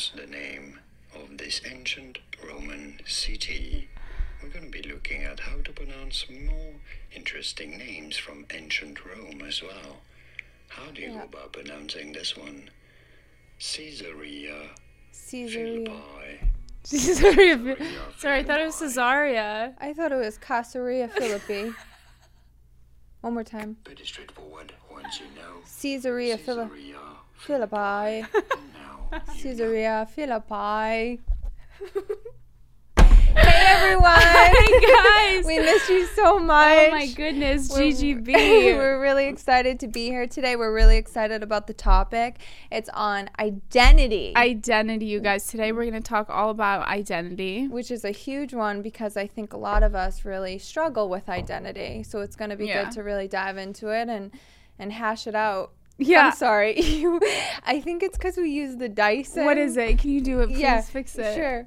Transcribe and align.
pronounce 0.00 0.12
the 0.14 0.32
name 0.34 0.80
of 1.14 1.36
this 1.36 1.60
ancient 1.70 2.18
Roman 2.46 3.00
city. 3.04 3.88
We're 4.42 4.48
going 4.48 4.70
to 4.70 4.82
be 4.82 4.88
looking 4.88 5.24
at 5.24 5.40
how 5.40 5.60
to 5.62 5.72
pronounce 5.72 6.24
more 6.30 6.74
interesting 7.14 7.76
names 7.76 8.16
from 8.16 8.46
ancient 8.50 9.04
Rome 9.04 9.42
as 9.46 9.62
well. 9.62 9.98
How 10.68 10.90
do 10.90 11.02
you 11.02 11.12
go 11.12 11.24
about 11.24 11.52
pronouncing 11.52 12.12
this 12.12 12.34
one? 12.34 12.70
Caesarea 13.58 14.70
Caesarea. 15.30 15.84
Philippi. 15.84 16.40
Caesarea. 16.88 17.76
Sorry, 18.16 18.38
I 18.38 18.42
thought 18.42 18.60
it 18.60 18.66
was 18.66 18.78
Caesarea. 18.78 19.74
I 19.78 19.92
thought 19.92 20.12
it 20.12 20.16
was 20.16 20.38
Caesarea 20.38 21.08
Philippi. 21.08 21.72
One 23.20 23.34
more 23.34 23.44
time. 23.44 23.76
Pretty 23.84 24.06
straightforward 24.06 24.72
once 24.90 25.20
you 25.20 25.26
know. 25.36 25.60
Caesarea 25.82 26.38
Philippi. 26.38 26.70
Caesarea 26.70 27.20
Philippi. 27.36 27.76
Now, 27.76 28.06
you 28.06 28.24
Caesarea 29.42 30.06
Philippi. 30.14 30.54
hey 32.96 33.66
everyone! 33.66 34.20
Hey 34.20 34.80
guys! 34.80 35.44
We 35.46 35.58
missed 35.58 35.88
you 35.88 36.06
so 36.06 36.38
much. 36.38 36.78
Oh 36.88 36.90
my 36.92 37.06
goodness, 37.16 37.70
We're- 37.72 37.90
GGB. 37.92 38.26
We're 38.76 39.00
really 39.00 39.26
excited 39.26 39.80
to 39.80 39.88
be 39.88 40.06
here 40.06 40.26
today. 40.26 40.54
We're 40.56 40.72
really 40.72 40.96
excited 40.96 41.42
about 41.42 41.66
the 41.66 41.74
topic. 41.74 42.38
It's 42.70 42.88
on 42.90 43.30
identity, 43.40 44.32
identity, 44.36 45.06
you 45.06 45.18
guys. 45.20 45.46
Today 45.46 45.72
we're 45.72 45.90
going 45.90 46.00
to 46.02 46.08
talk 46.08 46.30
all 46.30 46.50
about 46.50 46.86
identity. 46.86 47.66
which 47.66 47.90
is 47.90 48.04
a 48.04 48.10
huge 48.12 48.54
one 48.54 48.80
because 48.82 49.16
I 49.16 49.26
think 49.26 49.52
a 49.52 49.58
lot 49.58 49.82
of 49.82 49.94
us 49.96 50.24
really 50.24 50.58
struggle 50.58 51.08
with 51.08 51.28
identity. 51.28 52.04
So 52.04 52.20
it's 52.20 52.36
going 52.36 52.50
to 52.50 52.56
be 52.56 52.66
Yeah. 52.66 52.84
good 52.84 52.92
to 52.92 53.02
really 53.02 53.26
dive 53.28 53.56
into 53.56 53.88
it 53.88 54.08
and 54.08 54.30
and 54.78 54.92
hash 54.92 55.26
it 55.26 55.34
out. 55.34 55.72
Yeah. 56.00 56.26
I'm 56.28 56.32
sorry. 56.32 56.80
You, 56.80 57.20
I 57.64 57.80
think 57.80 58.02
it's 58.02 58.16
because 58.18 58.36
we 58.36 58.50
use 58.50 58.76
the 58.76 58.88
dice. 58.88 59.32
What 59.34 59.58
is 59.58 59.76
it? 59.76 59.98
Can 59.98 60.10
you 60.10 60.20
do 60.20 60.40
it? 60.40 60.48
Please 60.48 60.60
Yeah, 60.60 60.80
fix 60.80 61.16
it. 61.18 61.34
Sure. 61.34 61.66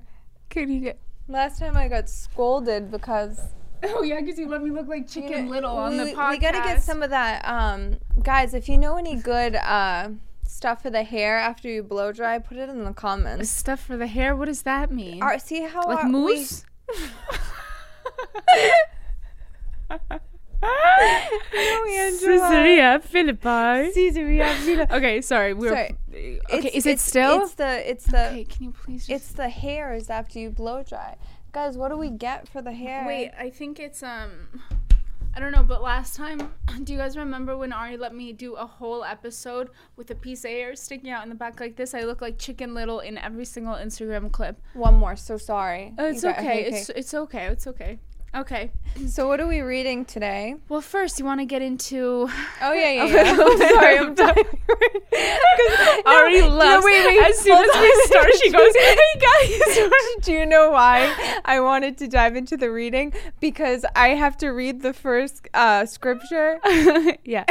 Can 0.50 0.72
you 0.72 0.80
get? 0.82 1.00
Last 1.28 1.60
time 1.60 1.78
I 1.78 1.88
got 1.88 2.10
scolded 2.10 2.92
because 2.92 3.40
Oh 3.84 4.02
yeah, 4.04 4.20
because 4.22 4.38
you 4.40 4.48
let 4.48 4.62
me 4.64 4.70
look 4.72 4.88
like 4.88 5.14
you 5.16 5.22
Chicken 5.24 5.46
know, 5.46 5.52
Little 5.52 5.76
on 5.76 5.92
we, 5.92 5.98
the 5.98 6.04
we- 6.06 6.14
podcast. 6.14 6.30
We 6.32 6.38
gotta 6.40 6.58
get 6.60 6.84
some 6.84 7.02
of 7.04 7.10
that, 7.10 7.46
um, 7.48 7.98
guys. 8.22 8.54
If 8.54 8.68
you 8.70 8.78
know 8.78 8.98
any 8.98 9.16
good 9.18 9.56
uh, 9.56 10.10
stuff 10.48 10.82
for 10.84 10.90
the 10.90 11.04
hair 11.04 11.38
after 11.38 11.68
you 11.70 11.84
blow 11.84 12.12
dry, 12.12 12.40
put 12.40 12.58
it 12.58 12.70
in 12.70 12.84
the 12.86 12.94
comments. 12.94 13.50
stuff 13.50 13.80
for 13.86 13.98
the 13.98 14.08
hair. 14.08 14.36
What 14.36 14.46
does 14.46 14.62
that 14.64 14.92
mean? 14.92 15.22
Our, 15.24 15.38
see 15.40 15.62
how 15.64 15.84
like 15.88 16.00
our- 16.00 16.06
we- 16.06 16.12
mousse? 16.12 16.66
Angela. 19.90 20.22
Caesarea 21.52 23.00
Philippi. 23.04 23.92
Caesarea 23.94 24.54
Philippi. 24.56 24.94
Okay, 24.98 25.22
sorry. 25.22 25.54
We're 25.54 25.70
Sorry. 25.70 25.96
okay. 26.10 26.40
It's- 26.58 26.74
is 26.76 26.86
it 26.86 26.90
it's- 26.92 27.02
still? 27.02 27.44
It's 27.44 27.54
the 27.56 27.90
it's 27.90 28.06
the 28.06 28.28
okay, 28.30 28.44
can 28.44 28.64
you 28.66 28.72
please? 28.72 29.10
It's 29.10 29.32
the 29.32 29.50
hairs 29.50 30.10
after 30.10 30.40
you 30.40 30.50
blow 30.50 30.84
dry, 30.84 31.16
guys. 31.52 31.78
What 31.78 31.90
do 31.90 31.98
we 31.98 32.10
get 32.10 32.48
for 32.48 32.62
the 32.62 32.72
hair? 32.72 33.06
Wait, 33.08 33.32
I 33.40 33.50
think 33.50 33.80
it's 33.80 34.04
um 34.04 34.62
I 35.36 35.40
don't 35.40 35.52
know, 35.52 35.64
but 35.64 35.82
last 35.82 36.16
time, 36.16 36.54
do 36.84 36.94
you 36.94 37.00
guys 37.00 37.18
remember 37.18 37.58
when 37.58 37.74
Ari 37.74 37.98
let 37.98 38.14
me 38.14 38.34
do 38.34 38.54
a 38.54 38.66
whole 38.68 39.04
episode 39.04 39.70
with 39.96 40.12
a 40.12 40.16
piece 40.16 40.46
of 40.46 40.52
hair 40.52 40.76
sticking 40.76 41.10
out 41.10 41.24
in 41.24 41.30
the 41.30 41.36
back 41.36 41.60
like 41.60 41.76
this? 41.76 41.94
I 41.96 42.02
look 42.04 42.22
like 42.22 42.38
Chicken 42.38 42.74
Little 42.76 43.00
in 43.00 43.18
every 43.18 43.46
single 43.46 43.74
Instagram 43.76 44.32
clip. 44.32 44.62
one 44.74 44.94
more. 44.96 45.16
So 45.16 45.38
sorry. 45.38 45.94
Oh, 45.98 46.06
it's 46.06 46.22
got- 46.22 46.38
okay. 46.38 46.66
It's 46.66 46.90
it's 46.90 47.14
okay. 47.14 47.46
It's 47.48 47.66
okay. 47.68 48.00
Okay. 48.36 48.72
so 49.08 49.28
what 49.28 49.40
are 49.40 49.48
we 49.48 49.62
reading 49.62 50.06
today? 50.06 50.56
Well, 50.68 50.82
first 50.82 51.20
you 51.20 51.26
want 51.26 51.40
to 51.42 51.46
get 51.46 51.62
into 51.62 52.28
Oh 52.62 52.74
yeah, 52.74 52.92
yeah. 52.92 53.06
yeah. 53.06 53.38
I'm 53.40 54.16
sorry. 54.18 54.36
I'm. 54.36 56.06
Ari 56.08 56.42
no, 56.42 56.48
loves. 56.50 56.84
wait, 56.86 57.06
wait, 57.06 57.24
as 57.24 57.38
soon 57.40 57.58
as 57.58 57.82
we 57.82 58.04
start, 58.06 58.34
she 58.42 58.50
goes, 58.52 58.74
"Hey 58.76 59.20
guys." 59.20 60.22
Do 60.24 60.32
you 60.34 60.46
know 60.48 60.72
why 60.72 61.14
I 61.46 61.60
wanted 61.60 61.98
to 62.00 62.08
dive 62.08 62.36
into 62.36 62.58
the 62.58 62.72
reading? 62.72 63.14
Because 63.40 63.86
I 63.96 64.10
have 64.10 64.36
to 64.38 64.50
read 64.50 64.82
the 64.82 64.94
first 64.94 65.48
uh, 65.54 65.86
scripture. 65.86 66.60
yeah. 67.24 67.46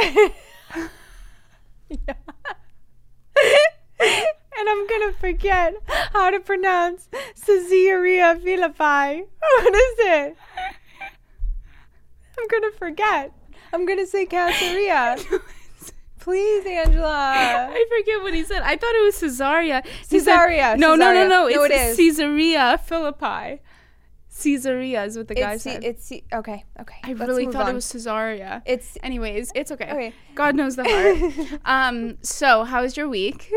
And 4.59 4.69
I'm 4.69 4.87
gonna 4.87 5.13
forget 5.13 5.75
how 6.13 6.29
to 6.29 6.39
pronounce 6.39 7.09
Caesarea 7.45 8.39
Philippi. 8.43 9.25
What 9.63 9.75
is 9.75 9.95
it? 9.99 10.37
I'm 12.39 12.47
gonna 12.49 12.71
forget. 12.77 13.31
I'm 13.71 13.85
gonna 13.85 14.05
say 14.05 14.25
Caesarea. 14.25 15.17
Please, 16.19 16.65
Angela. 16.65 17.33
I 17.69 17.85
forget 17.99 18.21
what 18.23 18.33
he 18.33 18.43
said. 18.43 18.61
I 18.61 18.77
thought 18.77 18.95
it 18.95 19.03
was 19.03 19.19
Caesarea. 19.19 19.83
Said- 20.03 20.19
Caesarea, 20.25 20.77
no, 20.77 20.95
no, 20.95 21.13
no, 21.13 21.27
no. 21.27 21.47
It's 21.47 21.65
it 21.65 21.71
is. 21.71 21.97
Caesarea 21.97 22.77
Philippi. 22.85 23.61
Caesarea 24.41 25.03
is 25.03 25.15
what 25.17 25.27
the 25.27 25.35
guy 25.35 25.53
It's, 25.53 25.63
said. 25.63 25.83
It's 25.83 26.11
okay. 26.11 26.63
Okay. 26.79 26.95
I 27.03 27.11
really 27.11 27.45
thought 27.45 27.65
on. 27.65 27.71
it 27.71 27.73
was 27.73 27.91
Caesarea. 27.91 28.63
It's 28.65 28.97
Anyways, 29.03 29.51
it's 29.53 29.71
okay. 29.71 29.89
okay. 29.91 30.13
God 30.33 30.55
knows 30.55 30.75
the 30.75 30.85
heart. 30.85 31.61
um, 31.65 32.17
so 32.23 32.63
how 32.63 32.81
was 32.81 32.97
your 32.97 33.07
week? 33.07 33.51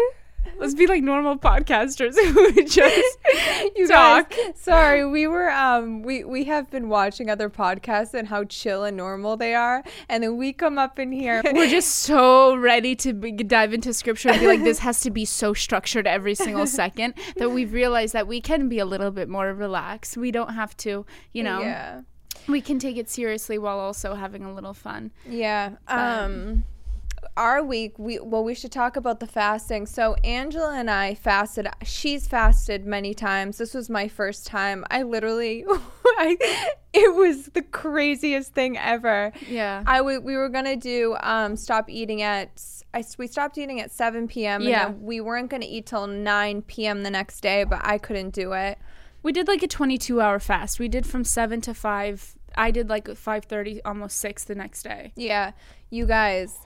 Let's 0.58 0.74
be 0.74 0.86
like 0.86 1.02
normal 1.02 1.36
podcasters 1.36 2.14
who 2.32 2.64
just 2.64 3.18
you 3.76 3.86
talk. 3.88 4.30
guys, 4.30 4.52
sorry, 4.56 5.06
we 5.06 5.26
were 5.26 5.50
um 5.50 6.02
we 6.02 6.24
we 6.24 6.44
have 6.44 6.70
been 6.70 6.88
watching 6.88 7.28
other 7.30 7.50
podcasts 7.50 8.14
and 8.14 8.28
how 8.28 8.44
chill 8.44 8.84
and 8.84 8.96
normal 8.96 9.36
they 9.36 9.54
are, 9.54 9.82
and 10.08 10.22
then 10.22 10.36
we 10.36 10.52
come 10.52 10.78
up 10.78 10.98
in 10.98 11.12
here. 11.12 11.42
We're 11.52 11.68
just 11.68 11.96
so 12.00 12.56
ready 12.56 12.94
to 12.96 13.12
be, 13.12 13.32
dive 13.32 13.72
into 13.74 13.92
scripture 13.92 14.30
and 14.30 14.40
be 14.40 14.46
like, 14.46 14.62
this 14.64 14.78
has 14.80 15.00
to 15.00 15.10
be 15.10 15.24
so 15.24 15.52
structured 15.54 16.06
every 16.06 16.34
single 16.34 16.66
second 16.66 17.14
that 17.36 17.50
we've 17.50 17.72
realized 17.72 18.12
that 18.14 18.26
we 18.26 18.40
can 18.40 18.68
be 18.68 18.78
a 18.78 18.86
little 18.86 19.10
bit 19.10 19.28
more 19.28 19.52
relaxed. 19.52 20.16
We 20.16 20.30
don't 20.30 20.54
have 20.54 20.76
to, 20.78 21.04
you 21.32 21.42
know, 21.42 21.60
yeah, 21.60 22.00
we 22.48 22.60
can 22.60 22.78
take 22.78 22.96
it 22.96 23.08
seriously 23.10 23.58
while 23.58 23.78
also 23.78 24.14
having 24.14 24.44
a 24.44 24.52
little 24.54 24.74
fun. 24.74 25.12
yeah. 25.28 25.76
Um, 25.88 26.64
our 27.36 27.62
week, 27.62 27.98
we 27.98 28.18
well, 28.20 28.42
we 28.44 28.54
should 28.54 28.72
talk 28.72 28.96
about 28.96 29.20
the 29.20 29.26
fasting. 29.26 29.86
So 29.86 30.14
Angela 30.24 30.74
and 30.74 30.90
I 30.90 31.14
fasted. 31.14 31.68
She's 31.84 32.26
fasted 32.26 32.86
many 32.86 33.14
times. 33.14 33.58
This 33.58 33.74
was 33.74 33.90
my 33.90 34.08
first 34.08 34.46
time. 34.46 34.84
I 34.90 35.02
literally, 35.02 35.64
I, 36.06 36.36
it 36.92 37.14
was 37.14 37.46
the 37.46 37.62
craziest 37.62 38.54
thing 38.54 38.78
ever. 38.78 39.32
Yeah. 39.48 39.82
I 39.86 39.98
w- 39.98 40.20
we 40.20 40.36
were 40.36 40.48
gonna 40.48 40.76
do 40.76 41.16
um 41.20 41.56
stop 41.56 41.90
eating 41.90 42.22
at 42.22 42.62
I 42.94 43.04
we 43.18 43.26
stopped 43.26 43.58
eating 43.58 43.80
at 43.80 43.90
7 43.92 44.26
p.m. 44.28 44.62
and 44.62 44.70
Yeah. 44.70 44.84
then 44.86 45.02
we 45.02 45.20
weren't 45.20 45.50
gonna 45.50 45.66
eat 45.68 45.86
till 45.86 46.06
9 46.06 46.62
p.m. 46.62 47.02
the 47.02 47.10
next 47.10 47.40
day, 47.40 47.64
but 47.64 47.80
I 47.84 47.98
couldn't 47.98 48.30
do 48.34 48.52
it. 48.52 48.78
We 49.22 49.32
did 49.32 49.48
like 49.48 49.62
a 49.62 49.68
22 49.68 50.20
hour 50.20 50.38
fast. 50.38 50.78
We 50.78 50.88
did 50.88 51.04
from 51.04 51.24
7 51.24 51.60
to 51.62 51.74
5. 51.74 52.34
I 52.56 52.70
did 52.70 52.88
like 52.88 53.06
5:30 53.06 53.80
almost 53.84 54.18
6 54.18 54.44
the 54.44 54.54
next 54.54 54.82
day. 54.84 55.12
Yeah, 55.16 55.50
you 55.90 56.06
guys, 56.06 56.56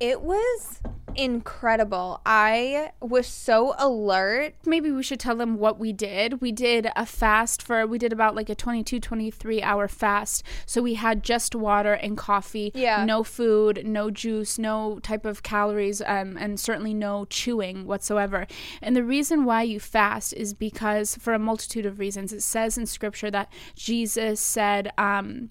it 0.00 0.20
was 0.22 0.80
incredible. 1.16 2.20
I 2.26 2.90
was 3.00 3.26
so 3.28 3.74
alert. 3.78 4.54
Maybe 4.66 4.90
we 4.90 5.02
should 5.02 5.20
tell 5.20 5.36
them 5.36 5.56
what 5.58 5.78
we 5.78 5.92
did. 5.92 6.40
We 6.40 6.50
did 6.52 6.88
a 6.96 7.06
fast 7.06 7.62
for 7.62 7.86
we 7.86 7.98
did 7.98 8.12
about 8.12 8.34
like 8.34 8.48
a 8.48 8.54
22 8.54 8.98
23 9.00 9.62
hour 9.62 9.86
fast. 9.86 10.42
So 10.66 10.82
we 10.82 10.94
had 10.94 11.22
just 11.22 11.54
water 11.54 11.92
and 11.92 12.16
coffee, 12.18 12.72
Yeah. 12.74 13.04
no 13.04 13.22
food, 13.22 13.82
no 13.86 14.10
juice, 14.10 14.58
no 14.58 14.98
type 15.00 15.24
of 15.24 15.42
calories 15.44 16.02
um, 16.02 16.36
and 16.36 16.58
certainly 16.58 16.94
no 16.94 17.26
chewing 17.26 17.86
whatsoever. 17.86 18.46
And 18.82 18.96
the 18.96 19.04
reason 19.04 19.44
why 19.44 19.62
you 19.62 19.78
fast 19.80 20.32
is 20.34 20.52
because 20.52 21.16
for 21.16 21.32
a 21.32 21.38
multitude 21.38 21.86
of 21.86 21.98
reasons. 21.98 22.32
It 22.32 22.42
says 22.42 22.76
in 22.76 22.86
scripture 22.86 23.30
that 23.30 23.52
Jesus 23.76 24.40
said 24.40 24.90
um, 24.98 25.50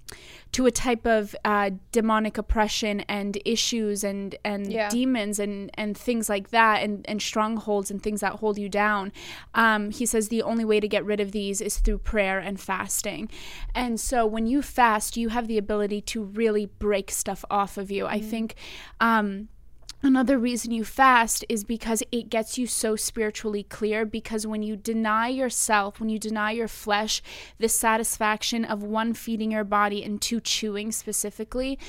to 0.54 0.66
a 0.66 0.72
type 0.72 1.06
of 1.06 1.36
uh, 1.44 1.72
demonic 1.92 2.38
oppression 2.38 3.02
and 3.02 3.38
issues 3.44 4.04
and 4.04 4.36
and 4.46 4.72
Yeah. 4.72 4.90
demons 4.90 5.40
and 5.40 5.70
and 5.74 5.98
things 5.98 6.30
like 6.30 6.50
that 6.52 6.82
and 6.84 7.06
and 7.10 7.22
strongholds 7.22 7.92
and 7.92 8.02
things 8.02 8.22
that 8.22 8.34
hold 8.34 8.58
you 8.58 8.70
down. 8.70 9.12
Um, 9.54 9.92
he 9.92 10.06
says 10.06 10.30
the 10.30 10.42
only 10.44 10.64
way 10.66 10.80
to 10.80 10.88
get 10.88 11.04
rid 11.06 11.20
of 11.20 11.32
these 11.32 11.60
is 11.60 11.78
through 11.80 12.00
prayer 12.00 12.40
and 12.40 12.60
fasting. 12.60 13.30
And 13.76 14.00
so 14.00 14.26
when 14.26 14.46
you 14.48 14.62
fast 14.62 15.18
you 15.18 15.30
have 15.30 15.48
the 15.48 15.58
ability 15.58 16.02
to 16.02 16.24
really 16.24 16.66
break 16.68 17.12
stuff 17.12 17.44
off 17.50 17.78
of 17.78 17.92
you. 17.92 18.06
I 18.06 18.20
think 18.20 18.56
um, 19.00 19.50
Another 20.06 20.38
reason 20.38 20.72
you 20.72 20.84
fast 20.84 21.46
is 21.48 21.64
because 21.64 22.04
it 22.12 22.30
gets 22.30 22.58
you 22.58 22.68
so 22.68 22.98
spiritually 22.98 23.64
clear. 23.64 24.06
Because 24.06 24.46
when 24.46 24.62
you 24.62 24.76
deny 24.76 25.30
yourself, 25.30 26.02
when 26.02 26.10
you 26.10 26.20
deny 26.20 26.52
your 26.52 26.68
flesh, 26.68 27.22
the 27.58 27.70
satisfaction 27.70 28.66
of 28.66 28.84
one, 28.84 29.14
feeding 29.14 29.52
your 29.52 29.64
body, 29.64 30.04
and 30.04 30.22
two, 30.22 30.42
chewing 30.42 30.92
specifically, 30.92 31.80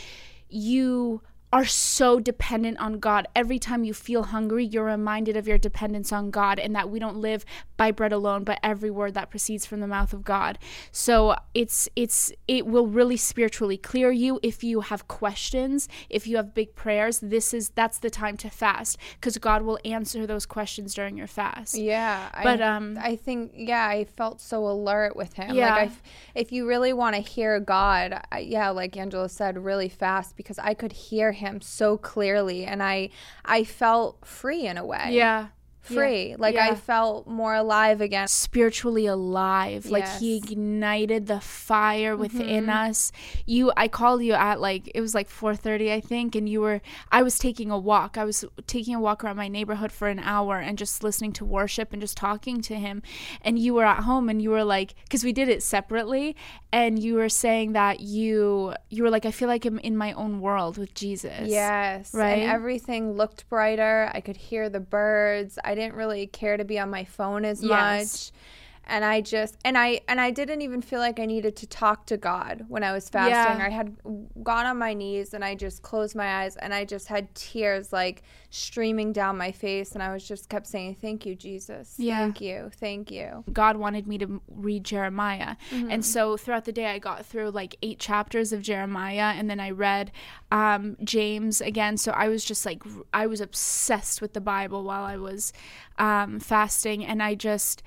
you 0.48 1.22
are 1.54 1.64
so 1.64 2.18
dependent 2.18 2.76
on 2.80 2.98
God. 2.98 3.28
Every 3.36 3.60
time 3.60 3.84
you 3.84 3.94
feel 3.94 4.24
hungry, 4.24 4.64
you're 4.64 4.86
reminded 4.86 5.36
of 5.36 5.46
your 5.46 5.56
dependence 5.56 6.12
on 6.12 6.32
God 6.32 6.58
and 6.58 6.74
that 6.74 6.90
we 6.90 6.98
don't 6.98 7.18
live 7.18 7.44
by 7.76 7.92
bread 7.92 8.12
alone, 8.12 8.42
but 8.42 8.58
every 8.60 8.90
word 8.90 9.14
that 9.14 9.30
proceeds 9.30 9.64
from 9.64 9.78
the 9.78 9.86
mouth 9.86 10.12
of 10.12 10.24
God. 10.24 10.58
So 10.90 11.36
it's 11.54 11.88
it's 11.94 12.32
it 12.48 12.66
will 12.66 12.88
really 12.88 13.16
spiritually 13.16 13.76
clear 13.76 14.10
you 14.10 14.40
if 14.42 14.64
you 14.64 14.80
have 14.80 15.06
questions, 15.06 15.88
if 16.10 16.26
you 16.26 16.38
have 16.38 16.54
big 16.54 16.74
prayers, 16.74 17.20
this 17.20 17.54
is 17.54 17.68
that's 17.68 17.98
the 18.00 18.10
time 18.10 18.36
to 18.38 18.50
fast 18.50 18.98
because 19.20 19.38
God 19.38 19.62
will 19.62 19.78
answer 19.84 20.26
those 20.26 20.46
questions 20.46 20.92
during 20.92 21.16
your 21.16 21.28
fast. 21.28 21.78
Yeah, 21.78 22.30
But, 22.42 22.62
I, 22.62 22.66
um, 22.66 22.98
I 23.00 23.14
think 23.14 23.52
yeah, 23.54 23.86
I 23.86 24.06
felt 24.06 24.40
so 24.40 24.66
alert 24.66 25.14
with 25.14 25.34
him. 25.34 25.54
Yeah. 25.54 25.76
like 25.76 25.90
I 25.90 25.92
if 26.34 26.50
you 26.50 26.66
really 26.66 26.92
want 26.92 27.14
to 27.14 27.22
hear 27.22 27.60
God, 27.60 28.20
I, 28.32 28.40
yeah, 28.40 28.70
like 28.70 28.96
Angela 28.96 29.28
said, 29.28 29.56
really 29.56 29.88
fast 29.88 30.36
because 30.36 30.58
I 30.58 30.74
could 30.74 30.92
hear 30.92 31.30
him 31.30 31.43
so 31.62 31.96
clearly, 31.96 32.64
and 32.64 32.82
I 32.82 33.10
I 33.44 33.64
felt 33.64 34.24
free 34.24 34.66
in 34.66 34.76
a 34.78 34.84
way. 34.84 35.08
Yeah. 35.10 35.48
Free. 35.84 36.34
Like 36.38 36.56
I 36.56 36.74
felt 36.74 37.26
more 37.26 37.54
alive 37.54 38.00
again. 38.00 38.26
spiritually 38.28 39.06
alive 39.06 39.86
like 39.86 40.08
he 40.18 40.34
Mm-hmm. 40.40 40.52
ignited 40.52 41.26
the 41.26 41.40
fire 41.40 42.16
within 42.16 42.68
us 42.68 43.12
you 43.46 43.72
i 43.76 43.86
called 43.88 44.22
you 44.22 44.32
at 44.32 44.60
like 44.60 44.90
it 44.94 45.00
was 45.00 45.14
like 45.14 45.28
4.30 45.28 45.92
i 45.92 46.00
think 46.00 46.34
and 46.34 46.48
you 46.48 46.60
were 46.60 46.80
i 47.12 47.22
was 47.22 47.38
taking 47.38 47.70
a 47.70 47.78
walk 47.78 48.16
i 48.18 48.24
was 48.24 48.44
taking 48.66 48.94
a 48.94 49.00
walk 49.00 49.22
around 49.22 49.36
my 49.36 49.48
neighborhood 49.48 49.92
for 49.92 50.08
an 50.08 50.18
hour 50.18 50.58
and 50.58 50.78
just 50.78 51.02
listening 51.04 51.32
to 51.34 51.44
worship 51.44 51.92
and 51.92 52.00
just 52.00 52.16
talking 52.16 52.60
to 52.62 52.74
him 52.76 53.02
and 53.42 53.58
you 53.58 53.74
were 53.74 53.84
at 53.84 54.02
home 54.04 54.28
and 54.28 54.40
you 54.42 54.50
were 54.50 54.64
like 54.64 54.94
because 55.04 55.22
we 55.24 55.32
did 55.32 55.48
it 55.48 55.62
separately 55.62 56.34
and 56.72 56.98
you 57.02 57.14
were 57.14 57.28
saying 57.28 57.72
that 57.72 58.00
you 58.00 58.74
you 58.90 59.02
were 59.02 59.10
like 59.10 59.26
i 59.26 59.30
feel 59.30 59.48
like 59.48 59.64
i'm 59.64 59.78
in 59.80 59.96
my 59.96 60.12
own 60.12 60.40
world 60.40 60.78
with 60.78 60.94
jesus 60.94 61.48
Yes. 61.48 62.12
Right? 62.14 62.42
And 62.42 62.50
everything 62.50 63.12
looked 63.12 63.48
brighter. 63.48 64.10
I 64.14 64.20
could 64.20 64.36
hear 64.36 64.68
the 64.68 64.80
birds. 64.80 65.58
I 65.64 65.73
didn't 65.74 65.94
really 65.94 66.26
care 66.26 66.56
to 66.56 66.64
be 66.64 66.78
on 66.78 66.90
my 66.90 67.04
phone 67.04 67.44
as 67.44 67.62
Yes. 67.62 68.32
much. 68.32 68.40
And 68.86 69.04
I 69.04 69.20
just 69.20 69.56
and 69.64 69.78
I 69.78 70.00
and 70.08 70.20
I 70.20 70.30
didn't 70.30 70.62
even 70.62 70.82
feel 70.82 71.00
like 71.00 71.18
I 71.18 71.26
needed 71.26 71.56
to 71.56 71.66
talk 71.66 72.06
to 72.06 72.16
God 72.16 72.64
when 72.68 72.82
I 72.82 72.92
was 72.92 73.08
fasting. 73.08 73.60
Yeah. 73.60 73.66
I 73.66 73.70
had 73.70 73.96
gone 74.42 74.66
on 74.66 74.78
my 74.78 74.94
knees 74.94 75.34
and 75.34 75.44
I 75.44 75.54
just 75.54 75.82
closed 75.82 76.14
my 76.14 76.42
eyes 76.42 76.56
and 76.56 76.74
I 76.74 76.84
just 76.84 77.08
had 77.08 77.34
tears 77.34 77.92
like 77.92 78.22
streaming 78.50 79.12
down 79.12 79.36
my 79.36 79.50
face 79.50 79.92
and 79.92 80.02
I 80.02 80.12
was 80.12 80.26
just 80.26 80.48
kept 80.48 80.66
saying 80.66 80.96
thank 81.00 81.26
you 81.26 81.34
Jesus. 81.34 81.94
Yeah. 81.98 82.18
Thank 82.18 82.40
you. 82.40 82.70
Thank 82.78 83.10
you. 83.10 83.44
God 83.52 83.76
wanted 83.76 84.06
me 84.06 84.18
to 84.18 84.40
read 84.48 84.84
Jeremiah. 84.84 85.56
Mm-hmm. 85.70 85.90
And 85.90 86.04
so 86.04 86.36
throughout 86.36 86.64
the 86.64 86.72
day, 86.72 86.86
I 86.86 86.98
got 86.98 87.24
through 87.26 87.50
like 87.50 87.76
eight 87.82 87.98
chapters 87.98 88.52
of 88.52 88.62
Jeremiah 88.62 89.32
and 89.36 89.48
then 89.48 89.60
I 89.60 89.70
read 89.70 90.12
um, 90.50 90.96
James 91.02 91.60
again. 91.60 91.96
So 91.96 92.12
I 92.12 92.28
was 92.28 92.44
just 92.44 92.64
like, 92.64 92.82
I 93.12 93.26
was 93.26 93.40
obsessed 93.40 94.20
with 94.20 94.34
the 94.34 94.40
Bible 94.40 94.84
while 94.84 95.04
I 95.04 95.16
was 95.16 95.52
um, 95.98 96.38
fasting. 96.40 97.04
And 97.04 97.22
I 97.22 97.34
just, 97.34 97.82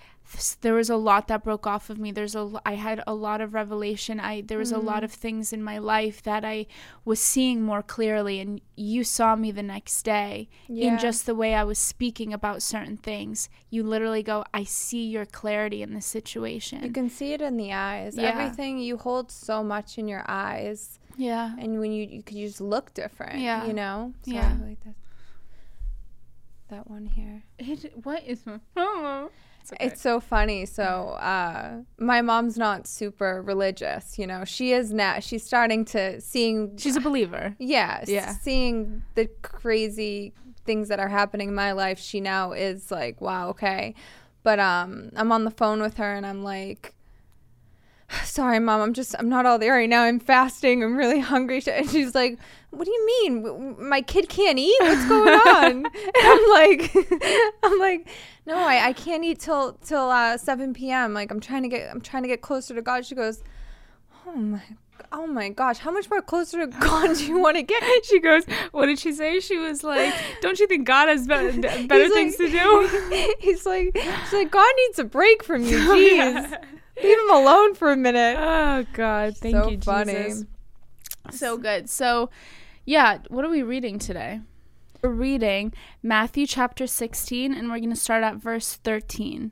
there 0.61 0.73
was 0.73 0.89
a 0.89 0.95
lot 0.97 1.27
that 1.27 1.43
broke 1.43 1.65
off 1.65 1.89
of 1.89 1.97
me. 1.97 2.11
There's 2.11 2.35
a, 2.35 2.51
I 2.65 2.73
had 2.73 3.01
a 3.07 3.13
lot 3.13 3.39
of 3.41 3.53
revelation. 3.53 4.19
I, 4.19 4.41
there 4.41 4.57
was 4.57 4.71
a 4.71 4.77
lot 4.77 4.97
mm-hmm. 4.97 5.05
of 5.05 5.11
things 5.13 5.53
in 5.53 5.63
my 5.63 5.77
life 5.77 6.21
that 6.23 6.43
I 6.43 6.65
was 7.05 7.19
seeing 7.19 7.61
more 7.61 7.81
clearly. 7.81 8.39
And 8.39 8.59
you 8.75 9.03
saw 9.03 9.35
me 9.35 9.51
the 9.51 9.63
next 9.63 10.03
day 10.03 10.49
Yeah. 10.67 10.93
in 10.93 10.99
just 10.99 11.25
the 11.25 11.35
way 11.35 11.55
I 11.55 11.63
was 11.63 11.79
speaking 11.79 12.33
about 12.33 12.61
certain 12.61 12.97
things. 12.97 13.49
You 13.69 13.83
literally 13.83 14.23
go, 14.23 14.43
I 14.53 14.63
see 14.63 15.05
your 15.07 15.25
clarity 15.25 15.81
in 15.81 15.93
this 15.93 16.05
situation. 16.05 16.83
You 16.83 16.91
can 16.91 17.09
see 17.09 17.33
it 17.33 17.41
in 17.41 17.57
the 17.57 17.71
eyes. 17.73 18.15
Yeah. 18.17 18.29
Everything 18.29 18.79
you 18.79 18.97
hold 18.97 19.31
so 19.31 19.63
much 19.63 19.97
in 19.97 20.07
your 20.07 20.23
eyes. 20.27 20.99
yeah. 21.17 21.55
and 21.57 21.79
when 21.79 21.91
you 21.91 22.05
you 22.05 22.21
could 22.21 22.37
just 22.37 22.61
look 22.61 22.93
different 22.93 23.39
Yeah. 23.39 23.65
you 23.65 23.73
know 23.73 24.13
Sorry, 24.23 24.37
Yeah. 24.37 24.55
like 24.61 24.79
that 24.83 24.95
that 26.69 26.89
one 26.89 27.05
here 27.05 27.43
It, 27.57 27.93
what 28.03 28.23
is 28.23 28.45
my 28.45 28.59
oh, 28.75 29.31
it's 29.71 29.73
okay. 29.81 29.87
it's 29.87 30.01
so 30.01 30.19
funny 30.19 30.65
so 30.65 30.83
uh 31.19 31.77
my 31.97 32.21
mom's 32.21 32.57
not 32.57 32.87
super 32.87 33.41
religious 33.41 34.17
you 34.19 34.25
know 34.27 34.43
she 34.45 34.71
is 34.71 34.93
now 34.93 35.19
she's 35.19 35.43
starting 35.43 35.83
to 35.85 36.19
seeing 36.21 36.75
She's 36.77 36.95
a 36.95 37.01
believer. 37.01 37.55
yeah, 37.59 38.03
Yeah. 38.07 38.33
seeing 38.37 39.03
the 39.15 39.27
crazy 39.41 40.33
things 40.65 40.87
that 40.89 40.99
are 40.99 41.07
happening 41.07 41.49
in 41.49 41.55
my 41.55 41.71
life 41.71 41.99
she 41.99 42.19
now 42.21 42.51
is 42.51 42.91
like 42.91 43.21
wow 43.21 43.49
okay 43.49 43.93
but 44.43 44.59
um 44.59 45.09
i'm 45.15 45.31
on 45.31 45.43
the 45.45 45.51
phone 45.51 45.81
with 45.81 45.97
her 45.97 46.13
and 46.13 46.25
i'm 46.25 46.43
like 46.43 46.93
sorry 48.23 48.59
mom 48.59 48.81
i'm 48.81 48.93
just 48.93 49.15
i'm 49.19 49.29
not 49.29 49.45
all 49.45 49.59
there 49.59 49.73
right 49.73 49.89
now. 49.89 50.03
I'm 50.03 50.19
fasting. 50.19 50.83
I'm 50.83 50.95
really 50.95 51.19
hungry. 51.19 51.61
And 51.67 51.89
she's 51.89 52.15
like 52.15 52.37
what 52.69 52.85
do 52.85 52.91
you 52.91 53.05
mean? 53.23 53.75
My 53.89 54.01
kid 54.01 54.27
can't 54.29 54.59
eat? 54.59 54.75
What's 54.81 55.07
going 55.07 55.33
on? 55.33 55.85
And 55.95 56.25
i'm 56.25 56.49
like 56.49 56.95
i'm 57.63 57.79
like 57.79 58.07
no 58.45 58.55
i, 58.57 58.87
I 58.87 58.93
can't 58.93 59.23
eat 59.23 59.39
till 59.39 59.73
till 59.83 60.09
uh, 60.09 60.37
7 60.37 60.73
p.m 60.73 61.13
like 61.13 61.31
i'm 61.31 61.39
trying 61.39 61.63
to 61.63 61.69
get 61.69 61.89
i'm 61.91 62.01
trying 62.01 62.23
to 62.23 62.29
get 62.29 62.41
closer 62.41 62.73
to 62.75 62.81
god. 62.81 63.05
She 63.05 63.15
goes 63.15 63.43
oh 64.25 64.35
my 64.35 64.61
oh 65.11 65.27
my 65.27 65.47
gosh. 65.49 65.77
How 65.77 65.91
much 65.91 66.09
more 66.09 66.21
closer 66.21 66.59
to 66.59 66.67
god 66.67 67.15
do 67.17 67.25
you 67.25 67.39
want 67.39 67.55
to 67.55 67.63
get? 67.63 67.81
She 68.05 68.19
goes, 68.19 68.43
what 68.71 68.87
did 68.87 68.99
she 68.99 69.13
say? 69.13 69.39
She 69.39 69.57
was 69.57 69.83
like, 69.83 70.13
don't 70.41 70.59
you 70.59 70.67
think 70.67 70.85
God 70.87 71.07
has 71.07 71.27
better, 71.27 71.51
better 71.61 72.03
He's 72.03 72.13
things 72.13 72.39
like- 72.39 72.51
to 72.51 73.09
do? 73.09 73.35
he's 73.39 73.65
like 73.65 73.95
she's 73.95 74.33
like 74.33 74.51
god 74.51 74.73
needs 74.77 74.99
a 74.99 75.03
break 75.05 75.43
from 75.43 75.63
you. 75.63 75.77
Jeez. 75.79 76.17
yeah. 76.17 76.57
Leave 77.03 77.19
him 77.19 77.31
alone 77.31 77.75
for 77.75 77.91
a 77.91 77.97
minute 77.97 78.37
Oh 78.39 78.85
God, 78.93 79.37
thank 79.37 79.55
so 79.55 79.69
you, 79.69 79.79
funny 79.79 80.13
Jesus. 80.13 80.45
So 81.31 81.57
good. 81.57 81.89
So, 81.89 82.29
yeah, 82.85 83.19
what 83.29 83.43
are 83.43 83.49
we 83.49 83.61
reading 83.61 83.99
today? 83.99 84.41
We're 85.01 85.09
reading 85.09 85.73
Matthew 86.01 86.47
chapter 86.47 86.87
16, 86.87 87.53
and 87.53 87.69
we're 87.69 87.79
going 87.79 87.89
to 87.89 87.95
start 87.95 88.23
at 88.23 88.37
verse 88.37 88.75
13. 88.75 89.51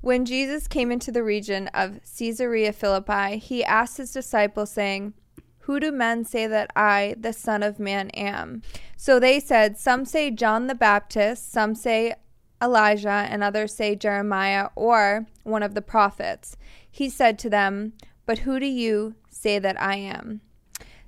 When 0.00 0.24
Jesus 0.24 0.68
came 0.68 0.92
into 0.92 1.10
the 1.10 1.24
region 1.24 1.68
of 1.68 2.00
Caesarea 2.16 2.72
Philippi, 2.72 3.38
he 3.38 3.64
asked 3.64 3.96
his 3.96 4.12
disciples, 4.12 4.70
saying, 4.70 5.14
Who 5.60 5.80
do 5.80 5.90
men 5.90 6.24
say 6.24 6.46
that 6.46 6.70
I, 6.76 7.16
the 7.18 7.32
Son 7.32 7.62
of 7.62 7.80
Man, 7.80 8.10
am? 8.10 8.62
So 8.96 9.18
they 9.18 9.40
said, 9.40 9.76
Some 9.76 10.04
say 10.04 10.30
John 10.30 10.68
the 10.68 10.74
Baptist, 10.74 11.50
some 11.52 11.74
say 11.74 12.14
Elijah, 12.62 13.08
and 13.08 13.42
others 13.42 13.74
say 13.74 13.96
Jeremiah 13.96 14.68
or 14.76 15.26
one 15.42 15.62
of 15.62 15.74
the 15.74 15.82
prophets. 15.82 16.56
He 16.90 17.08
said 17.08 17.38
to 17.40 17.50
them, 17.50 17.92
But 18.26 18.40
who 18.40 18.58
do 18.58 18.66
you 18.66 19.14
say 19.30 19.58
that 19.58 19.80
I 19.80 19.96
am? 19.96 20.40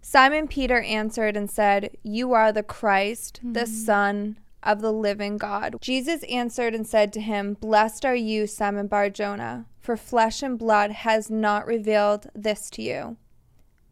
Simon 0.03 0.49
Peter 0.49 0.81
answered 0.81 1.37
and 1.37 1.51
said, 1.51 1.97
You 2.03 2.33
are 2.33 2.53
the 2.53 2.63
Christ, 2.63 3.41
the 3.43 3.61
mm-hmm. 3.61 3.73
Son 3.73 4.39
of 4.63 4.81
the 4.81 4.93
living 4.93 5.39
God. 5.39 5.77
Jesus 5.81 6.23
answered 6.25 6.75
and 6.75 6.87
said 6.87 7.13
to 7.13 7.21
him, 7.21 7.55
Blessed 7.55 8.05
are 8.05 8.15
you, 8.15 8.47
Simon 8.47 8.87
Bar 8.87 9.11
Jonah, 9.11 9.67
for 9.81 9.97
flesh 9.97 10.43
and 10.43 10.59
blood 10.59 10.91
has 10.91 11.31
not 11.31 11.67
revealed 11.67 12.29
this 12.35 12.71
to 12.71 12.83
you. 12.83 13.17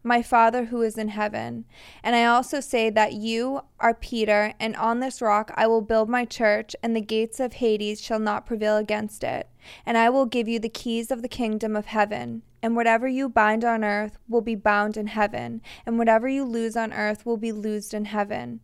My 0.09 0.23
Father 0.23 0.65
who 0.65 0.81
is 0.81 0.97
in 0.97 1.09
heaven. 1.09 1.67
And 2.03 2.17
I 2.17 2.25
also 2.25 2.61
say 2.61 2.89
that 2.89 3.13
you 3.13 3.61
are 3.79 3.93
Peter, 3.93 4.55
and 4.59 4.75
on 4.77 5.01
this 5.01 5.21
rock 5.21 5.53
I 5.55 5.67
will 5.67 5.83
build 5.83 6.09
my 6.09 6.25
church, 6.25 6.75
and 6.83 6.97
the 6.97 7.03
gates 7.03 7.39
of 7.39 7.53
Hades 7.53 8.01
shall 8.01 8.19
not 8.19 8.47
prevail 8.47 8.79
against 8.79 9.23
it. 9.23 9.49
And 9.85 9.99
I 9.99 10.09
will 10.09 10.25
give 10.25 10.49
you 10.49 10.59
the 10.59 10.71
keys 10.71 11.11
of 11.11 11.21
the 11.21 11.29
kingdom 11.29 11.77
of 11.77 11.87
heaven. 11.87 12.41
And 12.63 12.75
whatever 12.75 13.07
you 13.07 13.29
bind 13.29 13.67
on 13.67 13.85
earth 13.85 14.17
will 14.27 14.41
be 14.41 14.55
bound 14.55 14.97
in 14.97 15.09
heaven, 15.09 15.61
and 15.85 15.99
whatever 15.99 16.27
you 16.27 16.43
loose 16.43 16.75
on 16.75 16.95
earth 16.95 17.27
will 17.27 17.37
be 17.37 17.53
loosed 17.53 17.93
in 17.93 18.07
heaven. 18.07 18.61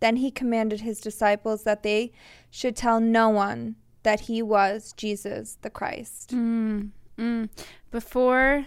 Then 0.00 0.16
he 0.16 0.30
commanded 0.30 0.80
his 0.80 1.00
disciples 1.00 1.64
that 1.64 1.82
they 1.82 2.12
should 2.50 2.74
tell 2.74 3.00
no 3.00 3.28
one 3.28 3.76
that 4.02 4.20
he 4.20 4.40
was 4.40 4.94
Jesus 4.96 5.58
the 5.60 5.68
Christ. 5.68 6.30
Mm, 6.30 6.92
mm. 7.18 7.50
Before 7.90 8.64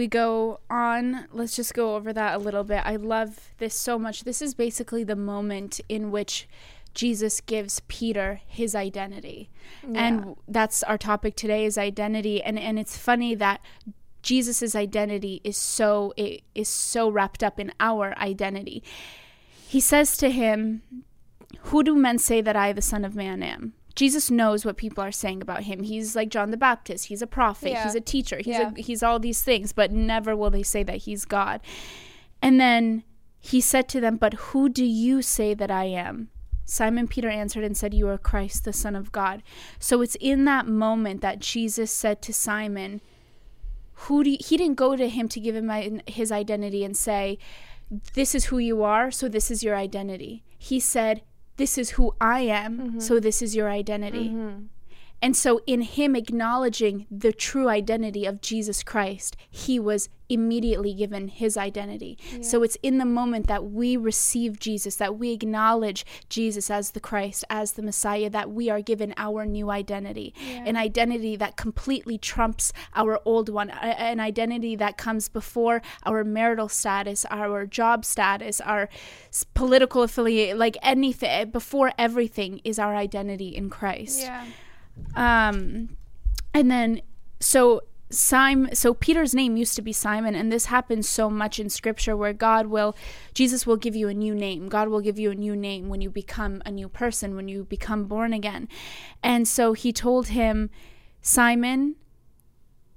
we 0.00 0.06
go 0.06 0.60
on, 0.70 1.26
let's 1.30 1.54
just 1.54 1.74
go 1.74 1.94
over 1.94 2.10
that 2.10 2.34
a 2.34 2.38
little 2.38 2.64
bit. 2.64 2.80
I 2.86 2.96
love 2.96 3.50
this 3.58 3.74
so 3.74 3.98
much. 3.98 4.24
This 4.24 4.40
is 4.40 4.54
basically 4.54 5.04
the 5.04 5.14
moment 5.14 5.78
in 5.90 6.10
which 6.10 6.48
Jesus 6.94 7.42
gives 7.42 7.82
Peter 7.86 8.40
his 8.46 8.74
identity. 8.74 9.50
And 9.94 10.36
that's 10.48 10.82
our 10.84 10.96
topic 10.96 11.36
today 11.36 11.66
is 11.66 11.76
identity 11.76 12.42
and 12.42 12.58
and 12.58 12.78
it's 12.78 12.96
funny 12.96 13.34
that 13.34 13.60
Jesus's 14.22 14.74
identity 14.74 15.42
is 15.44 15.58
so 15.58 16.14
it 16.16 16.44
is 16.54 16.68
so 16.70 17.10
wrapped 17.10 17.42
up 17.44 17.60
in 17.60 17.70
our 17.78 18.16
identity. 18.16 18.82
He 19.68 19.80
says 19.80 20.16
to 20.16 20.30
him, 20.30 20.82
"Who 21.64 21.84
do 21.84 21.94
men 21.94 22.18
say 22.18 22.40
that 22.40 22.56
I 22.56 22.72
the 22.72 22.80
son 22.80 23.04
of 23.04 23.14
man 23.14 23.42
am?" 23.42 23.74
Jesus 24.00 24.30
knows 24.30 24.64
what 24.64 24.78
people 24.78 25.04
are 25.04 25.12
saying 25.12 25.42
about 25.42 25.64
him. 25.64 25.82
He's 25.82 26.16
like 26.16 26.30
John 26.30 26.50
the 26.50 26.56
Baptist. 26.56 27.08
He's 27.08 27.20
a 27.20 27.26
prophet. 27.26 27.72
Yeah. 27.72 27.84
He's 27.84 27.94
a 27.94 28.00
teacher. 28.00 28.38
He's 28.38 28.46
Yeah. 28.58 28.72
a, 28.74 28.80
he's 28.80 29.02
all 29.02 29.18
these 29.18 29.42
things, 29.42 29.74
but 29.74 29.92
never 29.92 30.34
will 30.34 30.48
they 30.48 30.62
say 30.62 30.82
that 30.84 31.02
he's 31.04 31.26
God. 31.26 31.60
And 32.40 32.58
then 32.58 33.04
he 33.40 33.60
said 33.60 33.90
to 33.90 34.00
them, 34.00 34.16
"But 34.16 34.32
who 34.44 34.70
do 34.70 34.86
you 34.86 35.20
say 35.20 35.52
that 35.52 35.70
I 35.70 35.84
am?" 35.84 36.30
Simon 36.64 37.08
Peter 37.08 37.28
answered 37.28 37.62
and 37.62 37.76
said, 37.76 37.92
"You 37.92 38.08
are 38.08 38.16
Christ, 38.16 38.64
the 38.64 38.72
Son 38.72 38.96
of 38.96 39.12
God." 39.12 39.42
So 39.78 40.00
it's 40.00 40.16
in 40.18 40.46
that 40.46 40.66
moment 40.66 41.20
that 41.20 41.38
Jesus 41.40 41.90
said 41.90 42.22
to 42.22 42.32
Simon, 42.32 43.02
"Who 44.04 44.24
do 44.24 44.30
you, 44.30 44.38
he 44.40 44.56
didn't 44.56 44.76
go 44.76 44.96
to 44.96 45.10
him 45.10 45.28
to 45.28 45.40
give 45.40 45.54
him 45.54 46.00
his 46.06 46.32
identity 46.32 46.84
and 46.86 46.96
say, 46.96 47.36
this 48.14 48.34
is 48.34 48.46
who 48.46 48.58
you 48.58 48.82
are, 48.82 49.10
so 49.10 49.28
this 49.28 49.50
is 49.50 49.62
your 49.62 49.76
identity. 49.76 50.44
He 50.56 50.78
said, 50.78 51.22
this 51.60 51.76
is 51.76 51.90
who 51.90 52.14
I 52.20 52.40
am, 52.40 52.78
mm-hmm. 52.78 53.00
so 53.00 53.20
this 53.20 53.42
is 53.42 53.54
your 53.54 53.68
identity. 53.68 54.30
Mm-hmm. 54.30 54.64
And 55.22 55.36
so, 55.36 55.60
in 55.66 55.82
him 55.82 56.16
acknowledging 56.16 57.06
the 57.10 57.32
true 57.32 57.68
identity 57.68 58.24
of 58.24 58.40
Jesus 58.40 58.82
Christ, 58.82 59.36
he 59.50 59.78
was 59.78 60.08
immediately 60.30 60.94
given 60.94 61.28
his 61.28 61.56
identity. 61.56 62.16
Yeah. 62.32 62.42
So, 62.42 62.62
it's 62.62 62.78
in 62.82 62.96
the 62.96 63.04
moment 63.04 63.46
that 63.48 63.66
we 63.66 63.98
receive 63.98 64.58
Jesus, 64.58 64.96
that 64.96 65.18
we 65.18 65.32
acknowledge 65.32 66.06
Jesus 66.30 66.70
as 66.70 66.92
the 66.92 67.00
Christ, 67.00 67.44
as 67.50 67.72
the 67.72 67.82
Messiah, 67.82 68.30
that 68.30 68.50
we 68.50 68.70
are 68.70 68.80
given 68.80 69.12
our 69.18 69.44
new 69.44 69.70
identity. 69.70 70.34
Yeah. 70.40 70.64
An 70.64 70.76
identity 70.76 71.36
that 71.36 71.56
completely 71.56 72.16
trumps 72.16 72.72
our 72.94 73.20
old 73.26 73.50
one, 73.50 73.68
an 73.70 74.20
identity 74.20 74.74
that 74.76 74.96
comes 74.96 75.28
before 75.28 75.82
our 76.06 76.24
marital 76.24 76.68
status, 76.70 77.26
our 77.30 77.66
job 77.66 78.06
status, 78.06 78.60
our 78.62 78.88
political 79.52 80.02
affiliate, 80.02 80.56
like 80.56 80.78
anything, 80.82 81.50
before 81.50 81.92
everything 81.98 82.62
is 82.64 82.78
our 82.78 82.96
identity 82.96 83.48
in 83.48 83.68
Christ. 83.68 84.22
Yeah. 84.22 84.46
Um, 85.14 85.96
and 86.54 86.70
then 86.70 87.02
so 87.40 87.82
Simon, 88.10 88.74
so 88.74 88.92
Peter's 88.92 89.34
name 89.34 89.56
used 89.56 89.76
to 89.76 89.82
be 89.82 89.92
Simon, 89.92 90.34
and 90.34 90.50
this 90.50 90.66
happens 90.66 91.08
so 91.08 91.30
much 91.30 91.60
in 91.60 91.70
scripture 91.70 92.16
where 92.16 92.32
God 92.32 92.66
will, 92.66 92.96
Jesus 93.34 93.66
will 93.66 93.76
give 93.76 93.94
you 93.94 94.08
a 94.08 94.14
new 94.14 94.34
name. 94.34 94.68
God 94.68 94.88
will 94.88 95.00
give 95.00 95.18
you 95.18 95.30
a 95.30 95.34
new 95.36 95.54
name 95.54 95.88
when 95.88 96.00
you 96.00 96.10
become 96.10 96.60
a 96.66 96.72
new 96.72 96.88
person, 96.88 97.36
when 97.36 97.46
you 97.46 97.64
become 97.64 98.06
born 98.06 98.32
again. 98.32 98.68
And 99.22 99.46
so 99.46 99.74
he 99.74 99.92
told 99.92 100.28
him, 100.28 100.70
Simon, 101.22 101.94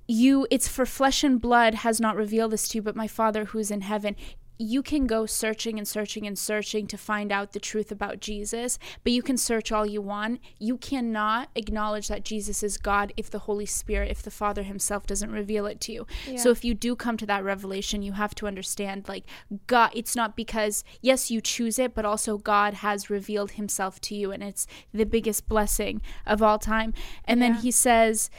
you, 0.08 0.48
it's 0.50 0.68
for 0.68 0.86
flesh 0.86 1.24
and 1.24 1.40
blood 1.40 1.76
has 1.76 2.00
not 2.00 2.16
revealed 2.16 2.52
this 2.52 2.68
to 2.70 2.80
you, 2.80 2.82
but 2.82 2.96
my 2.96 3.08
Father 3.08 3.46
who 3.46 3.60
is 3.60 3.70
in 3.70 3.82
heaven 3.82 4.16
you 4.58 4.84
can 4.84 5.08
go 5.08 5.26
searching 5.26 5.78
and 5.78 5.88
searching 5.88 6.28
and 6.28 6.38
searching 6.38 6.88
to 6.88 6.98
find 6.98 7.32
out 7.32 7.54
the 7.54 7.60
truth 7.60 7.92
about 7.92 8.20
Jesus, 8.20 8.78
but 9.04 9.12
you 9.12 9.22
can 9.22 9.38
search 9.38 9.72
all 9.72 9.86
you 9.86 10.02
want. 10.02 10.40
You 10.60 10.78
cannot 10.78 11.50
acknowledge 11.56 12.08
that 12.08 12.24
Jesus 12.24 12.64
is 12.64 12.78
God 12.78 13.14
if 13.18 13.30
the 13.30 13.40
Holy 13.40 13.66
Spirit, 13.66 14.12
if 14.12 14.22
the 14.22 14.32
Father 14.32 14.64
Himself 14.64 15.06
doesn't 15.06 15.32
reveal 15.32 15.66
it 15.66 15.82
to 15.82 15.92
you. 15.92 16.08
Yeah. 16.28 16.38
So 16.38 16.50
if 16.52 16.64
you 16.64 16.74
do 16.74 16.96
come 16.96 17.18
to 17.18 17.26
that 17.26 17.44
revelation, 17.44 18.02
you 18.04 18.14
have 18.14 18.36
to 18.36 18.48
understand 18.48 19.08
like 19.08 19.26
God, 19.68 19.92
it's 19.94 20.16
not 20.16 20.36
because, 20.36 20.84
yes, 21.02 21.32
you 21.32 21.42
choose 21.42 21.80
it, 21.80 21.94
but 21.94 22.06
also 22.06 22.38
God 22.38 22.76
has 22.76 23.10
revealed 23.10 23.52
Himself 23.52 24.00
to 24.02 24.16
you, 24.16 24.32
and 24.32 24.44
it's 24.44 24.68
the 24.94 25.06
biggest 25.06 25.48
blessing 25.48 26.02
of 26.26 26.42
all 26.42 26.60
time. 26.60 26.94
And 27.26 27.40
yeah. 27.40 27.50
then 27.50 27.62
He 27.62 27.72
says, 27.72 28.30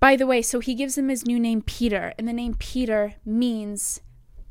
by 0.00 0.14
the 0.14 0.26
way, 0.26 0.42
so 0.42 0.60
he 0.60 0.74
gives 0.74 0.96
him 0.96 1.08
his 1.08 1.26
new 1.26 1.40
name, 1.40 1.60
Peter, 1.60 2.14
and 2.16 2.28
the 2.28 2.32
name 2.32 2.54
Peter 2.56 3.14
means 3.24 4.00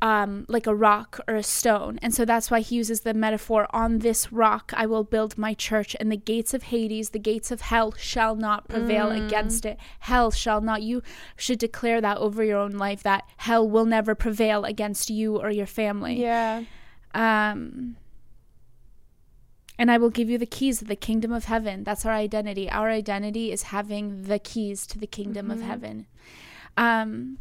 um, 0.00 0.44
like 0.48 0.66
a 0.66 0.74
rock 0.74 1.20
or 1.26 1.34
a 1.34 1.42
stone. 1.42 1.98
And 2.02 2.14
so 2.14 2.24
that's 2.24 2.50
why 2.50 2.60
he 2.60 2.76
uses 2.76 3.00
the 3.00 3.14
metaphor 3.14 3.66
on 3.70 3.98
this 3.98 4.32
rock 4.32 4.72
I 4.76 4.86
will 4.86 5.04
build 5.04 5.36
my 5.36 5.54
church, 5.54 5.96
and 5.98 6.10
the 6.10 6.16
gates 6.16 6.54
of 6.54 6.64
Hades, 6.64 7.10
the 7.10 7.18
gates 7.18 7.50
of 7.50 7.62
hell, 7.62 7.92
shall 7.92 8.36
not 8.36 8.68
prevail 8.68 9.10
mm. 9.10 9.26
against 9.26 9.64
it. 9.66 9.78
Hell 10.00 10.30
shall 10.30 10.60
not. 10.60 10.82
You 10.82 11.02
should 11.36 11.58
declare 11.58 12.00
that 12.00 12.18
over 12.18 12.44
your 12.44 12.58
own 12.58 12.72
life 12.72 13.02
that 13.02 13.24
hell 13.38 13.68
will 13.68 13.84
never 13.86 14.14
prevail 14.14 14.64
against 14.64 15.10
you 15.10 15.36
or 15.36 15.50
your 15.50 15.66
family. 15.66 16.20
Yeah. 16.20 16.64
Um, 17.14 17.96
and 19.78 19.90
I 19.90 19.98
will 19.98 20.10
give 20.10 20.28
you 20.28 20.38
the 20.38 20.46
keys 20.46 20.82
of 20.82 20.88
the 20.88 20.96
kingdom 20.96 21.32
of 21.32 21.44
heaven. 21.44 21.84
That's 21.84 22.04
our 22.04 22.12
identity. 22.12 22.68
Our 22.70 22.90
identity 22.90 23.52
is 23.52 23.64
having 23.64 24.24
the 24.24 24.38
keys 24.38 24.86
to 24.88 24.98
the 24.98 25.06
kingdom 25.06 25.46
mm-hmm. 25.46 25.60
of 25.60 25.62
heaven. 25.62 26.06
Um, 26.76 27.38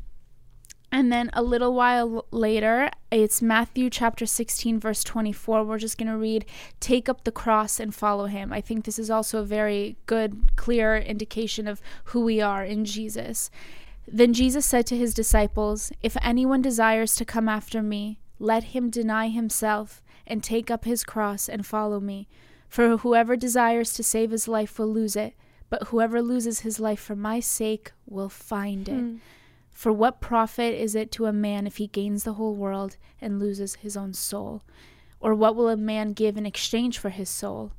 and 0.98 1.12
then 1.12 1.30
a 1.34 1.44
little 1.44 1.76
while 1.76 2.26
later, 2.32 2.90
it's 3.12 3.40
Matthew 3.40 3.88
chapter 3.92 4.26
16, 4.26 4.80
verse 4.80 5.04
24. 5.04 5.64
We're 5.64 5.78
just 5.78 5.96
going 6.00 6.08
to 6.08 6.18
read, 6.18 6.44
Take 6.80 7.08
up 7.08 7.24
the 7.24 7.32
cross 7.32 7.80
and 7.80 7.94
follow 7.94 8.26
him. 8.26 8.52
I 8.52 8.62
think 8.62 8.84
this 8.84 8.98
is 8.98 9.12
also 9.12 9.40
a 9.40 9.46
very 9.46 9.96
good, 10.08 10.56
clear 10.56 10.98
indication 10.98 11.68
of 11.68 11.84
who 12.06 12.22
we 12.22 12.42
are 12.42 12.66
in 12.66 12.84
Jesus. 12.84 13.52
Then 14.08 14.34
Jesus 14.34 14.66
said 14.66 14.88
to 14.88 14.98
his 14.98 15.14
disciples, 15.14 15.92
If 16.02 16.18
anyone 16.20 16.64
desires 16.64 17.16
to 17.18 17.26
come 17.26 17.48
after 17.48 17.84
me, 17.84 18.20
let 18.40 18.64
him 18.64 18.90
deny 18.90 19.28
himself 19.28 20.02
and 20.26 20.44
take 20.44 20.72
up 20.72 20.86
his 20.86 21.04
cross 21.04 21.48
and 21.48 21.64
follow 21.64 22.00
me. 22.00 22.28
For 22.70 22.98
whoever 22.98 23.36
desires 23.36 23.94
to 23.94 24.04
save 24.04 24.32
his 24.32 24.48
life 24.48 24.80
will 24.80 24.92
lose 24.92 25.16
it, 25.16 25.36
but 25.70 25.90
whoever 25.90 26.24
loses 26.24 26.62
his 26.62 26.80
life 26.80 27.00
for 27.00 27.16
my 27.16 27.40
sake 27.40 27.92
will 28.08 28.30
find 28.30 28.90
it. 28.90 28.94
Hmm. 28.94 29.16
For 29.78 29.94
what 29.94 30.20
profit 30.20 30.74
is 30.74 30.96
it 30.96 31.12
to 31.12 31.28
a 31.28 31.32
man 31.32 31.68
if 31.68 31.78
he 31.78 31.86
gains 31.86 32.24
the 32.24 32.34
whole 32.34 32.56
world 32.56 32.98
and 33.22 33.38
loses 33.40 33.76
his 33.76 33.96
own 33.96 34.12
soul? 34.12 34.64
Or 35.20 35.36
what 35.36 35.56
will 35.56 35.70
a 35.70 35.78
man 35.78 36.14
give 36.14 36.36
in 36.36 36.48
exchange 36.48 36.98
for 36.98 37.10
his 37.10 37.30
soul? 37.30 37.74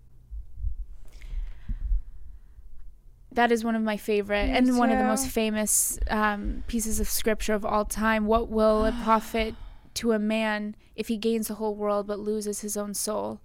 That 3.33 3.51
is 3.51 3.65
one 3.65 3.75
of 3.75 3.83
my 3.83 3.97
favorite 3.97 4.47
Me 4.47 4.53
and 4.53 4.69
too. 4.69 4.79
one 4.79 4.93
of 4.93 4.99
the 4.99 5.03
most 5.03 5.27
famous 5.27 5.99
um, 6.09 6.63
pieces 6.69 7.01
of 7.01 7.09
scripture 7.09 7.55
of 7.55 7.65
all 7.65 7.85
time. 7.85 8.27
What 8.27 8.49
will 8.49 8.85
it 8.85 8.95
profit 9.03 9.57
to 9.95 10.13
a 10.13 10.21
man 10.21 10.77
if 10.95 11.09
he 11.09 11.17
gains 11.17 11.49
the 11.49 11.55
whole 11.55 11.75
world 11.75 12.07
but 12.07 12.21
loses 12.21 12.61
his 12.61 12.77
own 12.77 12.95
soul? 12.95 13.41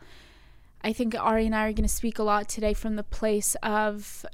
I 0.83 0.93
think 0.93 1.15
Ari 1.19 1.48
and 1.48 1.55
I 1.55 1.69
are 1.69 1.74
going 1.74 1.88
to 1.88 1.89
speak 1.89 2.19
a 2.19 2.24
lot 2.24 2.50
today 2.50 2.75
from 2.75 2.98
the 2.98 3.03
place 3.03 3.55
of 3.63 4.27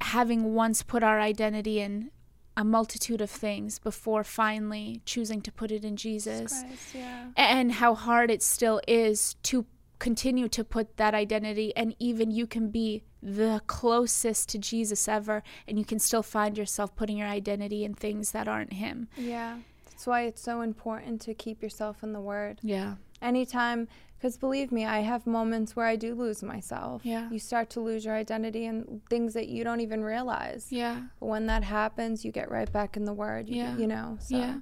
having 0.00 0.54
once 0.54 0.84
put 0.84 1.02
our 1.02 1.18
identity 1.18 1.80
in 1.80 2.11
a 2.56 2.64
multitude 2.64 3.20
of 3.20 3.30
things 3.30 3.78
before 3.78 4.24
finally 4.24 5.00
choosing 5.04 5.40
to 5.42 5.52
put 5.52 5.70
it 5.70 5.84
in 5.84 5.96
Jesus. 5.96 6.52
Christ, 6.52 6.94
yeah. 6.94 7.26
And 7.36 7.72
how 7.72 7.94
hard 7.94 8.30
it 8.30 8.42
still 8.42 8.80
is 8.86 9.34
to 9.44 9.66
continue 9.98 10.48
to 10.48 10.64
put 10.64 10.96
that 10.96 11.14
identity 11.14 11.72
and 11.76 11.94
even 12.00 12.30
you 12.30 12.44
can 12.44 12.70
be 12.70 13.04
the 13.22 13.62
closest 13.68 14.48
to 14.48 14.58
Jesus 14.58 15.06
ever 15.06 15.44
and 15.68 15.78
you 15.78 15.84
can 15.84 16.00
still 16.00 16.24
find 16.24 16.58
yourself 16.58 16.96
putting 16.96 17.16
your 17.16 17.28
identity 17.28 17.84
in 17.84 17.94
things 17.94 18.32
that 18.32 18.48
aren't 18.48 18.72
him. 18.72 19.08
Yeah. 19.16 19.58
That's 19.86 20.06
why 20.08 20.22
it's 20.22 20.42
so 20.42 20.62
important 20.62 21.20
to 21.20 21.34
keep 21.34 21.62
yourself 21.62 22.02
in 22.02 22.12
the 22.12 22.20
word. 22.20 22.58
Yeah. 22.62 22.96
Anytime 23.22 23.86
because 24.22 24.36
believe 24.36 24.70
me, 24.70 24.86
I 24.86 25.00
have 25.00 25.26
moments 25.26 25.74
where 25.74 25.84
I 25.84 25.96
do 25.96 26.14
lose 26.14 26.44
myself. 26.44 27.02
Yeah. 27.04 27.28
You 27.28 27.40
start 27.40 27.70
to 27.70 27.80
lose 27.80 28.04
your 28.04 28.14
identity 28.14 28.66
and 28.66 29.00
things 29.10 29.34
that 29.34 29.48
you 29.48 29.64
don't 29.64 29.80
even 29.80 30.04
realize. 30.04 30.68
Yeah. 30.70 31.00
But 31.18 31.26
when 31.26 31.46
that 31.46 31.64
happens, 31.64 32.24
you 32.24 32.30
get 32.30 32.48
right 32.48 32.70
back 32.70 32.96
in 32.96 33.04
the 33.04 33.12
word. 33.12 33.48
You, 33.48 33.56
yeah. 33.56 33.76
You 33.76 33.88
know, 33.88 34.18
so. 34.20 34.36
Yeah. 34.36 34.58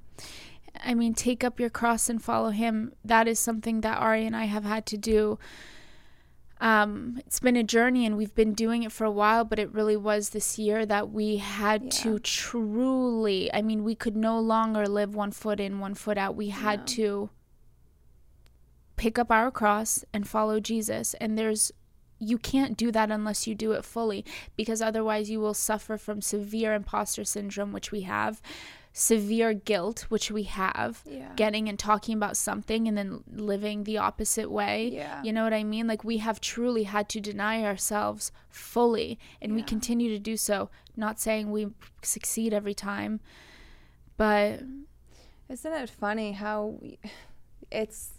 I 0.82 0.94
mean, 0.94 1.12
take 1.12 1.44
up 1.44 1.60
your 1.60 1.68
cross 1.68 2.08
and 2.08 2.24
follow 2.24 2.48
him. 2.48 2.94
That 3.04 3.28
is 3.28 3.38
something 3.38 3.82
that 3.82 3.98
Ari 3.98 4.24
and 4.24 4.34
I 4.34 4.44
have 4.44 4.64
had 4.64 4.86
to 4.86 4.96
do. 4.96 5.38
Um, 6.58 7.20
it's 7.26 7.40
been 7.40 7.56
a 7.56 7.62
journey 7.62 8.06
and 8.06 8.16
we've 8.16 8.34
been 8.34 8.54
doing 8.54 8.82
it 8.82 8.92
for 8.92 9.04
a 9.04 9.10
while, 9.10 9.44
but 9.44 9.58
it 9.58 9.70
really 9.74 9.96
was 9.96 10.30
this 10.30 10.58
year 10.58 10.86
that 10.86 11.10
we 11.10 11.36
had 11.36 11.82
yeah. 11.82 11.90
to 11.90 12.18
truly, 12.20 13.52
I 13.52 13.60
mean, 13.60 13.84
we 13.84 13.94
could 13.94 14.16
no 14.16 14.40
longer 14.40 14.88
live 14.88 15.14
one 15.14 15.32
foot 15.32 15.60
in, 15.60 15.80
one 15.80 15.94
foot 15.94 16.16
out. 16.16 16.34
We 16.34 16.48
had 16.48 16.80
no. 16.80 16.86
to 16.86 17.30
pick 19.00 19.18
up 19.18 19.30
our 19.30 19.50
cross 19.50 20.04
and 20.12 20.28
follow 20.28 20.60
Jesus. 20.60 21.14
And 21.14 21.38
there's 21.38 21.72
you 22.18 22.36
can't 22.36 22.76
do 22.76 22.92
that 22.92 23.10
unless 23.10 23.46
you 23.46 23.54
do 23.54 23.72
it 23.72 23.82
fully 23.82 24.26
because 24.54 24.82
otherwise 24.82 25.30
you 25.30 25.40
will 25.40 25.54
suffer 25.54 25.96
from 25.96 26.20
severe 26.20 26.74
imposter 26.74 27.24
syndrome 27.24 27.72
which 27.72 27.90
we 27.90 28.02
have 28.02 28.42
severe 28.92 29.54
guilt 29.54 30.04
which 30.10 30.30
we 30.30 30.42
have 30.42 31.02
yeah. 31.06 31.32
getting 31.34 31.66
and 31.66 31.78
talking 31.78 32.14
about 32.14 32.36
something 32.36 32.86
and 32.86 32.98
then 32.98 33.24
living 33.32 33.84
the 33.84 33.96
opposite 33.96 34.50
way 34.50 34.90
yeah. 34.92 35.22
you 35.22 35.32
know 35.32 35.44
what 35.44 35.54
i 35.54 35.64
mean 35.64 35.86
like 35.86 36.04
we 36.04 36.18
have 36.18 36.42
truly 36.42 36.82
had 36.82 37.08
to 37.08 37.22
deny 37.22 37.64
ourselves 37.64 38.30
fully 38.50 39.18
and 39.40 39.52
yeah. 39.52 39.56
we 39.56 39.62
continue 39.62 40.10
to 40.10 40.18
do 40.18 40.36
so 40.36 40.68
not 40.96 41.18
saying 41.18 41.50
we 41.50 41.68
succeed 42.02 42.52
every 42.52 42.74
time 42.74 43.18
but 44.18 44.60
isn't 45.48 45.72
it 45.72 45.88
funny 45.88 46.32
how 46.32 46.76
we, 46.82 46.98
it's 47.70 48.10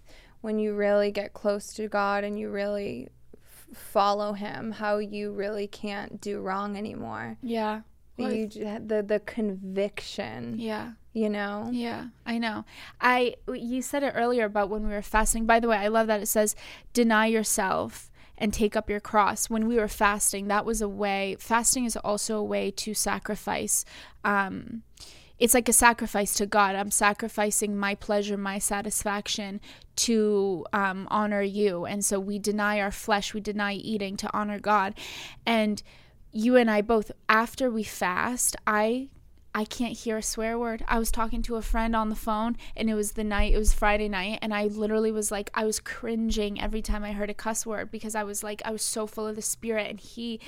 when 0.42 0.60
you 0.60 0.76
really 0.76 1.12
get 1.12 1.34
close 1.34 1.74
to 1.74 1.88
God 1.88 2.24
and 2.24 2.38
you 2.38 2.50
really 2.50 3.10
f- 3.34 3.78
follow 3.78 4.34
Him, 4.34 4.72
how 4.72 4.98
you 4.98 5.32
really 5.32 5.68
can't 5.68 6.20
do 6.20 6.40
wrong 6.42 6.76
anymore. 6.78 7.38
Yeah. 7.42 7.82
Well, 8.18 8.34
you 8.34 8.48
the 8.48 9.04
the 9.08 9.20
conviction. 9.26 10.56
Yeah. 10.60 10.92
You 11.14 11.30
know. 11.30 11.70
Yeah, 11.72 12.08
I 12.26 12.38
know. 12.38 12.66
I 13.00 13.36
you 13.54 13.82
said 13.82 14.04
it 14.04 14.14
earlier 14.16 14.46
about 14.46 14.70
when 14.70 14.88
we 14.88 14.94
were 14.94 15.02
fasting. 15.02 15.46
By 15.46 15.60
the 15.60 15.68
way, 15.68 15.78
I 15.78 15.88
love 15.88 16.08
that 16.08 16.22
it 16.22 16.28
says 16.28 16.56
deny 16.94 17.26
yourself 17.26 18.10
and 18.38 18.54
take 18.54 18.76
up 18.76 18.90
your 18.90 19.00
cross. 19.00 19.50
When 19.50 19.68
we 19.68 19.76
were 19.76 19.88
fasting, 19.88 20.48
that 20.48 20.66
was 20.66 20.82
a 20.82 20.90
way. 20.90 21.36
Fasting 21.40 21.86
is 21.86 21.98
also 21.98 22.38
a 22.38 22.44
way 22.44 22.72
to 22.72 22.94
sacrifice. 22.94 23.86
Um, 24.24 24.84
it's 25.42 25.56
like 25.56 25.68
a 25.68 25.74
sacrifice 25.74 26.36
to 26.36 26.46
God. 26.46 26.76
I'm 26.76 26.92
sacrificing 26.92 27.76
my 27.76 27.96
pleasure, 27.96 28.38
my 28.38 28.60
satisfaction 28.60 29.60
to 29.96 30.68
um, 30.72 31.08
honor 31.10 31.42
you. 31.42 31.86
And 31.86 32.06
so 32.06 32.20
we 32.20 32.38
deny 32.38 32.80
our 32.80 32.92
flesh, 32.92 33.34
we 33.34 33.42
deny 33.42 33.74
eating 33.74 34.18
to 34.18 34.30
honor 34.38 34.60
God. 34.60 34.94
And 35.44 35.82
you 36.32 36.58
and 36.58 36.70
I 36.70 36.84
both, 36.84 37.12
after 37.28 37.72
we 37.72 37.82
fast, 37.82 38.56
I 38.68 39.10
I 39.54 39.66
can't 39.66 39.98
hear 39.98 40.18
a 40.18 40.24
swear 40.24 40.58
word. 40.60 40.86
I 40.88 41.00
was 41.00 41.12
talking 41.12 41.42
to 41.42 41.56
a 41.56 41.62
friend 41.62 41.94
on 41.96 42.10
the 42.10 42.16
phone 42.16 42.56
and 42.78 42.90
it 42.90 42.94
was 42.94 43.14
the 43.14 43.24
night, 43.24 43.54
it 43.54 43.58
was 43.58 43.74
Friday 43.74 44.08
night, 44.08 44.40
and 44.42 44.54
I 44.54 44.68
literally 44.68 45.12
was 45.12 45.30
like, 45.30 45.50
I 45.54 45.66
was 45.66 45.80
cringing 45.80 46.62
every 46.62 46.82
time 46.82 47.04
I 47.04 47.12
heard 47.14 47.32
a 47.32 47.34
cuss 47.34 47.66
word 47.66 47.92
because 47.92 48.16
I 48.16 48.24
was 48.24 48.44
like, 48.44 48.62
I 48.64 48.72
was 48.72 48.84
so 48.84 49.08
full 49.08 49.28
of 49.28 49.36
the 49.36 49.42
spirit. 49.42 49.90
And 49.90 50.00
he, 50.00 50.40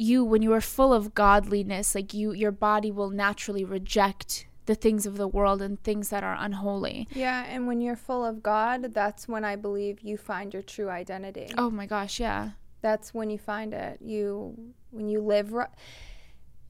you, 0.00 0.24
when 0.24 0.42
you 0.42 0.52
are 0.52 0.60
full 0.60 0.92
of 0.92 1.14
godliness, 1.14 1.94
like 1.94 2.14
you, 2.14 2.32
your 2.32 2.52
body 2.52 2.90
will 2.90 3.10
naturally 3.10 3.64
reject 3.64 4.46
the 4.66 4.74
things 4.74 5.04
of 5.04 5.16
the 5.16 5.28
world 5.28 5.60
and 5.60 5.82
things 5.82 6.08
that 6.08 6.24
are 6.24 6.36
unholy. 6.38 7.06
Yeah, 7.12 7.44
and 7.48 7.66
when 7.66 7.80
you're 7.80 7.96
full 7.96 8.24
of 8.24 8.42
God, 8.42 8.94
that's 8.94 9.28
when 9.28 9.44
I 9.44 9.56
believe 9.56 10.00
you 10.00 10.16
find 10.16 10.54
your 10.54 10.62
true 10.62 10.88
identity. 10.88 11.50
Oh 11.58 11.70
my 11.70 11.86
gosh, 11.86 12.18
yeah. 12.18 12.50
That's 12.80 13.12
when 13.12 13.28
you 13.28 13.38
find 13.38 13.74
it. 13.74 13.98
You 14.00 14.56
when 14.90 15.08
you 15.08 15.20
live 15.20 15.52
right. 15.52 15.68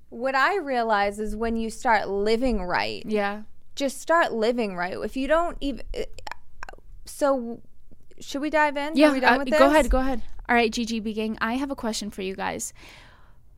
What 0.09 0.35
I 0.35 0.57
realize 0.57 1.21
is 1.21 1.37
when 1.37 1.57
you 1.57 1.71
start 1.71 2.09
living 2.09 2.65
right. 2.65 3.05
Yeah. 3.07 3.43
Just 3.77 4.01
start 4.01 4.33
living 4.33 4.75
right. 4.75 4.95
If 4.95 5.17
you 5.17 5.29
don't 5.29 5.57
even 5.61 5.85
so 7.05 7.61
should 8.19 8.41
we 8.41 8.51
dive 8.51 8.77
in? 8.77 8.97
Yeah, 8.97 9.11
Are 9.11 9.13
we 9.13 9.21
done 9.21 9.35
uh, 9.35 9.39
with 9.45 9.51
go 9.51 9.67
ahead, 9.67 9.89
go 9.89 9.99
ahead. 9.99 10.23
All 10.49 10.57
right, 10.57 10.71
GGB 10.71 11.15
gang, 11.15 11.39
I 11.41 11.55
have 11.55 11.71
a 11.71 11.77
question 11.77 12.11
for 12.11 12.23
you 12.23 12.35
guys. 12.35 12.73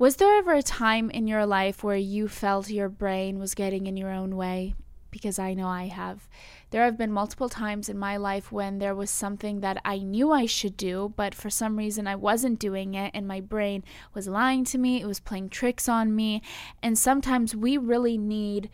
Was 0.03 0.17
there 0.17 0.37
ever 0.37 0.55
a 0.55 0.65
time 0.65 1.11
in 1.11 1.29
your 1.29 1.47
life 1.47 1.85
where 1.85 1.97
you 1.97 2.27
felt 2.27 2.69
your 2.69 2.89
brain 2.89 3.39
was 3.39 3.55
getting 3.55 3.87
in 3.87 3.97
your 3.97 4.11
own 4.11 4.35
way? 4.35 4.75
Because 5.13 5.39
I 5.39 5.55
know 5.55 5.69
I 5.69 5.85
have. 5.85 6.29
There 6.71 6.83
have 6.83 6.99
been 6.99 7.13
multiple 7.13 7.49
times 7.49 7.89
in 7.89 7.97
my 7.97 8.17
life 8.17 8.51
when 8.51 8.81
there 8.81 8.97
was 8.97 9.13
something 9.13 9.61
that 9.61 9.81
I 9.85 9.99
knew 9.99 10.33
I 10.33 10.45
should 10.45 10.77
do, 10.77 11.15
but 11.15 11.37
for 11.37 11.51
some 11.51 11.77
reason 11.77 12.09
I 12.09 12.17
wasn't 12.17 12.59
doing 12.59 12.95
it, 12.95 13.13
and 13.15 13.29
my 13.29 13.41
brain 13.41 13.85
was 14.13 14.27
lying 14.27 14.65
to 14.65 14.77
me, 14.77 15.01
it 15.01 15.07
was 15.07 15.21
playing 15.21 15.51
tricks 15.51 15.89
on 15.89 16.17
me. 16.17 16.43
And 16.83 16.99
sometimes 16.99 17.55
we 17.55 17.77
really 17.77 18.19
need 18.19 18.71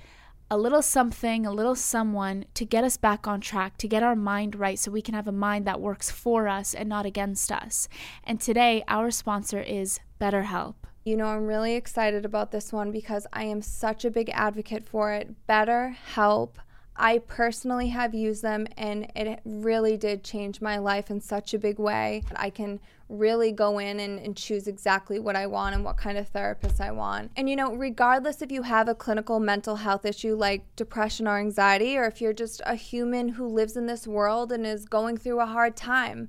a 0.51 0.57
little 0.57 0.81
something, 0.81 1.45
a 1.45 1.53
little 1.53 1.75
someone 1.75 2.47
to 2.55 2.65
get 2.65 2.85
us 2.85 2.97
back 2.97 3.29
on 3.29 3.43
track, 3.43 3.77
to 3.77 3.87
get 3.87 4.03
our 4.03 4.17
mind 4.17 4.57
right 4.57 4.79
so 4.79 4.91
we 4.91 5.03
can 5.03 5.13
have 5.13 5.29
a 5.29 5.33
mind 5.33 5.67
that 5.67 5.83
works 5.83 6.11
for 6.11 6.49
us 6.49 6.73
and 6.73 6.89
not 6.89 7.05
against 7.05 7.53
us. 7.53 7.87
And 8.25 8.41
today, 8.41 8.83
our 8.89 9.11
sponsor 9.11 9.61
is 9.61 10.01
BetterHelp. 10.19 10.88
You 11.05 11.17
know, 11.17 11.27
I'm 11.27 11.47
really 11.47 11.75
excited 11.75 12.25
about 12.25 12.51
this 12.51 12.73
one 12.73 12.91
because 12.93 13.27
I 13.33 13.45
am 13.45 13.63
such 13.63 14.05
a 14.05 14.11
big 14.11 14.31
advocate 14.31 14.85
for 14.85 15.13
it. 15.13 15.47
Better 15.47 15.97
help. 16.15 16.59
I 16.99 17.19
personally 17.19 17.89
have 17.91 18.13
used 18.13 18.43
them 18.43 18.67
and 18.77 19.11
it 19.15 19.41
really 19.45 19.97
did 19.97 20.25
change 20.25 20.61
my 20.61 20.79
life 20.79 21.11
in 21.11 21.21
such 21.21 21.55
a 21.55 21.59
big 21.59 21.79
way. 21.79 22.25
I 22.35 22.51
can 22.51 22.81
really 23.09 23.53
go 23.53 23.79
in 23.79 24.01
and, 24.01 24.19
and, 24.19 24.37
choose 24.37 24.67
exactly 24.67 25.19
what 25.19 25.35
I 25.35 25.47
want 25.47 25.75
and 25.75 25.83
what 25.83 25.97
kind 25.97 26.19
of 26.19 26.29
therapist 26.29 26.79
I 26.81 26.91
want. 26.91 27.31
And 27.37 27.49
you 27.49 27.57
know, 27.57 27.75
regardless 27.75 28.43
if 28.43 28.53
you 28.53 28.63
have 28.63 28.87
a 28.87 28.95
clinical 28.95 29.41
mental 29.41 29.77
health 29.77 30.05
issue 30.05 30.35
like 30.35 30.65
depression 30.77 31.27
or 31.27 31.39
anxiety, 31.39 31.97
or 31.97 32.05
if 32.05 32.21
you're 32.21 32.35
just 32.35 32.61
a 32.67 32.75
human 32.75 33.31
who 33.31 33.47
lives 33.47 33.77
in 33.77 33.87
this 33.87 34.07
world 34.07 34.53
and 34.53 34.67
is 34.67 34.85
going 34.85 35.17
through 35.17 35.41
a 35.41 35.47
hard 35.47 35.75
time, 35.75 36.29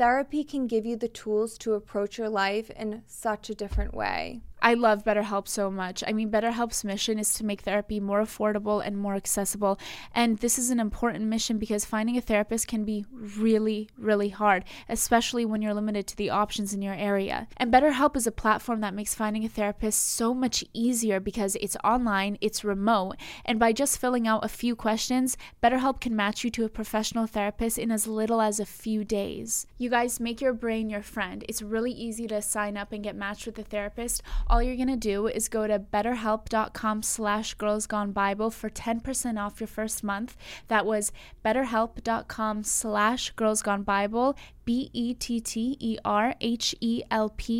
therapy 0.00 0.42
can 0.42 0.66
give 0.66 0.86
you 0.86 0.96
the 0.96 1.08
tools 1.08 1.58
to 1.58 1.74
approach 1.74 2.16
your 2.16 2.30
life 2.30 2.70
in 2.70 3.02
such 3.06 3.50
a 3.50 3.54
different 3.54 3.92
way. 3.92 4.40
I 4.62 4.74
love 4.74 5.04
BetterHelp 5.04 5.48
so 5.48 5.70
much. 5.70 6.04
I 6.06 6.12
mean, 6.12 6.30
BetterHelp's 6.30 6.84
mission 6.84 7.18
is 7.18 7.32
to 7.34 7.44
make 7.44 7.62
therapy 7.62 8.00
more 8.00 8.22
affordable 8.22 8.84
and 8.84 8.96
more 8.96 9.14
accessible. 9.14 9.78
And 10.14 10.38
this 10.38 10.58
is 10.58 10.70
an 10.70 10.80
important 10.80 11.24
mission 11.24 11.58
because 11.58 11.84
finding 11.84 12.16
a 12.16 12.20
therapist 12.20 12.68
can 12.68 12.84
be 12.84 13.04
really, 13.10 13.88
really 13.98 14.28
hard, 14.28 14.64
especially 14.88 15.44
when 15.44 15.62
you're 15.62 15.74
limited 15.74 16.06
to 16.08 16.16
the 16.16 16.30
options 16.30 16.74
in 16.74 16.82
your 16.82 16.94
area. 16.94 17.48
And 17.56 17.72
BetterHelp 17.72 18.16
is 18.16 18.26
a 18.26 18.32
platform 18.32 18.80
that 18.80 18.94
makes 18.94 19.14
finding 19.14 19.44
a 19.44 19.48
therapist 19.48 20.04
so 20.04 20.34
much 20.34 20.64
easier 20.72 21.20
because 21.20 21.56
it's 21.56 21.76
online, 21.82 22.36
it's 22.40 22.64
remote, 22.64 23.16
and 23.44 23.58
by 23.58 23.72
just 23.72 23.98
filling 23.98 24.26
out 24.26 24.44
a 24.44 24.48
few 24.48 24.76
questions, 24.76 25.36
BetterHelp 25.62 26.00
can 26.00 26.14
match 26.14 26.44
you 26.44 26.50
to 26.50 26.64
a 26.64 26.68
professional 26.68 27.26
therapist 27.26 27.78
in 27.78 27.90
as 27.90 28.06
little 28.06 28.40
as 28.40 28.60
a 28.60 28.66
few 28.66 29.04
days. 29.04 29.66
You 29.78 29.90
guys 29.90 30.20
make 30.20 30.40
your 30.40 30.52
brain 30.52 30.90
your 30.90 31.02
friend. 31.02 31.44
It's 31.48 31.62
really 31.62 31.92
easy 31.92 32.26
to 32.28 32.42
sign 32.42 32.76
up 32.76 32.92
and 32.92 33.02
get 33.02 33.16
matched 33.16 33.46
with 33.46 33.58
a 33.58 33.62
therapist 33.62 34.22
all 34.50 34.60
you're 34.60 34.74
going 34.74 34.88
to 34.88 34.96
do 34.96 35.28
is 35.28 35.48
go 35.48 35.68
to 35.68 35.78
betterhelp.com 35.78 37.04
slash 37.04 37.56
girlsgonebible 37.56 38.52
for 38.52 38.68
10% 38.68 39.40
off 39.40 39.60
your 39.60 39.68
first 39.68 40.02
month. 40.02 40.36
That 40.66 40.84
was 40.84 41.12
betterhelp.com 41.44 42.64
slash 42.64 43.32
girlsgonebible, 43.34 44.36
B-E-T-T-E-R-H-E-L-P 44.64 45.24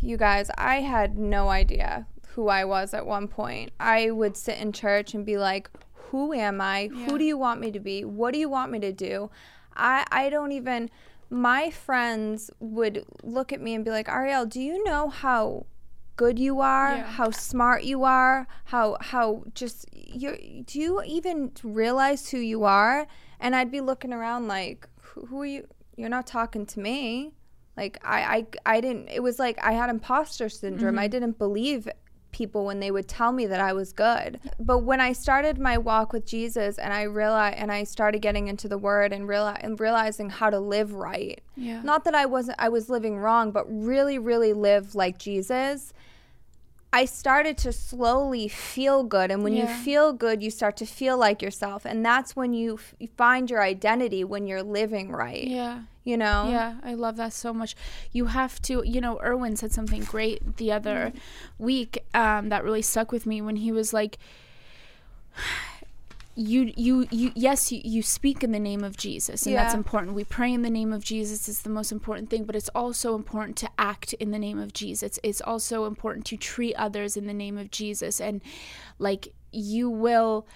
you 0.02 0.18
guys, 0.18 0.50
I 0.58 0.82
had 0.82 1.18
no 1.18 1.50
idea 1.50 2.06
who 2.30 2.48
I 2.48 2.66
was 2.66 2.94
at 2.94 3.06
one 3.06 3.28
point. 3.28 3.72
I 3.80 4.12
would 4.12 4.38
sit 4.38 4.58
in 4.60 4.72
church 4.72 5.14
and 5.14 5.26
be 5.26 5.38
like, 5.38 5.70
who 5.94 6.34
am 6.34 6.60
I? 6.62 6.90
Yeah. 6.94 7.06
Who 7.06 7.18
do 7.18 7.24
you 7.24 7.38
want 7.38 7.60
me 7.60 7.72
to 7.72 7.80
be? 7.80 8.04
What 8.04 8.34
do 8.34 8.40
you 8.40 8.50
want 8.50 8.72
me 8.72 8.80
to 8.80 8.92
do? 8.92 9.30
I, 9.76 10.06
I 10.12 10.30
don't 10.30 10.52
even, 10.52 10.90
my 11.30 11.70
friends 11.70 12.50
would 12.60 13.06
look 13.24 13.54
at 13.54 13.62
me 13.62 13.76
and 13.76 13.86
be 13.86 13.92
like, 13.92 14.10
Ariel, 14.10 14.46
do 14.46 14.60
you 14.60 14.84
know 14.84 15.10
how 15.10 15.66
good 16.16 16.38
you 16.38 16.60
are, 16.60 16.96
Yeah. 16.98 17.04
how 17.06 17.32
smart 17.32 17.84
you 17.84 18.04
are, 18.04 18.48
how, 18.66 18.98
how 19.00 19.44
just, 19.56 19.86
you 19.94 20.64
do 20.66 20.80
you 20.80 21.02
even 21.06 21.52
realize 21.64 22.30
who 22.32 22.38
you 22.40 22.66
are? 22.66 23.08
And 23.40 23.56
I'd 23.56 23.72
be 23.72 23.80
looking 23.80 24.12
around 24.12 24.48
like, 24.48 24.88
who, 25.10 25.26
who 25.26 25.42
are 25.42 25.46
you? 25.46 25.68
You're 25.96 26.10
not 26.10 26.28
talking 26.28 26.66
to 26.68 26.80
me. 26.80 27.34
Like 27.76 28.00
I, 28.04 28.46
I, 28.66 28.76
I 28.78 28.82
didn't. 28.82 29.10
It 29.10 29.22
was 29.22 29.40
like 29.40 29.58
I 29.64 29.74
had 29.74 29.90
imposter 29.90 30.50
syndrome. 30.50 30.98
I 30.98 31.04
mm-hmm. 31.04 31.12
didn't 31.12 31.38
believe 31.38 31.88
people 32.32 32.66
when 32.66 32.80
they 32.80 32.92
would 32.92 33.08
tell 33.08 33.32
me 33.32 33.46
that 33.48 33.60
I 33.60 33.74
was 33.74 33.94
good. 33.94 34.40
But 34.60 34.80
when 34.80 35.02
I 35.02 35.14
started 35.14 35.58
my 35.58 35.78
walk 35.78 36.14
with 36.14 36.26
Jesus 36.26 36.78
and 36.78 36.94
I 36.94 37.04
realized 37.04 37.58
and 37.58 37.72
I 37.72 37.84
started 37.84 38.22
getting 38.22 38.48
into 38.48 38.68
the 38.68 38.78
word 38.78 39.14
and 39.14 39.28
reali- 39.28 39.60
and 39.62 39.80
realizing 39.80 40.30
how 40.30 40.50
to 40.50 40.60
live 40.60 40.94
right. 40.94 41.42
Yeah. 41.56 41.82
Not 41.82 42.04
that 42.06 42.16
I 42.16 42.26
wasn't 42.26 42.58
I 42.60 42.70
was 42.70 42.90
living 42.90 43.18
wrong, 43.18 43.52
but 43.52 43.66
really 43.70 44.20
really 44.20 44.54
live 44.54 44.96
like 44.96 45.18
Jesus. 45.18 45.94
I 46.92 47.06
started 47.06 47.58
to 47.60 47.72
slowly 47.72 48.48
feel 48.48 49.04
good 49.04 49.30
and 49.30 49.44
when 49.44 49.54
you 49.54 49.68
feel 49.68 50.12
good 50.12 50.42
you 50.42 50.50
start 50.50 50.76
to 50.78 50.86
feel 50.86 51.18
like 51.18 51.42
yourself 51.42 51.86
and 51.86 52.04
that's 52.04 52.36
when 52.36 52.54
you, 52.54 52.76
f- 52.76 52.96
you 53.00 53.08
find 53.16 53.50
your 53.50 53.62
identity 53.62 54.24
when 54.24 54.48
you're 54.48 54.64
living 54.64 55.12
right. 55.12 55.44
Yeah. 55.44 55.82
You 56.04 56.18
know? 56.18 56.50
Yeah, 56.50 56.76
I 56.82 56.96
love 56.96 57.18
that 57.18 57.34
so 57.34 57.54
much. 57.54 57.76
You 58.12 58.26
have 58.28 58.60
to, 58.64 58.82
you 58.84 59.00
know, 59.02 59.20
Erwin 59.22 59.56
said 59.56 59.72
something 59.72 60.04
great 60.04 60.58
the 60.58 60.72
other 60.72 61.14
week 61.60 62.04
um, 62.16 62.50
that 62.50 62.64
really 62.64 62.82
stuck 62.82 63.12
with 63.12 63.28
me 63.28 63.42
when 63.42 63.58
he 63.58 63.72
was 63.72 63.94
like, 63.94 64.18
you, 66.40 66.72
you, 66.78 67.06
you, 67.12 67.32
yes, 67.36 67.70
you, 67.70 67.82
you 67.84 68.02
speak 68.02 68.46
in 68.46 68.54
the 68.54 68.60
name 68.60 68.82
of 68.82 68.96
Jesus, 68.96 69.46
and 69.46 69.54
that's 69.56 69.74
important. 69.74 70.14
We 70.14 70.24
pray 70.24 70.54
in 70.54 70.62
the 70.62 70.70
name 70.70 70.94
of 70.94 71.04
Jesus, 71.04 71.50
it's 71.50 71.64
the 71.64 71.70
most 71.70 71.92
important 71.92 72.30
thing, 72.30 72.46
but 72.46 72.56
it's 72.56 72.70
also 72.70 73.16
important 73.16 73.58
to 73.58 73.70
act 73.78 74.14
in 74.14 74.32
the 74.32 74.40
name 74.40 74.58
of 74.58 74.72
Jesus. 74.72 75.20
It's 75.22 75.42
also 75.42 75.84
important 75.86 76.26
to 76.28 76.38
treat 76.38 76.76
others 76.76 77.18
in 77.18 77.28
the 77.28 77.34
name 77.34 77.58
of 77.58 77.72
Jesus. 77.72 78.22
And 78.22 78.42
like, 79.00 79.34
you 79.52 79.90
will 79.90 80.48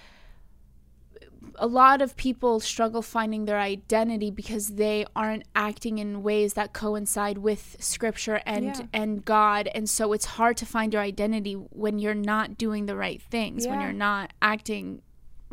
a 1.56 1.68
lot 1.68 2.02
of 2.02 2.16
people 2.16 2.62
struggle 2.62 3.02
finding 3.02 3.44
their 3.44 3.60
identity 3.60 4.32
because 4.32 4.70
they 4.70 5.06
aren't 5.16 5.44
acting 5.54 5.98
in 6.00 6.24
ways 6.24 6.54
that 6.54 6.72
coincide 6.74 7.38
with 7.38 7.76
scripture 7.80 8.42
and 8.46 8.66
Yeah. 8.66 8.82
and 8.94 9.26
God 9.26 9.68
and 9.76 9.90
so 9.90 10.14
it's 10.14 10.26
hard 10.26 10.56
to 10.58 10.66
find 10.66 10.94
your 10.94 11.02
identity 11.02 11.54
when 11.54 12.00
you're 12.00 12.16
not 12.16 12.58
doing 12.58 12.86
the 12.86 12.96
right 12.96 13.22
things 13.22 13.68
when 13.68 13.82
you're 13.82 13.92
not 13.94 14.32
acting 14.42 15.02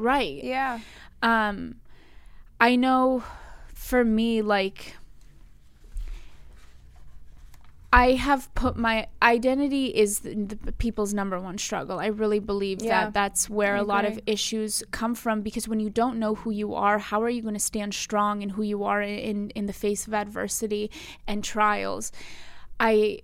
right 0.01 0.43
Yeah. 0.43 0.81
um 1.23 1.77
I 2.61 2.77
know 2.77 3.23
for 3.75 4.05
me 4.05 4.43
like 4.43 4.97
I 7.93 8.13
have 8.13 8.55
put 8.55 8.77
my 8.77 9.09
identity 9.21 9.87
is 9.87 10.21
the, 10.21 10.35
the 10.35 10.71
people's 10.71 11.13
number 11.13 11.41
one 11.41 11.59
struggle. 11.59 11.99
I 11.99 12.07
really 12.07 12.39
believe 12.39 12.81
Yeah. 12.83 13.07
that 13.07 13.15
that's 13.15 13.51
where 13.51 13.75
a 13.75 13.83
lot 13.83 14.05
of 14.05 14.21
issues 14.27 14.85
come 14.93 15.17
from 15.17 15.43
because 15.43 15.67
when 15.67 15.81
you 15.81 15.91
don't 15.91 16.17
know 16.19 16.37
who 16.37 16.53
you 16.53 16.73
are, 16.75 16.99
how 17.01 17.21
are 17.21 17.29
you 17.29 17.43
going 17.43 17.55
to 17.55 17.59
stand 17.61 17.93
strong 17.95 18.43
in 18.43 18.51
who 18.51 18.63
you 18.63 18.85
are 18.85 19.03
in 19.03 19.51
in 19.51 19.67
the 19.67 19.73
face 19.73 20.07
of 20.07 20.15
adversity 20.15 20.89
and 21.27 21.43
trials? 21.43 22.13
I 22.79 23.23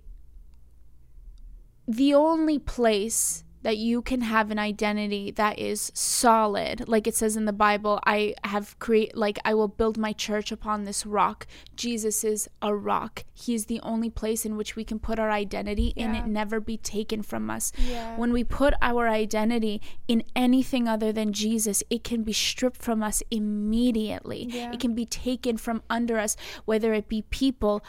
the 1.87 2.13
only 2.13 2.59
place 2.59 3.45
that 3.67 3.75
you 3.75 4.01
can 4.01 4.21
have 4.21 4.49
an 4.49 4.57
identity 4.57 5.29
that 5.29 5.59
is 5.59 5.91
solid. 5.93 6.87
Like 6.87 7.05
it 7.05 7.13
says 7.13 7.35
in 7.35 7.43
the 7.43 7.51
Bible, 7.51 7.99
I 8.05 8.33
have 8.45 8.79
create 8.79 9.17
like 9.17 9.39
I 9.43 9.55
will 9.55 9.67
build 9.67 9.97
my 9.97 10.13
church 10.13 10.53
upon 10.53 10.85
this 10.85 11.05
rock. 11.05 11.45
Jesus 11.75 12.23
is 12.23 12.47
a 12.61 12.73
rock. 12.73 13.25
He's 13.33 13.65
the 13.65 13.81
only 13.81 14.09
place 14.09 14.45
in 14.45 14.55
which 14.55 14.77
we 14.77 14.85
can 14.85 14.99
put 14.99 15.19
our 15.19 15.29
identity 15.29 15.93
and 15.97 16.15
it 16.15 16.27
never 16.27 16.61
be 16.61 16.77
taken 16.77 17.21
from 17.21 17.49
us. 17.49 17.73
Yeah. 17.77 18.15
When 18.15 18.31
we 18.31 18.45
put 18.45 18.73
our 18.81 19.09
identity 19.09 19.81
in 20.07 20.23
anything 20.33 20.87
other 20.87 21.11
than 21.11 21.33
Jesus, 21.33 21.83
it 21.89 22.05
can 22.05 22.23
be 22.23 22.31
stripped 22.31 22.81
from 22.81 23.03
us 23.03 23.21
immediately. 23.31 24.47
Yeah. 24.49 24.71
It 24.71 24.79
can 24.79 24.95
be 24.95 25.05
taken 25.05 25.57
from 25.57 25.83
under 25.89 26.17
us, 26.17 26.37
whether 26.63 26.93
it 26.93 27.09
be 27.09 27.23
people, 27.23 27.83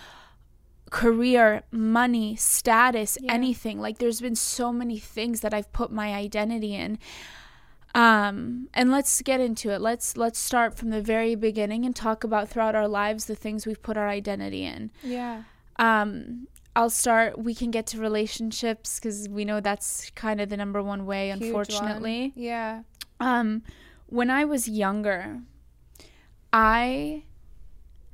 career, 0.91 1.63
money, 1.71 2.37
status, 2.37 3.19
Yeah. 3.21 3.33
anything. 3.33 3.79
Like 3.81 3.99
there's 3.99 4.21
been 4.21 4.35
so 4.37 4.73
many 4.73 4.99
things 4.99 5.41
that 5.41 5.53
I've 5.55 5.73
put 5.73 5.91
my 5.93 6.15
identity 6.15 6.75
in. 6.75 6.99
Um 7.95 8.69
and 8.75 8.91
let's 8.91 9.23
get 9.23 9.41
into 9.41 9.71
it. 9.71 9.81
Let's 9.81 10.17
let's 10.17 10.39
start 10.39 10.77
from 10.77 10.91
the 10.91 11.01
very 11.01 11.35
beginning 11.35 11.85
and 11.85 11.97
talk 11.97 12.23
about 12.25 12.49
throughout 12.49 12.75
our 12.75 12.89
lives 12.89 13.25
the 13.27 13.35
things 13.35 13.67
we've 13.67 13.83
put 13.83 13.97
our 13.97 14.09
identity 14.09 14.65
in. 14.65 14.91
Yeah. 15.03 15.45
Um 15.77 16.47
I'll 16.77 16.91
start 16.91 17.39
we 17.39 17.55
can 17.55 17.71
get 17.71 17.87
to 17.89 17.99
relationships 17.99 19.01
cuz 19.01 19.29
we 19.29 19.45
know 19.45 19.61
that's 19.61 20.11
kind 20.11 20.41
of 20.41 20.49
the 20.49 20.57
number 20.57 20.83
one 20.83 21.07
way 21.07 21.29
Huge 21.29 21.41
one. 21.41 21.49
unfortunately. 21.49 22.33
Yeah. 22.37 22.83
Um, 23.21 23.63
when 24.07 24.31
I 24.31 24.45
was 24.45 24.69
younger, 24.69 25.41
I 26.53 27.25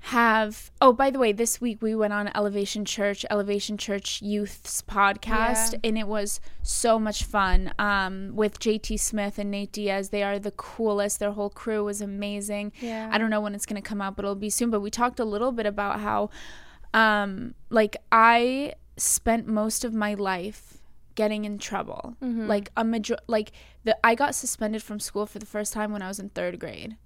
have. 0.08 0.70
Oh, 0.82 0.92
by 0.92 1.10
the 1.10 1.18
way, 1.18 1.32
this 1.32 1.60
week 1.62 1.80
we 1.80 1.94
went 1.94 2.12
on 2.12 2.30
Elevation 2.34 2.84
Church, 2.84 3.24
Elevation 3.30 3.78
Church 3.78 4.20
Youth's 4.20 4.82
podcast, 4.82 5.72
Yeah. 5.72 5.78
and 5.84 5.96
it 5.98 6.06
was 6.06 6.40
so 6.62 6.98
much 6.98 7.24
fun. 7.24 7.72
Um, 7.78 8.32
with 8.34 8.58
JT 8.58 8.98
Smith 9.00 9.38
and 9.38 9.50
Nate 9.50 9.72
Diaz, 9.72 10.10
they 10.10 10.22
are 10.22 10.38
the 10.38 10.50
coolest. 10.50 11.20
Their 11.20 11.32
whole 11.32 11.48
crew 11.48 11.84
was 11.84 12.02
amazing. 12.02 12.72
Yeah. 12.80 13.08
I 13.10 13.16
don't 13.16 13.30
know 13.30 13.40
when 13.40 13.54
it's 13.54 13.64
gonna 13.64 13.80
come 13.80 14.02
out, 14.02 14.14
but 14.16 14.24
it'll 14.26 14.34
be 14.34 14.50
soon. 14.50 14.70
But 14.70 14.80
we 14.80 14.90
talked 14.90 15.18
a 15.20 15.24
little 15.24 15.52
bit 15.52 15.64
about 15.64 16.00
how, 16.00 16.28
um, 16.92 17.54
like 17.70 17.96
I 18.12 18.74
spent 18.98 19.46
most 19.46 19.84
of 19.84 19.94
my 19.94 20.12
life 20.14 20.78
getting 21.14 21.44
in 21.46 21.58
trouble. 21.58 22.14
Mm-hmm. 22.22 22.46
Like 22.46 22.70
a 22.76 22.84
major, 22.84 23.16
like 23.26 23.52
the 23.84 23.96
I 24.04 24.14
got 24.14 24.34
suspended 24.34 24.82
from 24.82 25.00
school 25.00 25.24
for 25.26 25.38
the 25.38 25.46
first 25.46 25.72
time 25.72 25.92
when 25.92 26.02
I 26.02 26.08
was 26.08 26.18
in 26.18 26.28
third 26.28 26.58
grade, 26.58 26.96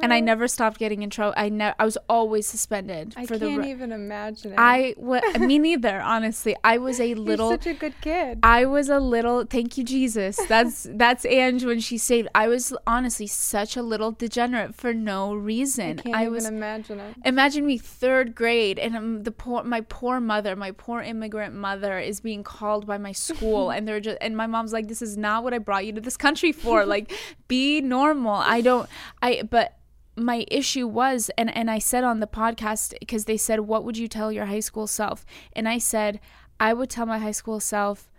and 0.00 0.12
I 0.12 0.18
Oh. 0.18 0.24
never 0.24 0.48
stopped 0.48 0.78
getting 0.78 1.02
in 1.02 1.10
trouble. 1.10 1.34
I 1.36 1.48
ne- 1.48 1.74
I 1.78 1.84
was 1.84 1.98
always 2.08 2.46
suspended 2.46 3.14
I 3.16 3.26
for 3.26 3.36
the. 3.38 3.46
can't 3.48 3.60
re- 3.62 3.70
even 3.70 3.92
imagine 3.92 4.52
it. 4.52 4.58
I 4.58 4.94
wa- 4.96 5.20
me 5.38 5.58
neither. 5.58 6.00
Honestly, 6.00 6.56
I 6.64 6.78
was 6.78 6.98
a 7.00 7.08
You're 7.12 7.18
little. 7.18 7.50
such 7.50 7.66
a 7.66 7.74
good 7.74 7.94
kid. 8.00 8.38
I 8.42 8.64
was 8.64 8.88
a 8.88 8.98
little 8.98 9.44
thank 9.44 9.76
you 9.76 9.84
Jesus. 9.84 10.38
That's 10.48 10.86
that's 10.94 11.24
Ange 11.26 11.64
when 11.64 11.80
she 11.80 11.98
saved. 11.98 12.28
I 12.34 12.48
was 12.48 12.72
honestly 12.86 13.26
such 13.26 13.76
a 13.76 13.82
little 13.82 14.12
degenerate 14.12 14.74
for 14.74 14.94
no 14.94 15.34
reason. 15.34 15.98
I 15.98 16.02
can't 16.02 16.16
I 16.16 16.20
even 16.22 16.32
was 16.32 16.46
imagine 16.46 16.98
it. 17.00 17.14
imagine 17.24 17.66
me 17.66 17.78
third 17.78 18.34
grade 18.34 18.78
and 18.78 18.96
um, 18.96 19.22
the 19.24 19.30
poor 19.32 19.62
my 19.64 19.82
poor 19.82 20.20
mother, 20.20 20.56
my 20.56 20.70
poor 20.70 21.02
immigrant 21.02 21.54
mother 21.54 21.98
is 21.98 22.20
being 22.20 22.42
called 22.42 22.86
by 22.86 22.98
my 22.98 23.12
school 23.12 23.70
and 23.74 23.86
they're 23.86 24.00
just 24.00 24.18
and 24.20 24.36
my 24.36 24.46
mom's 24.46 24.72
like 24.72 24.88
this 24.88 25.02
is 25.02 25.16
not 25.16 25.44
what 25.44 25.52
I 25.52 25.58
brought 25.58 25.84
you 25.86 25.92
to 25.92 26.00
this 26.00 26.16
country 26.16 26.52
for. 26.52 26.86
like 26.86 27.12
be 27.48 27.80
normal. 27.80 28.34
I 28.34 28.60
don't 28.62 28.88
I 29.20 29.42
but 29.50 29.76
my 30.16 30.44
issue 30.48 30.86
was 30.86 31.30
and 31.38 31.54
and 31.56 31.70
I 31.70 31.78
said 31.78 32.04
on 32.04 32.20
the 32.20 32.26
podcast 32.26 32.94
because 33.00 33.24
they 33.24 33.36
said 33.36 33.60
what 33.60 33.84
would 33.84 33.96
you 33.96 34.08
tell 34.08 34.30
your 34.30 34.46
high 34.46 34.60
school 34.60 34.86
self? 34.86 35.24
And 35.54 35.68
I 35.68 35.78
said 35.78 36.20
I 36.60 36.74
would 36.74 36.90
tell 36.90 37.06
my 37.06 37.18
high 37.18 37.32
school 37.32 37.60
self 37.60 38.10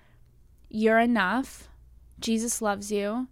you're 0.70 1.00
enough. 1.00 1.70
Jesus 2.20 2.62
loves 2.62 2.92
you 2.92 3.28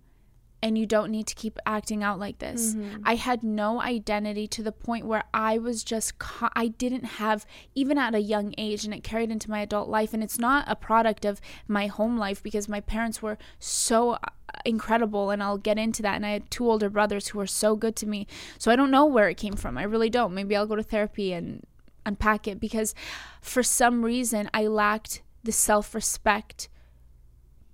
and 0.63 0.77
you 0.77 0.85
don't 0.85 1.09
need 1.09 1.25
to 1.27 1.35
keep 1.35 1.57
acting 1.65 2.03
out 2.03 2.19
like 2.19 2.37
this. 2.37 2.75
I 3.03 3.15
had 3.15 3.41
no 3.43 3.81
identity 3.81 4.47
to 4.49 4.61
the 4.63 4.71
point 4.71 5.05
where 5.05 5.23
I 5.33 5.57
was 5.57 5.83
just 5.83 6.19
co- 6.19 6.49
I 6.55 6.67
didn't 6.67 7.03
have 7.03 7.45
even 7.73 7.97
at 7.97 8.13
a 8.13 8.19
young 8.19 8.53
age 8.57 8.85
and 8.85 8.93
it 8.93 9.03
carried 9.03 9.31
into 9.31 9.49
my 9.49 9.61
adult 9.61 9.89
life 9.89 10.13
and 10.13 10.23
it's 10.23 10.37
not 10.37 10.65
a 10.67 10.75
product 10.75 11.25
of 11.25 11.41
my 11.67 11.87
home 11.87 12.17
life 12.17 12.43
because 12.43 12.69
my 12.69 12.79
parents 12.79 13.21
were 13.21 13.37
so 13.59 14.11
uh, 14.11 14.17
incredible 14.65 15.31
and 15.31 15.41
I'll 15.41 15.57
get 15.57 15.79
into 15.79 16.01
that 16.03 16.15
and 16.15 16.25
I 16.25 16.31
had 16.31 16.51
two 16.51 16.69
older 16.69 16.89
brothers 16.89 17.29
who 17.29 17.39
were 17.39 17.47
so 17.47 17.75
good 17.75 17.95
to 17.97 18.05
me. 18.05 18.27
So 18.59 18.71
I 18.71 18.75
don't 18.75 18.91
know 18.91 19.05
where 19.05 19.29
it 19.29 19.37
came 19.37 19.53
from. 19.55 19.77
I 19.77 19.83
really 19.83 20.09
don't. 20.09 20.33
Maybe 20.33 20.55
I'll 20.55 20.67
go 20.67 20.75
to 20.75 20.83
therapy 20.83 21.33
and 21.33 21.65
unpack 22.05 22.47
it 22.47 22.59
because 22.59 22.93
for 23.41 23.63
some 23.63 24.03
reason 24.05 24.49
I 24.53 24.67
lacked 24.67 25.23
the 25.43 25.51
self-respect 25.51 26.69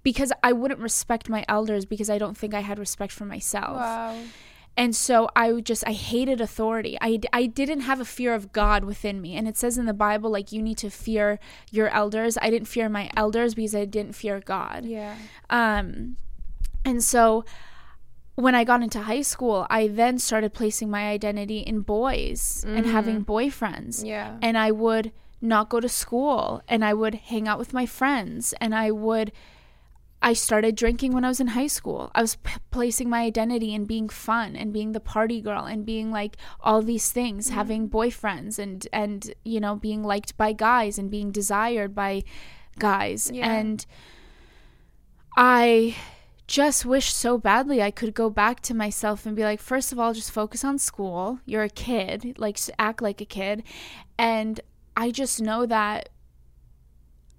because 0.08 0.32
I 0.42 0.52
wouldn't 0.54 0.80
respect 0.80 1.28
my 1.28 1.44
elders 1.50 1.84
because 1.94 2.10
I 2.10 2.18
don't 2.18 2.38
think 2.38 2.54
I 2.54 2.62
had 2.62 2.80
respect 2.80 3.12
for 3.12 3.26
myself. 3.26 3.76
Wow. 3.76 4.16
And 4.78 4.96
so 4.96 5.28
I 5.36 5.60
just, 5.60 5.84
I 5.86 5.92
hated 5.92 6.40
authority. 6.40 6.98
I, 7.02 7.20
I 7.34 7.46
didn't 7.48 7.82
have 7.82 8.00
a 8.00 8.06
fear 8.06 8.34
of 8.34 8.54
God 8.54 8.86
within 8.86 9.22
me. 9.22 9.36
And 9.36 9.50
it 9.50 9.58
says 9.58 9.78
in 9.78 9.86
the 9.86 9.94
Bible, 10.08 10.30
like, 10.30 10.54
you 10.54 10.62
need 10.62 10.78
to 10.78 10.90
fear 10.90 11.40
your 11.72 11.90
elders. 11.90 12.38
I 12.42 12.50
didn't 12.50 12.70
fear 12.70 12.88
my 12.88 13.10
elders 13.18 13.54
because 13.54 13.76
I 13.76 13.84
didn't 13.84 14.14
fear 14.14 14.40
God. 14.40 14.86
Yeah. 14.86 15.16
Um, 15.50 16.16
and 16.86 17.04
so 17.04 17.44
when 18.36 18.56
I 18.56 18.64
got 18.64 18.82
into 18.82 19.02
high 19.02 19.24
school, 19.24 19.68
I 19.70 19.88
then 19.88 20.20
started 20.20 20.54
placing 20.54 20.90
my 20.90 21.10
identity 21.10 21.60
in 21.60 21.82
boys 21.82 22.64
and 22.66 22.86
having 22.86 23.26
boyfriends 23.26 24.06
Yeah. 24.06 24.38
and 24.42 24.58
I 24.58 24.72
would 24.72 25.12
not 25.42 25.68
go 25.68 25.82
to 25.82 25.90
school 25.90 26.62
and 26.68 26.86
I 26.86 26.94
would 26.94 27.16
hang 27.16 27.46
out 27.50 27.60
with 27.60 27.74
my 27.74 27.86
friends 27.86 28.54
and 28.62 28.74
I 28.74 28.92
would 28.92 29.32
I 30.22 30.34
started 30.34 30.76
drinking 30.76 31.14
when 31.14 31.24
I 31.24 31.30
was 31.30 31.40
in 31.40 31.48
high 31.48 31.68
school. 31.68 32.12
I 32.16 32.22
was 32.22 32.38
p- 32.38 32.60
placing 32.72 33.10
my 33.10 33.22
identity 33.22 33.74
in 33.74 33.86
being 33.86 34.10
fun 34.10 34.56
and 34.56 34.74
being 34.74 34.92
the 34.92 35.00
party 35.00 35.42
girl 35.42 35.66
and 35.66 35.86
being 35.86 36.12
like 36.12 36.38
all 36.60 36.82
these 36.82 37.12
things, 37.12 37.48
mm-hmm. 37.48 37.56
having 37.56 37.90
boyfriends 37.90 38.58
and 38.58 38.88
and 38.92 39.34
you 39.46 39.60
know 39.60 39.76
being 39.76 40.04
liked 40.04 40.36
by 40.36 40.54
guys 40.54 40.98
and 40.98 41.12
being 41.12 41.32
desired 41.32 41.94
by 41.94 42.24
guys. 42.80 43.30
Yeah. 43.32 43.52
And 43.52 43.86
I 45.38 45.96
just 46.48 46.86
wish 46.86 47.14
so 47.14 47.38
badly 47.38 47.82
I 47.82 47.92
could 47.92 48.14
go 48.14 48.30
back 48.30 48.62
to 48.62 48.74
myself 48.74 49.26
and 49.26 49.36
be 49.36 49.44
like, 49.44 49.60
first 49.60 49.92
of 49.92 50.00
all, 50.00 50.14
just 50.14 50.32
focus 50.32 50.64
on 50.64 50.80
school. 50.80 51.40
You're 51.46 51.64
a 51.64 51.70
kid, 51.70 52.36
like 52.38 52.58
act 52.80 53.02
like 53.02 53.22
a 53.22 53.26
kid. 53.26 53.64
And 54.18 54.60
I 54.96 55.12
just 55.12 55.42
know 55.42 55.66
that 55.66 56.10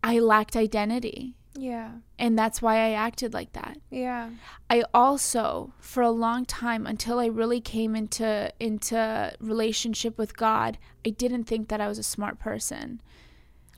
I 0.05 0.21
lacked 0.21 0.57
identity. 0.57 1.38
Yeah. 1.59 1.90
And 2.18 2.38
that's 2.38 2.62
why 2.62 2.77
I 2.77 2.92
acted 2.92 3.35
like 3.35 3.53
that. 3.55 3.79
Yeah. 3.90 4.31
I 4.71 4.85
also, 4.94 5.73
for 5.81 6.03
a 6.03 6.11
long 6.11 6.44
time, 6.44 6.87
until 6.87 7.18
I 7.18 7.27
really 7.27 7.61
came 7.61 7.97
into 7.97 8.53
into 8.61 9.33
relationship 9.40 10.16
with 10.16 10.37
God, 10.37 10.79
I 11.05 11.11
didn't 11.11 11.44
think 11.44 11.68
that 11.68 11.81
I 11.81 11.88
was 11.88 11.99
a 11.99 12.05
smart 12.05 12.38
person. 12.38 13.03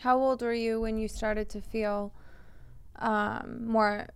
How 0.00 0.18
old 0.18 0.42
were 0.42 0.54
you 0.54 0.80
when 0.80 0.98
you 0.98 1.08
started 1.08 1.48
to 1.50 1.60
feel 1.60 2.12
um, 2.96 3.66
more, 3.66 4.08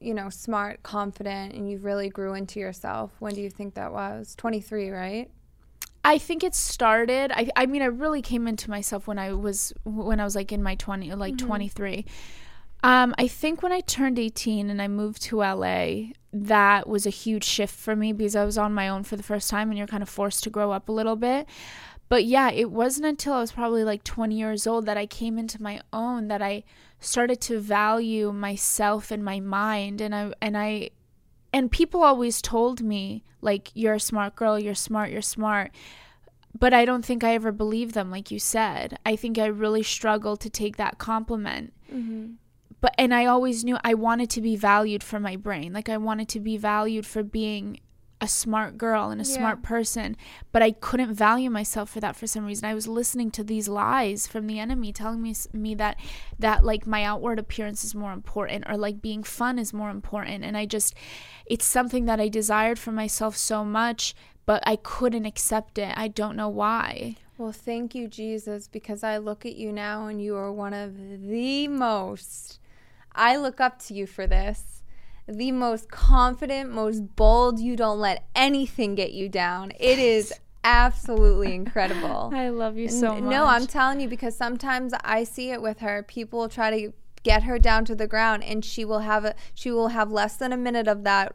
you 0.00 0.14
know, 0.14 0.30
smart, 0.30 0.82
confident, 0.82 1.52
and 1.52 1.70
you 1.70 1.78
really 1.78 2.08
grew 2.08 2.32
into 2.32 2.60
yourself? 2.60 3.12
When 3.18 3.34
do 3.34 3.42
you 3.42 3.50
think 3.50 3.74
that 3.74 3.92
was? 3.92 4.34
23, 4.36 4.90
right? 4.90 5.30
I 6.04 6.18
think 6.18 6.42
it 6.42 6.54
started. 6.54 7.30
I 7.32 7.50
I 7.54 7.66
mean, 7.66 7.82
I 7.82 7.86
really 7.86 8.22
came 8.22 8.48
into 8.48 8.70
myself 8.70 9.06
when 9.06 9.18
I 9.18 9.34
was 9.34 9.72
when 9.84 10.18
I 10.18 10.24
was 10.24 10.34
like 10.34 10.50
in 10.50 10.62
my 10.62 10.74
twenty, 10.74 11.12
like 11.14 11.38
twenty 11.38 11.68
three. 11.68 12.06
Um, 12.82 13.14
I 13.16 13.28
think 13.28 13.62
when 13.62 13.72
I 13.72 13.80
turned 13.80 14.18
eighteen 14.18 14.68
and 14.70 14.82
I 14.82 14.88
moved 14.88 15.22
to 15.22 15.38
LA, 15.38 16.12
that 16.32 16.88
was 16.88 17.06
a 17.06 17.10
huge 17.10 17.44
shift 17.44 17.74
for 17.74 17.94
me 17.94 18.12
because 18.12 18.34
I 18.34 18.44
was 18.44 18.58
on 18.58 18.74
my 18.74 18.88
own 18.88 19.04
for 19.04 19.16
the 19.16 19.22
first 19.22 19.48
time, 19.50 19.70
and 19.70 19.78
you're 19.78 19.86
kind 19.86 20.02
of 20.02 20.08
forced 20.08 20.42
to 20.44 20.50
grow 20.50 20.72
up 20.72 20.88
a 20.88 20.92
little 20.92 21.16
bit. 21.16 21.48
But 22.08 22.24
yeah, 22.24 22.50
it 22.50 22.70
wasn't 22.70 23.06
until 23.06 23.34
I 23.34 23.40
was 23.40 23.52
probably 23.52 23.84
like 23.84 24.04
20 24.04 24.34
years 24.34 24.66
old 24.66 24.84
that 24.86 24.98
I 24.98 25.06
came 25.06 25.38
into 25.38 25.62
my 25.62 25.80
own 25.92 26.28
that 26.28 26.42
I 26.42 26.64
started 27.00 27.40
to 27.42 27.58
value 27.58 28.32
myself 28.32 29.10
and 29.10 29.24
my 29.24 29.40
mind 29.40 30.00
and 30.00 30.14
I 30.14 30.34
and 30.42 30.56
I 30.58 30.90
and 31.54 31.70
people 31.70 32.02
always 32.02 32.42
told 32.42 32.82
me 32.82 33.24
like 33.40 33.70
you're 33.74 33.94
a 33.94 34.00
smart 34.00 34.36
girl, 34.36 34.58
you're 34.58 34.74
smart, 34.74 35.10
you're 35.10 35.22
smart. 35.22 35.70
But 36.58 36.74
I 36.74 36.84
don't 36.84 37.04
think 37.04 37.24
I 37.24 37.34
ever 37.34 37.50
believed 37.50 37.94
them 37.94 38.10
like 38.10 38.30
you 38.30 38.38
said. 38.38 38.98
I 39.06 39.16
think 39.16 39.38
I 39.38 39.46
really 39.46 39.82
struggled 39.82 40.40
to 40.40 40.50
take 40.50 40.76
that 40.76 40.98
compliment 40.98 41.72
Mm-hmm. 41.94 42.32
But 42.82 42.94
and 42.98 43.14
I 43.14 43.24
always 43.24 43.64
knew 43.64 43.78
I 43.82 43.94
wanted 43.94 44.28
to 44.30 44.42
be 44.42 44.54
valued 44.56 45.02
for 45.02 45.18
my 45.18 45.36
brain. 45.36 45.72
Like 45.72 45.88
I 45.88 45.96
wanted 45.96 46.28
to 46.30 46.40
be 46.40 46.58
valued 46.58 47.06
for 47.06 47.22
being 47.22 47.80
a 48.20 48.28
smart 48.28 48.78
girl 48.78 49.10
and 49.10 49.20
a 49.20 49.24
Yeah. 49.24 49.36
smart 49.38 49.62
person, 49.62 50.16
but 50.52 50.62
I 50.62 50.70
couldn't 50.70 51.12
value 51.14 51.50
myself 51.50 51.90
for 51.90 51.98
that 52.00 52.14
for 52.14 52.28
some 52.28 52.44
reason. 52.44 52.66
I 52.66 52.74
was 52.74 52.86
listening 52.86 53.30
to 53.32 53.42
these 53.42 53.66
lies 53.68 54.26
from 54.28 54.46
the 54.46 54.60
enemy 54.60 54.92
telling 54.92 55.20
me 55.22 55.34
me 55.52 55.74
that 55.76 55.98
that 56.38 56.64
like 56.64 56.86
my 56.86 57.02
outward 57.02 57.38
appearance 57.40 57.82
is 57.84 57.94
more 57.94 58.12
important 58.12 58.64
or 58.68 58.76
like 58.76 59.00
being 59.00 59.22
fun 59.24 59.58
is 59.58 59.72
more 59.72 59.90
important 59.90 60.44
and 60.44 60.56
I 60.56 60.66
just 60.66 60.94
it's 61.46 61.64
something 61.64 62.04
that 62.04 62.20
I 62.20 62.28
desired 62.28 62.78
for 62.78 62.92
myself 62.92 63.36
so 63.36 63.64
much, 63.64 64.14
but 64.46 64.62
I 64.66 64.76
couldn't 64.76 65.26
accept 65.26 65.78
it. 65.78 65.92
I 65.96 66.06
don't 66.08 66.36
know 66.36 66.48
why. 66.48 67.16
Well, 67.38 67.52
thank 67.52 67.94
you, 67.96 68.06
Jesus, 68.06 68.68
because 68.68 69.02
I 69.02 69.18
look 69.18 69.44
at 69.44 69.56
you 69.56 69.72
now 69.72 70.06
and 70.06 70.22
you 70.22 70.36
are 70.36 70.52
one 70.52 70.74
of 70.74 70.96
the 71.28 71.66
most 71.66 72.60
I 73.14 73.36
look 73.36 73.60
up 73.60 73.78
to 73.86 73.94
you 73.94 74.06
for 74.06 74.26
this. 74.26 74.82
The 75.28 75.52
most 75.52 75.90
confident, 75.90 76.72
most 76.72 77.14
bold, 77.16 77.60
you 77.60 77.76
don't 77.76 78.00
let 78.00 78.26
anything 78.34 78.94
get 78.94 79.12
you 79.12 79.28
down. 79.28 79.72
It 79.78 79.98
is 79.98 80.32
absolutely 80.64 81.54
incredible. 81.54 82.30
I 82.34 82.48
love 82.48 82.76
you 82.76 82.88
so 82.88 83.14
much. 83.14 83.30
No, 83.30 83.44
I'm 83.44 83.66
telling 83.66 84.00
you 84.00 84.08
because 84.08 84.36
sometimes 84.36 84.92
I 85.04 85.24
see 85.24 85.50
it 85.50 85.62
with 85.62 85.78
her. 85.78 86.02
People 86.02 86.48
try 86.48 86.70
to 86.70 86.92
get 87.22 87.44
her 87.44 87.58
down 87.58 87.84
to 87.84 87.94
the 87.94 88.06
ground 88.06 88.42
and 88.42 88.64
she 88.64 88.84
will 88.84 89.00
have 89.00 89.24
a 89.24 89.34
she 89.54 89.70
will 89.70 89.88
have 89.88 90.10
less 90.10 90.36
than 90.36 90.52
a 90.52 90.56
minute 90.56 90.88
of 90.88 91.04
that 91.04 91.34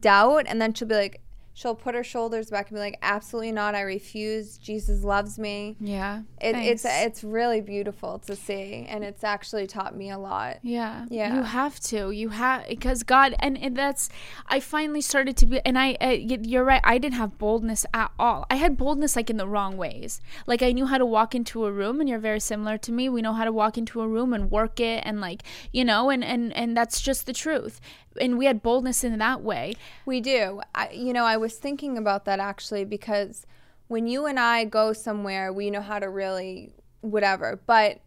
doubt 0.00 0.44
and 0.46 0.60
then 0.60 0.72
she'll 0.72 0.86
be 0.86 0.94
like 0.94 1.20
she'll 1.58 1.74
put 1.74 1.94
her 1.94 2.04
shoulders 2.04 2.50
back 2.50 2.70
and 2.70 2.76
be 2.76 2.80
like 2.80 2.98
absolutely 3.02 3.50
not 3.50 3.74
i 3.74 3.80
refuse 3.80 4.58
jesus 4.58 5.02
loves 5.02 5.38
me 5.38 5.76
yeah. 5.80 6.22
it, 6.40 6.54
it's 6.54 6.84
it's 6.84 7.24
really 7.24 7.60
beautiful 7.60 8.18
to 8.18 8.36
see 8.36 8.86
and 8.88 9.02
it's 9.02 9.24
actually 9.24 9.66
taught 9.66 9.96
me 9.96 10.10
a 10.10 10.18
lot 10.18 10.58
Yeah. 10.62 11.06
Yeah. 11.08 11.36
You 11.36 11.42
have 11.42 11.80
to. 11.80 12.10
You 12.10 12.30
have 12.30 12.68
because 12.68 13.02
God 13.02 13.34
and, 13.38 13.56
and 13.58 13.76
that's 13.76 14.08
I 14.46 14.60
finally 14.60 15.00
started 15.00 15.36
to 15.38 15.46
be 15.46 15.60
and 15.64 15.78
I 15.78 15.96
uh, 16.00 16.08
you're 16.10 16.64
right. 16.64 16.80
I 16.84 16.98
didn't 16.98 17.16
have 17.16 17.38
boldness 17.38 17.86
at 17.94 18.10
all. 18.18 18.46
I 18.50 18.56
had 18.56 18.76
boldness 18.76 19.16
like 19.16 19.30
in 19.30 19.36
the 19.36 19.48
wrong 19.48 19.76
ways. 19.76 20.20
Like 20.46 20.62
I 20.62 20.72
knew 20.72 20.86
how 20.86 20.98
to 20.98 21.06
walk 21.06 21.34
into 21.34 21.64
a 21.64 21.72
room 21.72 22.00
and 22.00 22.08
you're 22.08 22.18
very 22.18 22.40
similar 22.40 22.78
to 22.78 22.92
me. 22.92 23.08
We 23.08 23.22
know 23.22 23.32
how 23.32 23.44
to 23.44 23.52
walk 23.52 23.78
into 23.78 24.00
a 24.00 24.08
room 24.08 24.32
and 24.32 24.50
work 24.50 24.80
it 24.80 25.02
and 25.04 25.20
like, 25.20 25.42
you 25.72 25.84
know, 25.84 26.10
and 26.10 26.24
and 26.24 26.52
and 26.54 26.76
that's 26.76 27.00
just 27.00 27.26
the 27.26 27.32
truth. 27.32 27.80
And 28.20 28.38
we 28.38 28.46
had 28.46 28.62
boldness 28.62 29.04
in 29.04 29.18
that 29.18 29.42
way. 29.42 29.74
We 30.06 30.20
do. 30.20 30.60
I, 30.74 30.90
you 30.90 31.12
know, 31.12 31.24
I 31.24 31.36
was 31.36 31.54
thinking 31.54 31.96
about 31.98 32.24
that 32.26 32.40
actually 32.40 32.84
because 32.84 33.46
when 33.88 34.06
you 34.06 34.26
and 34.26 34.38
I 34.38 34.64
go 34.64 34.92
somewhere, 34.92 35.52
we 35.52 35.70
know 35.70 35.80
how 35.80 35.98
to 35.98 36.08
really 36.08 36.72
whatever. 37.00 37.60
But 37.66 38.00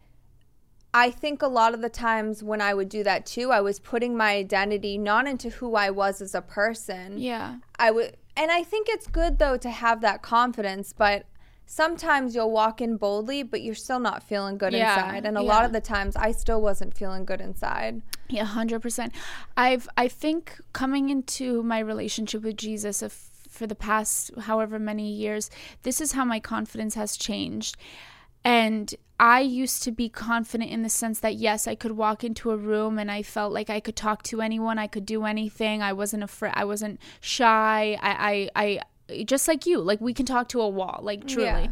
I 0.93 1.09
think 1.09 1.41
a 1.41 1.47
lot 1.47 1.73
of 1.73 1.81
the 1.81 1.89
times 1.89 2.43
when 2.43 2.61
I 2.61 2.73
would 2.73 2.89
do 2.89 3.03
that 3.03 3.25
too, 3.25 3.51
I 3.51 3.61
was 3.61 3.79
putting 3.79 4.15
my 4.15 4.35
identity 4.35 4.97
not 4.97 5.27
into 5.27 5.49
who 5.49 5.75
I 5.75 5.89
was 5.89 6.21
as 6.21 6.35
a 6.35 6.41
person. 6.41 7.17
Yeah. 7.17 7.57
I 7.79 7.91
would, 7.91 8.17
and 8.35 8.51
I 8.51 8.63
think 8.63 8.87
it's 8.89 9.07
good 9.07 9.39
though 9.39 9.57
to 9.57 9.69
have 9.69 10.01
that 10.01 10.21
confidence, 10.21 10.93
but 10.93 11.25
sometimes 11.71 12.35
you'll 12.35 12.51
walk 12.51 12.81
in 12.81 12.97
boldly, 12.97 13.43
but 13.43 13.61
you're 13.61 13.73
still 13.73 13.99
not 13.99 14.21
feeling 14.21 14.57
good 14.57 14.73
Yeah, 14.73 15.05
inside. 15.05 15.25
And 15.25 15.37
a 15.37 15.41
lot 15.41 15.63
of 15.63 15.71
the 15.71 15.79
times, 15.79 16.17
I 16.17 16.33
still 16.33 16.61
wasn't 16.61 16.93
feeling 16.93 17.23
good 17.23 17.39
inside. 17.39 18.01
Yeah, 18.27 18.43
hundred 18.43 18.81
percent. 18.81 19.13
I've 19.55 19.87
I 19.95 20.09
think 20.09 20.59
coming 20.73 21.09
into 21.09 21.63
my 21.63 21.79
relationship 21.79 22.43
with 22.43 22.57
Jesus 22.57 23.01
of, 23.01 23.13
for 23.13 23.67
the 23.67 23.75
past 23.75 24.31
however 24.41 24.79
many 24.79 25.13
years, 25.13 25.49
this 25.83 26.01
is 26.01 26.11
how 26.11 26.25
my 26.25 26.41
confidence 26.41 26.95
has 26.95 27.15
changed. 27.15 27.77
And 28.43 28.93
I 29.17 29.39
used 29.39 29.81
to 29.83 29.91
be 29.91 30.09
confident 30.09 30.71
in 30.71 30.81
the 30.83 30.89
sense 30.89 31.21
that 31.21 31.35
yes, 31.35 31.67
I 31.67 31.75
could 31.75 31.93
walk 31.93 32.25
into 32.25 32.51
a 32.51 32.57
room 32.57 32.99
and 32.99 33.09
I 33.09 33.23
felt 33.23 33.53
like 33.53 33.69
I 33.69 33.79
could 33.79 33.95
talk 33.95 34.23
to 34.23 34.41
anyone, 34.41 34.77
I 34.77 34.87
could 34.87 35.05
do 35.05 35.23
anything. 35.23 35.81
I 35.81 35.93
wasn't 35.93 36.23
afraid. 36.23 36.53
I 36.53 36.65
wasn't 36.65 36.99
shy. 37.21 37.97
I 38.01 38.49
I, 38.55 38.63
I 38.65 38.79
just 39.25 39.47
like 39.47 39.65
you, 39.65 39.79
like 39.79 39.99
we 40.01 40.13
can 40.13 40.25
talk 40.25 40.47
to 40.49 40.61
a 40.61 40.69
wall, 40.69 40.99
like 41.03 41.27
truly 41.27 41.45
Yeah. 41.45 41.67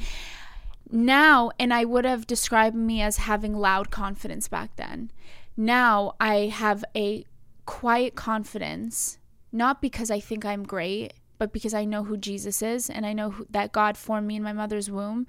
now 0.91 1.51
and 1.59 1.71
i 1.73 1.85
would 1.85 2.03
have 2.05 2.25
described 2.25 2.75
me 2.75 3.01
as 3.01 3.17
having 3.17 3.53
loud 3.53 3.91
confidence 3.91 4.47
back 4.47 4.75
then 4.75 5.11
now 5.55 6.15
i 6.19 6.47
have 6.47 6.83
a 6.95 7.23
quiet 7.65 8.15
confidence 8.15 9.19
not 9.51 9.81
because 9.81 10.09
i 10.09 10.19
think 10.19 10.43
i'm 10.45 10.63
great 10.63 11.13
but 11.39 11.51
because 11.51 11.73
i 11.73 11.83
know 11.83 12.03
who 12.03 12.15
jesus 12.17 12.61
is 12.61 12.89
and 12.89 13.05
i 13.05 13.13
know 13.13 13.31
who, 13.31 13.47
that 13.49 13.71
god 13.71 13.97
formed 13.97 14.27
me 14.27 14.35
in 14.35 14.43
my 14.43 14.53
mother's 14.53 14.91
womb 14.91 15.25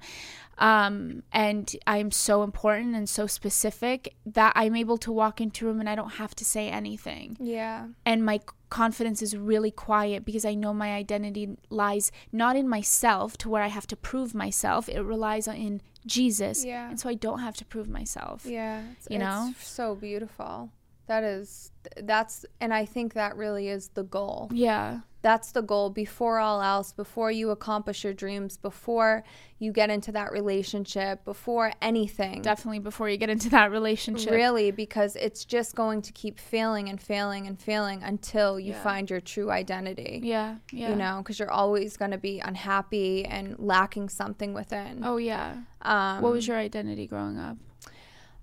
um, 0.57 1.23
and 1.31 1.75
i'm 1.87 2.11
so 2.11 2.43
important 2.43 2.95
and 2.95 3.09
so 3.09 3.25
specific 3.25 4.13
that 4.25 4.53
i'm 4.55 4.75
able 4.75 4.97
to 4.97 5.11
walk 5.11 5.41
into 5.41 5.65
a 5.65 5.69
room 5.71 5.79
and 5.79 5.89
i 5.89 5.95
don't 5.95 6.13
have 6.13 6.35
to 6.35 6.45
say 6.45 6.69
anything 6.69 7.35
Yeah. 7.39 7.87
and 8.05 8.23
my 8.25 8.39
confidence 8.69 9.21
is 9.21 9.35
really 9.35 9.69
quiet 9.69 10.23
because 10.23 10.45
I 10.45 10.53
know 10.53 10.73
my 10.73 10.93
identity 10.93 11.57
lies 11.69 12.09
not 12.31 12.55
in 12.55 12.69
myself 12.69 13.37
to 13.39 13.49
where 13.49 13.61
I 13.61 13.67
have 13.67 13.85
to 13.87 13.97
prove 13.97 14.33
myself. 14.33 14.87
It 14.87 15.01
relies 15.01 15.45
on 15.49 15.57
in 15.57 15.81
Jesus. 16.07 16.63
Yeah. 16.63 16.89
And 16.89 16.97
so 16.97 17.09
I 17.09 17.15
don't 17.15 17.39
have 17.39 17.57
to 17.57 17.65
prove 17.65 17.89
myself. 17.89 18.45
Yeah, 18.45 18.81
it's, 18.93 19.07
You 19.09 19.19
know? 19.19 19.49
it's 19.51 19.67
so 19.67 19.93
beautiful. 19.95 20.69
That 21.07 21.25
is 21.25 21.73
that's 22.01 22.45
and 22.61 22.73
I 22.73 22.85
think 22.85 23.13
that 23.15 23.35
really 23.35 23.67
is 23.67 23.89
the 23.89 24.03
goal. 24.03 24.49
Yeah. 24.53 25.01
That's 25.23 25.51
the 25.51 25.61
goal 25.61 25.91
before 25.91 26.39
all 26.39 26.61
else, 26.61 26.91
before 26.93 27.29
you 27.31 27.51
accomplish 27.51 28.03
your 28.03 28.13
dreams, 28.13 28.57
before 28.57 29.23
you 29.59 29.71
get 29.71 29.91
into 29.91 30.11
that 30.13 30.31
relationship, 30.31 31.23
before 31.25 31.73
anything. 31.79 32.41
Definitely 32.41 32.79
before 32.79 33.07
you 33.07 33.17
get 33.17 33.29
into 33.29 33.47
that 33.51 33.69
relationship. 33.71 34.31
Really, 34.31 34.71
because 34.71 35.15
it's 35.15 35.45
just 35.45 35.75
going 35.75 36.01
to 36.01 36.11
keep 36.11 36.39
failing 36.39 36.89
and 36.89 36.99
failing 36.99 37.45
and 37.45 37.59
failing 37.61 38.01
until 38.01 38.59
you 38.59 38.71
Yeah. 38.71 38.81
find 38.83 39.09
your 39.11 39.21
true 39.21 39.51
identity. 39.51 40.21
Yeah. 40.23 40.55
Yeah. 40.71 40.89
You 40.89 40.95
know, 40.95 41.17
because 41.19 41.37
you're 41.37 41.51
always 41.51 41.97
going 41.97 42.11
to 42.11 42.17
be 42.17 42.39
unhappy 42.39 43.23
and 43.25 43.55
lacking 43.59 44.09
something 44.09 44.53
within. 44.55 45.01
Oh 45.03 45.17
yeah. 45.17 45.57
um, 45.83 46.21
What 46.23 46.31
was 46.33 46.47
your 46.47 46.57
identity 46.57 47.05
growing 47.05 47.37
up? 47.37 47.57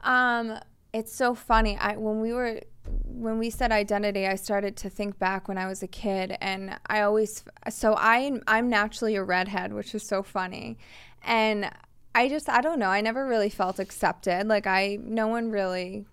Um, 0.04 0.58
it's 0.92 1.12
so 1.12 1.34
funny. 1.34 1.76
I 1.76 1.96
when 1.96 2.20
we 2.20 2.32
were 2.32 2.60
when 3.04 3.38
we 3.38 3.50
said 3.50 3.72
identity, 3.72 4.26
I 4.26 4.36
started 4.36 4.76
to 4.78 4.90
think 4.90 5.18
back 5.18 5.48
when 5.48 5.58
I 5.58 5.66
was 5.66 5.82
a 5.82 5.86
kid, 5.88 6.36
and 6.40 6.78
I 6.86 7.02
always 7.02 7.44
so 7.68 7.94
I 7.96 8.40
I'm 8.46 8.68
naturally 8.68 9.16
a 9.16 9.22
redhead, 9.22 9.72
which 9.72 9.94
is 9.94 10.02
so 10.02 10.22
funny, 10.22 10.78
and 11.22 11.70
I 12.14 12.28
just 12.28 12.48
I 12.48 12.60
don't 12.60 12.78
know. 12.78 12.88
I 12.90 13.00
never 13.00 13.26
really 13.26 13.50
felt 13.50 13.78
accepted. 13.78 14.46
Like 14.46 14.66
I 14.66 14.98
no 15.02 15.28
one 15.28 15.50
really. 15.50 16.06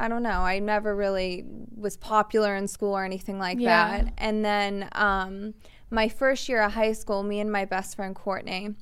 I 0.00 0.06
don't 0.06 0.22
know. 0.22 0.42
I 0.42 0.60
never 0.60 0.94
really 0.94 1.44
was 1.74 1.96
popular 1.96 2.54
in 2.54 2.68
school 2.68 2.92
or 2.96 3.04
anything 3.04 3.40
like 3.40 3.58
Yeah. 3.58 4.02
that. 4.02 4.12
And 4.16 4.44
then 4.44 4.88
um, 4.92 5.54
my 5.90 6.08
first 6.08 6.48
year 6.48 6.62
of 6.62 6.72
high 6.74 6.92
school, 6.92 7.24
me 7.24 7.40
and 7.40 7.50
my 7.50 7.64
best 7.64 7.96
friend 7.96 8.14
Courtney, 8.14 8.76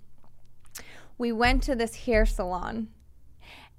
we 1.16 1.32
went 1.32 1.62
to 1.62 1.74
this 1.74 1.94
hair 2.04 2.26
salon 2.26 2.88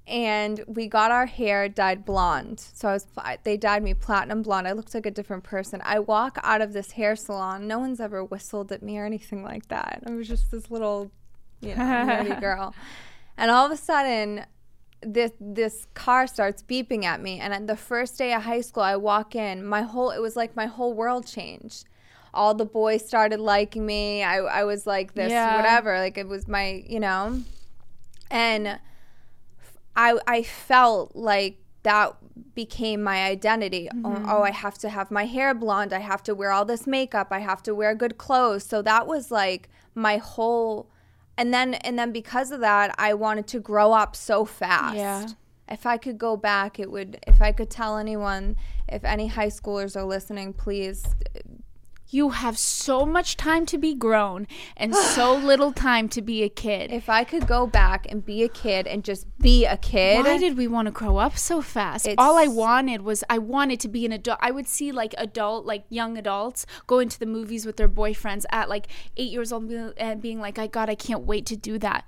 and 0.08 0.64
we 0.66 0.86
got 0.86 1.10
our 1.10 1.26
hair 1.26 1.68
dyed 1.68 2.04
blonde. 2.04 2.60
So 2.60 2.88
I 2.88 2.92
was 2.94 3.06
they 3.44 3.56
dyed 3.56 3.82
me 3.82 3.94
platinum 3.94 4.42
blonde. 4.42 4.66
I 4.66 4.72
looked 4.72 4.94
like 4.94 5.06
a 5.06 5.10
different 5.10 5.44
person. 5.44 5.80
I 5.84 5.98
walk 5.98 6.38
out 6.42 6.60
of 6.60 6.72
this 6.72 6.92
hair 6.92 7.14
salon. 7.14 7.66
No 7.66 7.78
one's 7.78 8.00
ever 8.00 8.24
whistled 8.24 8.72
at 8.72 8.82
me 8.82 8.98
or 8.98 9.04
anything 9.04 9.42
like 9.42 9.68
that. 9.68 10.02
I 10.06 10.10
was 10.12 10.26
just 10.26 10.50
this 10.50 10.70
little, 10.70 11.10
you 11.60 11.74
know, 11.74 11.82
nerdy 11.82 12.40
girl. 12.48 12.74
And 13.36 13.50
all 13.50 13.66
of 13.66 13.72
a 13.72 13.76
sudden, 13.76 14.46
this 15.02 15.30
this 15.38 15.86
car 15.94 16.26
starts 16.26 16.62
beeping 16.62 17.04
at 17.04 17.20
me. 17.20 17.38
And 17.38 17.52
on 17.52 17.66
the 17.66 17.76
first 17.76 18.16
day 18.18 18.32
of 18.32 18.42
high 18.42 18.62
school, 18.62 18.82
I 18.82 18.96
walk 18.96 19.36
in. 19.36 19.64
My 19.64 19.82
whole 19.82 20.10
it 20.10 20.20
was 20.20 20.36
like 20.36 20.56
my 20.56 20.66
whole 20.66 20.94
world 20.94 21.26
changed. 21.26 21.84
All 22.34 22.54
the 22.54 22.64
boys 22.66 23.06
started 23.06 23.40
liking 23.40 23.84
me. 23.86 24.22
I 24.22 24.38
I 24.38 24.64
was 24.64 24.86
like 24.86 25.14
this 25.14 25.30
Yeah. 25.30 25.56
whatever. 25.56 25.98
Like 25.98 26.18
it 26.18 26.26
was 26.26 26.48
my 26.48 26.82
you 26.86 26.98
know, 27.00 27.40
and 28.30 28.78
I 29.98 30.16
I 30.26 30.42
felt 30.44 31.14
like 31.16 31.58
that 31.82 32.16
became 32.54 33.02
my 33.02 33.24
identity. 33.24 33.88
Oh, 33.92 33.96
mm-hmm. 33.96 34.30
oh, 34.30 34.42
I 34.42 34.52
have 34.52 34.78
to 34.78 34.88
have 34.88 35.10
my 35.10 35.26
hair 35.26 35.54
blonde. 35.54 35.92
I 35.92 35.98
have 35.98 36.22
to 36.24 36.34
wear 36.34 36.52
all 36.52 36.64
this 36.64 36.86
makeup. 36.86 37.28
I 37.30 37.40
have 37.40 37.62
to 37.64 37.74
wear 37.74 37.94
good 37.94 38.16
clothes. 38.16 38.64
So 38.64 38.80
that 38.82 39.06
was 39.06 39.30
like 39.30 39.68
my 39.94 40.16
whole 40.18 40.88
and 41.36 41.52
then 41.52 41.74
and 41.74 41.98
then 41.98 42.12
because 42.12 42.52
of 42.52 42.60
that, 42.60 42.94
I 42.96 43.14
wanted 43.14 43.48
to 43.48 43.60
grow 43.60 43.92
up 43.92 44.14
so 44.14 44.44
fast. 44.44 44.96
Yeah. 44.96 45.26
If 45.68 45.84
I 45.84 45.98
could 45.98 46.16
go 46.16 46.36
back, 46.36 46.78
it 46.78 46.90
would 46.90 47.18
if 47.26 47.42
I 47.42 47.50
could 47.52 47.68
tell 47.68 47.98
anyone 47.98 48.56
if 48.88 49.04
any 49.04 49.26
high 49.26 49.48
schoolers 49.48 49.96
are 49.96 50.04
listening, 50.04 50.52
please 50.52 51.04
You 52.10 52.30
have 52.30 52.58
so 52.58 53.04
much 53.04 53.36
time 53.36 53.66
to 53.66 53.76
be 53.78 53.94
grown 53.94 54.46
and 54.76 54.94
so 54.94 55.34
little 55.50 55.72
time 55.72 56.08
to 56.10 56.22
be 56.22 56.42
a 56.42 56.48
kid. 56.48 56.90
if 56.90 57.08
I 57.08 57.24
could 57.24 57.46
go 57.46 57.66
back 57.66 58.06
and 58.10 58.24
be 58.24 58.42
a 58.42 58.48
kid 58.48 58.86
and 58.86 59.04
just 59.04 59.26
be 59.38 59.64
a 59.66 59.76
kid. 59.76 60.24
Why 60.24 60.38
did 60.38 60.56
we 60.56 60.66
want 60.66 60.86
to 60.86 60.92
grow 60.92 61.18
up 61.18 61.36
so 61.36 61.60
fast? 61.60 62.06
It's- 62.06 62.16
All 62.18 62.38
I 62.38 62.46
wanted 62.46 63.02
was 63.02 63.24
I 63.28 63.38
wanted 63.38 63.78
to 63.80 63.88
be 63.88 64.06
an 64.06 64.12
adult. 64.12 64.38
I 64.40 64.50
would 64.50 64.66
see 64.66 64.90
like 64.92 65.14
adult, 65.18 65.66
like 65.66 65.84
young 65.90 66.16
adults 66.16 66.64
going 66.86 67.08
to 67.10 67.18
the 67.20 67.26
movies 67.26 67.66
with 67.66 67.76
their 67.76 67.88
boyfriends 67.88 68.44
at 68.50 68.68
like 68.68 68.88
eight 69.16 69.30
years 69.30 69.52
old 69.52 69.70
and 69.98 70.22
being 70.22 70.40
like, 70.40 70.58
"I 70.58 70.66
God, 70.66 70.88
I 70.88 70.94
can't 70.94 71.24
wait 71.24 71.44
to 71.46 71.56
do 71.56 71.78
that." 71.78 72.04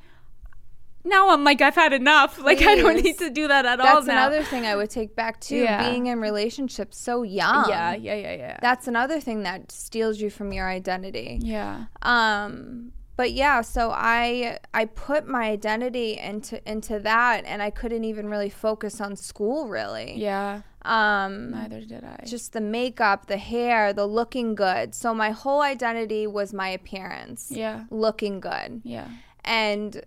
Now 1.04 1.30
I'm 1.30 1.44
like, 1.44 1.60
I've 1.62 1.74
had 1.74 1.92
enough. 1.92 2.38
Like 2.50 2.60
I 2.62 2.74
don't 2.76 3.02
need 3.02 3.18
to 3.18 3.30
do 3.30 3.48
that 3.48 3.64
at 3.66 3.80
all 3.80 3.86
That's 3.96 4.08
another 4.08 4.42
thing 4.42 4.66
I 4.66 4.74
would 4.76 4.90
take 4.90 5.14
back 5.16 5.40
too. 5.40 5.56
Yeah. 5.56 5.88
Being 5.90 6.06
in 6.06 6.20
relationships 6.20 6.98
so 6.98 7.22
young. 7.22 7.68
yeah, 7.68 7.94
yeah, 7.94 8.14
yeah, 8.14 8.34
yeah. 8.34 8.58
That's 8.60 8.86
another 8.88 9.20
thing 9.20 9.42
that 9.44 9.70
steals 9.72 10.20
you 10.20 10.30
from 10.30 10.52
your 10.52 10.68
identity. 10.68 11.38
yeah. 11.42 11.84
Um 12.02 12.92
but 13.16 13.32
yeah, 13.32 13.60
so 13.60 13.90
I 13.90 14.58
I 14.72 14.86
put 14.86 15.28
my 15.28 15.44
identity 15.50 16.16
into 16.18 16.56
into 16.70 16.98
that 17.00 17.44
and 17.44 17.60
I 17.62 17.68
couldn't 17.70 18.04
even 18.04 18.30
really 18.30 18.48
focus 18.48 19.00
on 19.00 19.14
school 19.16 19.68
really. 19.68 20.14
Yeah. 20.16 20.62
Um 20.82 21.50
Neither 21.50 21.82
did 21.82 22.02
I. 22.04 22.24
just 22.26 22.54
the 22.54 22.62
makeup, 22.62 23.26
the 23.26 23.36
hair, 23.36 23.92
the 23.92 24.06
looking 24.06 24.54
good. 24.54 24.94
So 24.94 25.12
my 25.14 25.30
whole 25.30 25.60
identity 25.60 26.26
was 26.26 26.54
my 26.54 26.68
appearance. 26.70 27.48
yeah. 27.50 27.84
Looking 27.90 28.40
good. 28.40 28.80
Yeah. 28.84 29.08
And 29.44 30.02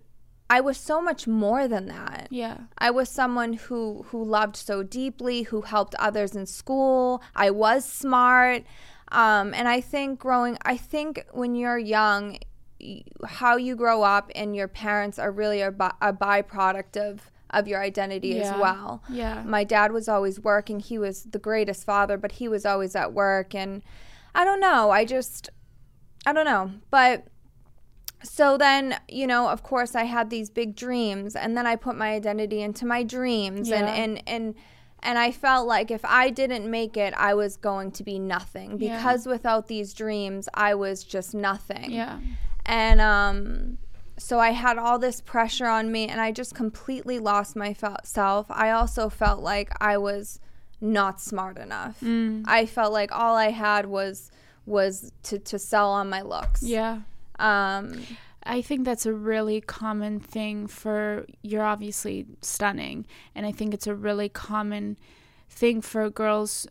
I 0.50 0.60
was 0.60 0.76
so 0.76 1.00
much 1.00 1.26
more 1.26 1.66
than 1.66 1.86
that. 1.86 2.28
Yeah. 2.30 2.58
I 2.78 2.90
was 2.90 3.08
someone 3.08 3.54
who 3.54 4.04
who 4.08 4.22
loved 4.22 4.56
so 4.56 4.82
deeply, 4.82 5.42
who 5.42 5.62
helped 5.62 5.94
others 5.96 6.36
in 6.36 6.46
school. 6.46 7.22
I 7.34 7.50
was 7.50 7.84
smart. 7.84 8.64
Um, 9.12 9.54
and 9.54 9.68
I 9.68 9.80
think 9.80 10.18
growing, 10.18 10.58
I 10.64 10.76
think 10.76 11.24
when 11.32 11.54
you're 11.54 11.78
young, 11.78 12.38
how 13.24 13.56
you 13.56 13.76
grow 13.76 14.02
up 14.02 14.30
and 14.34 14.56
your 14.56 14.66
parents 14.66 15.18
are 15.18 15.30
really 15.30 15.60
a, 15.60 15.70
by, 15.70 15.92
a 16.00 16.12
byproduct 16.12 16.96
of 16.96 17.30
of 17.50 17.68
your 17.68 17.80
identity 17.80 18.40
as 18.40 18.52
well. 18.58 19.02
Yeah. 19.08 19.44
My 19.46 19.62
dad 19.62 19.92
was 19.92 20.08
always 20.08 20.40
working. 20.40 20.80
He 20.80 20.98
was 20.98 21.22
the 21.22 21.38
greatest 21.38 21.84
father, 21.84 22.16
but 22.18 22.32
he 22.32 22.48
was 22.48 22.66
always 22.66 22.96
at 22.96 23.12
work. 23.12 23.54
And 23.54 23.82
I 24.34 24.44
don't 24.44 24.58
know. 24.58 24.90
I 24.90 25.04
just, 25.04 25.50
I 26.26 26.32
don't 26.32 26.46
know. 26.46 26.72
But 26.90 27.28
so 28.24 28.56
then, 28.58 28.96
you 29.08 29.26
know, 29.26 29.48
of 29.48 29.62
course, 29.62 29.94
I 29.94 30.04
had 30.04 30.30
these 30.30 30.50
big 30.50 30.74
dreams, 30.74 31.36
and 31.36 31.56
then 31.56 31.66
I 31.66 31.76
put 31.76 31.94
my 31.96 32.10
identity 32.12 32.60
into 32.62 32.84
my 32.86 33.02
dreams, 33.02 33.70
and 33.70 33.86
Yeah. 33.86 33.94
and 33.94 34.22
and 34.26 34.54
and 35.02 35.18
I 35.18 35.30
felt 35.32 35.66
like 35.68 35.90
if 35.90 36.02
I 36.04 36.30
didn't 36.30 36.70
make 36.70 36.96
it, 36.96 37.12
I 37.16 37.34
was 37.34 37.56
going 37.58 37.90
to 37.92 38.02
be 38.02 38.18
nothing 38.18 38.80
Yeah. 38.80 38.96
because 38.96 39.26
without 39.26 39.68
these 39.68 39.92
dreams, 39.92 40.48
I 40.54 40.74
was 40.74 41.04
just 41.04 41.34
nothing. 41.34 41.90
Yeah. 41.90 42.20
And 42.64 43.00
um, 43.02 43.76
so 44.16 44.38
I 44.40 44.52
had 44.52 44.78
all 44.78 44.98
this 44.98 45.20
pressure 45.20 45.66
on 45.66 45.92
me, 45.92 46.08
and 46.08 46.20
I 46.20 46.32
just 46.32 46.54
completely 46.54 47.18
lost 47.18 47.54
myself. 47.54 48.46
I 48.48 48.70
also 48.70 49.10
felt 49.10 49.40
like 49.42 49.68
I 49.80 49.98
was 49.98 50.40
not 50.80 51.20
smart 51.20 51.58
enough. 51.58 52.00
Mm. 52.00 52.44
I 52.46 52.64
felt 52.66 52.92
like 52.92 53.12
all 53.12 53.36
I 53.36 53.50
had 53.50 53.84
was 53.86 54.30
was 54.66 55.12
to 55.24 55.38
to 55.38 55.58
sell 55.58 55.90
on 55.90 56.08
my 56.08 56.22
looks. 56.22 56.62
Yeah. 56.62 57.00
Um, 57.38 58.02
I 58.44 58.60
think 58.60 58.84
that's 58.84 59.06
a 59.06 59.12
really 59.12 59.60
common 59.60 60.20
thing 60.20 60.66
for 60.66 61.26
you're 61.42 61.64
obviously 61.64 62.26
stunning 62.42 63.06
and 63.34 63.46
I 63.46 63.52
think 63.52 63.72
it's 63.72 63.86
a 63.86 63.94
really 63.94 64.28
common 64.28 64.98
thing 65.48 65.80
for 65.80 66.10
girls 66.10 66.66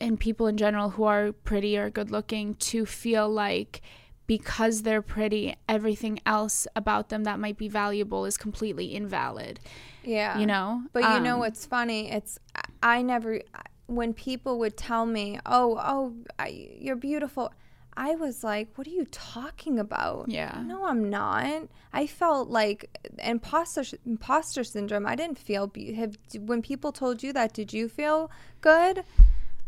and 0.00 0.20
people 0.20 0.46
in 0.46 0.56
general 0.56 0.90
who 0.90 1.04
are 1.04 1.32
pretty 1.32 1.76
or 1.76 1.90
good 1.90 2.10
looking 2.10 2.54
to 2.54 2.86
feel 2.86 3.28
like 3.28 3.82
because 4.28 4.82
they're 4.82 5.02
pretty 5.02 5.56
everything 5.68 6.20
else 6.26 6.66
about 6.76 7.08
them 7.08 7.24
that 7.24 7.40
might 7.40 7.56
be 7.56 7.68
valuable 7.68 8.24
is 8.24 8.36
completely 8.36 8.94
invalid 8.94 9.58
yeah. 10.06 10.38
you 10.38 10.46
know 10.46 10.82
But 10.92 11.02
you 11.02 11.20
know 11.20 11.34
Um, 11.34 11.40
what's 11.40 11.66
funny? 11.66 12.10
It's 12.10 12.38
I 12.82 13.02
never 13.02 13.42
when 13.86 14.14
people 14.14 14.58
would 14.60 14.76
tell 14.76 15.06
me, 15.06 15.38
"Oh, 15.44 15.78
oh, 15.80 16.14
I, 16.38 16.70
you're 16.78 16.96
beautiful." 16.96 17.52
I 17.96 18.14
was 18.14 18.44
like, 18.44 18.68
"What 18.76 18.86
are 18.86 18.90
you 18.90 19.06
talking 19.06 19.78
about?" 19.78 20.28
Yeah. 20.28 20.62
No, 20.64 20.86
I'm 20.86 21.08
not. 21.08 21.68
I 21.92 22.06
felt 22.06 22.48
like 22.48 22.80
imposter 23.18 23.84
imposter 24.04 24.64
syndrome. 24.64 25.06
I 25.06 25.16
didn't 25.16 25.38
feel 25.38 25.66
be- 25.66 25.94
have 25.94 26.16
when 26.38 26.62
people 26.62 26.92
told 26.92 27.22
you 27.22 27.32
that, 27.32 27.52
did 27.52 27.72
you 27.72 27.88
feel 27.88 28.30
good? 28.60 29.04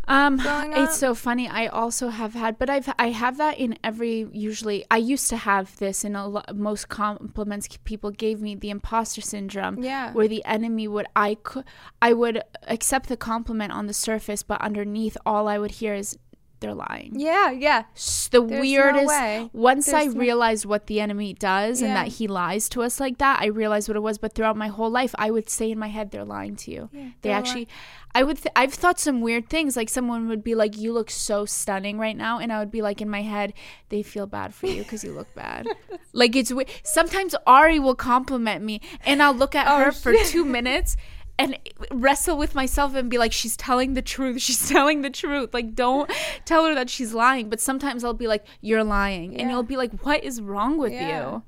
Um, 0.09 0.41
it's 0.43 0.97
so 0.97 1.15
funny. 1.15 1.47
I 1.49 1.67
also 1.67 2.09
have 2.09 2.33
had, 2.33 2.59
but 2.59 2.71
I've 2.71 2.91
I 2.99 3.11
have 3.11 3.37
that 3.37 3.59
in 3.59 3.79
every. 3.85 4.27
Usually, 4.33 4.87
I 4.91 4.97
used 4.97 5.29
to 5.29 5.37
have 5.37 5.77
this 5.77 6.03
in 6.03 6.17
a 6.17 6.27
lot. 6.27 6.57
Most 6.57 6.89
compliments 6.89 7.69
people 7.85 8.11
gave 8.11 8.41
me 8.41 8.55
the 8.55 8.71
imposter 8.71 9.21
syndrome. 9.21 9.83
Yeah. 9.83 10.13
where 10.13 10.27
the 10.27 10.43
enemy 10.47 10.89
would 10.89 11.07
I 11.15 11.35
could 11.35 11.65
I 12.01 12.15
would 12.15 12.43
accept 12.67 13.11
the 13.11 13.19
compliment 13.19 13.73
on 13.73 13.87
the 13.87 13.93
surface, 13.93 14.43
but 14.43 14.59
underneath, 14.63 15.19
all 15.27 15.47
I 15.47 15.59
would 15.59 15.73
hear 15.73 15.95
is 15.95 16.19
they're 16.61 16.75
lying. 16.75 17.13
Yeah, 17.19 17.51
yeah. 17.51 17.83
The 18.31 18.41
There's 18.41 18.51
no 18.51 18.61
weirdest. 18.61 19.07
way. 19.07 19.51
Once 19.53 19.93
I 19.93 20.05
no- 20.07 20.19
realized 20.19 20.65
what 20.67 20.87
the 20.87 21.01
enemy 21.01 21.33
does 21.35 21.81
and 21.83 21.95
that 21.95 22.09
he 22.09 22.27
lies 22.27 22.69
to 22.71 22.83
us 22.83 22.99
like 23.01 23.19
that, 23.19 23.41
I 23.41 23.47
realized 23.47 23.89
what 23.89 23.97
it 23.97 24.01
was. 24.01 24.19
But 24.19 24.35
throughout 24.35 24.57
my 24.57 24.69
whole 24.69 24.91
life, 24.91 25.15
I 25.19 25.31
would 25.31 25.49
say 25.49 25.71
in 25.71 25.79
my 25.79 25.89
head, 25.89 26.11
"They're 26.11 26.25
lying 26.25 26.57
to 26.57 26.71
you." 26.71 26.91
Yeah, 26.93 27.09
they 27.23 27.31
actually, 27.31 27.69
I 28.15 28.23
would. 28.25 28.39
Th- 28.39 28.53
I've 28.57 28.75
thought 28.75 28.99
some 28.99 29.21
weird 29.21 29.49
things. 29.49 29.77
Like 29.77 29.89
someone 29.89 30.29
would 30.29 30.43
be 30.45 30.55
like, 30.55 30.77
"You 30.77 30.93
look 30.93 31.11
so 31.11 31.45
stunning 31.45 31.99
right 31.99 32.17
now," 32.17 32.39
and 32.39 32.53
I 32.53 32.59
would 32.59 32.71
be 32.71 32.83
like 32.83 33.01
in 33.01 33.09
my 33.09 33.23
head, 33.23 33.55
"They 33.89 34.03
feel 34.03 34.27
bad 34.27 34.53
for 34.55 34.67
you 34.67 34.83
because 34.83 35.05
you 35.05 35.13
look 35.13 35.33
bad." 35.35 35.67
like 36.13 36.35
it's 36.37 36.53
weird. 36.53 36.69
Sometimes 36.83 37.35
Ari 37.47 37.79
will 37.79 37.95
compliment 37.95 38.65
me, 38.65 38.81
and 39.07 39.23
I'll 39.23 39.33
look 39.35 39.55
at 39.55 39.67
Oh, 39.69 39.85
her 39.85 39.93
for 39.93 40.13
two 40.25 40.45
minutes. 40.45 40.97
And 41.39 41.57
wrestle 41.93 42.37
with 42.37 42.55
myself 42.57 42.95
and 42.97 43.09
be 43.09 43.17
like, 43.17 43.33
she's 43.33 43.57
telling 43.57 43.95
the 43.95 44.03
truth. 44.03 44.41
She's 44.49 44.69
telling 44.69 45.03
the 45.03 45.11
truth. 45.11 45.55
Like, 45.55 45.75
don't 45.77 46.11
tell 46.45 46.65
her 46.67 46.75
that 46.75 46.91
she's 46.91 47.15
lying. 47.15 47.49
But 47.49 47.61
sometimes 47.61 48.03
I'll 48.03 48.13
be 48.13 48.27
like, 48.27 48.45
you're 48.61 48.83
lying. 48.83 49.31
And 49.33 49.43
Yeah. 49.43 49.51
you'll 49.51 49.63
be 49.63 49.77
like, 49.77 49.93
what 50.05 50.25
is 50.25 50.41
wrong 50.43 50.79
with 50.79 50.93
Yeah. 50.93 51.33
you? 51.35 51.43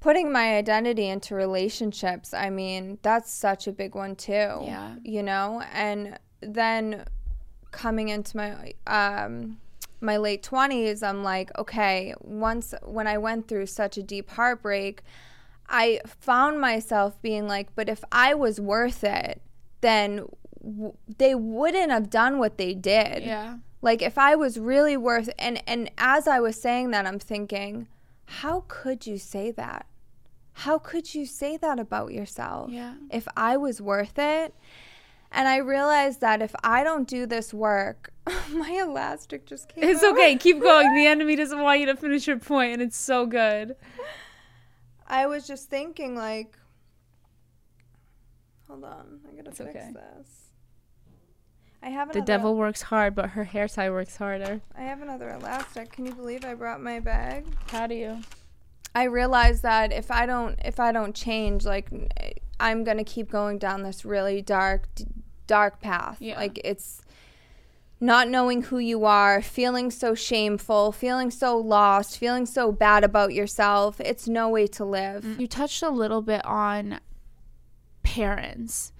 Putting 0.00 0.32
my 0.32 0.56
identity 0.56 1.06
into 1.08 1.34
relationships, 1.34 2.34
I 2.34 2.50
mean, 2.50 2.98
that's 3.02 3.32
such 3.32 3.66
a 3.68 3.72
big 3.72 3.94
one 3.94 4.16
too. 4.16 4.32
Yeah. 4.32 4.96
You 5.02 5.22
know, 5.22 5.62
and 5.72 6.18
then 6.40 7.04
coming 7.70 8.08
into 8.08 8.36
my 8.36 8.72
um 8.86 9.58
my 10.00 10.16
late 10.18 10.42
20s, 10.42 11.02
I'm 11.02 11.22
like, 11.22 11.56
okay, 11.58 12.14
once 12.20 12.74
when 12.82 13.06
I 13.06 13.16
went 13.16 13.48
through 13.48 13.66
such 13.66 13.96
a 13.96 14.02
deep 14.02 14.28
heartbreak, 14.30 15.02
I 15.68 16.00
found 16.06 16.60
myself 16.60 17.20
being 17.22 17.46
like, 17.48 17.74
but 17.74 17.88
if 17.88 18.04
I 18.12 18.34
was 18.34 18.60
worth 18.60 19.02
it, 19.04 19.40
then 19.80 20.26
w- 20.62 20.94
they 21.18 21.34
wouldn't 21.34 21.90
have 21.90 22.10
done 22.10 22.38
what 22.38 22.58
they 22.58 22.74
did. 22.74 23.22
Yeah. 23.24 23.58
Like 23.82 24.00
if 24.02 24.16
I 24.18 24.34
was 24.34 24.58
really 24.58 24.96
worth 24.96 25.28
and 25.38 25.62
and 25.66 25.90
as 25.98 26.26
I 26.26 26.40
was 26.40 26.60
saying 26.60 26.90
that 26.92 27.06
I'm 27.06 27.18
thinking, 27.18 27.86
how 28.26 28.64
could 28.68 29.06
you 29.06 29.18
say 29.18 29.50
that? 29.52 29.86
How 30.52 30.78
could 30.78 31.14
you 31.14 31.26
say 31.26 31.56
that 31.58 31.78
about 31.78 32.12
yourself? 32.12 32.70
Yeah. 32.70 32.94
If 33.10 33.26
I 33.36 33.56
was 33.56 33.80
worth 33.82 34.18
it? 34.18 34.54
And 35.32 35.48
I 35.48 35.56
realized 35.56 36.20
that 36.20 36.40
if 36.40 36.54
I 36.62 36.84
don't 36.84 37.08
do 37.08 37.26
this 37.26 37.52
work, 37.52 38.12
my 38.52 38.70
elastic 38.70 39.46
just 39.46 39.68
came 39.68 39.82
It's 39.82 40.02
out. 40.04 40.12
okay. 40.12 40.36
Keep 40.36 40.60
going. 40.60 40.94
The 40.94 41.06
enemy 41.14 41.34
doesn't 41.34 41.60
want 41.60 41.80
you 41.80 41.86
to 41.86 41.96
finish 41.96 42.28
your 42.28 42.38
point, 42.38 42.74
and 42.74 42.82
it's 42.82 42.96
so 42.96 43.26
good. 43.26 43.74
I 45.06 45.26
was 45.26 45.46
just 45.46 45.68
thinking 45.68 46.16
like 46.16 46.56
Hold 48.68 48.84
on, 48.84 49.20
I 49.30 49.36
gotta 49.36 49.50
It's 49.50 49.58
fix 49.58 49.70
okay. 49.70 49.92
this. 49.92 50.28
I 51.82 51.90
have 51.90 52.08
The 52.08 52.18
another, 52.20 52.26
devil 52.26 52.56
works 52.56 52.80
hard, 52.82 53.14
but 53.14 53.30
her 53.30 53.44
hair 53.44 53.68
tie 53.68 53.90
works 53.90 54.16
harder. 54.16 54.62
I 54.76 54.82
have 54.82 55.02
another 55.02 55.28
elastic. 55.28 55.92
Can 55.92 56.06
you 56.06 56.14
believe 56.14 56.42
I 56.44 56.54
brought 56.54 56.80
my 56.80 56.98
bag? 56.98 57.44
How 57.68 57.86
do 57.86 57.94
you? 57.94 58.20
I 58.94 59.04
realize 59.04 59.60
that 59.60 59.92
if 59.92 60.10
I 60.10 60.24
don't 60.24 60.58
if 60.64 60.80
I 60.80 60.92
don't 60.92 61.14
change, 61.14 61.66
like 61.66 61.90
I'm 62.58 62.84
gonna 62.84 63.04
keep 63.04 63.30
going 63.30 63.58
down 63.58 63.82
this 63.82 64.04
really 64.04 64.40
dark, 64.40 64.88
d- 64.94 65.04
dark 65.46 65.80
path. 65.80 66.16
Yeah. 66.20 66.36
Like 66.36 66.58
it's 66.64 67.02
not 68.00 68.28
knowing 68.28 68.62
who 68.62 68.78
you 68.78 69.04
are, 69.04 69.40
feeling 69.40 69.90
so 69.90 70.14
shameful, 70.14 70.92
feeling 70.92 71.30
so 71.30 71.56
lost, 71.56 72.18
feeling 72.18 72.46
so 72.46 72.72
bad 72.72 73.04
about 73.04 73.32
yourself. 73.32 74.00
It's 74.00 74.28
no 74.28 74.48
way 74.48 74.66
to 74.68 74.84
live. 74.84 75.40
You 75.40 75.46
touched 75.46 75.82
a 75.82 75.90
little 75.90 76.22
bit 76.22 76.44
on 76.44 77.00
parents. 78.02 78.92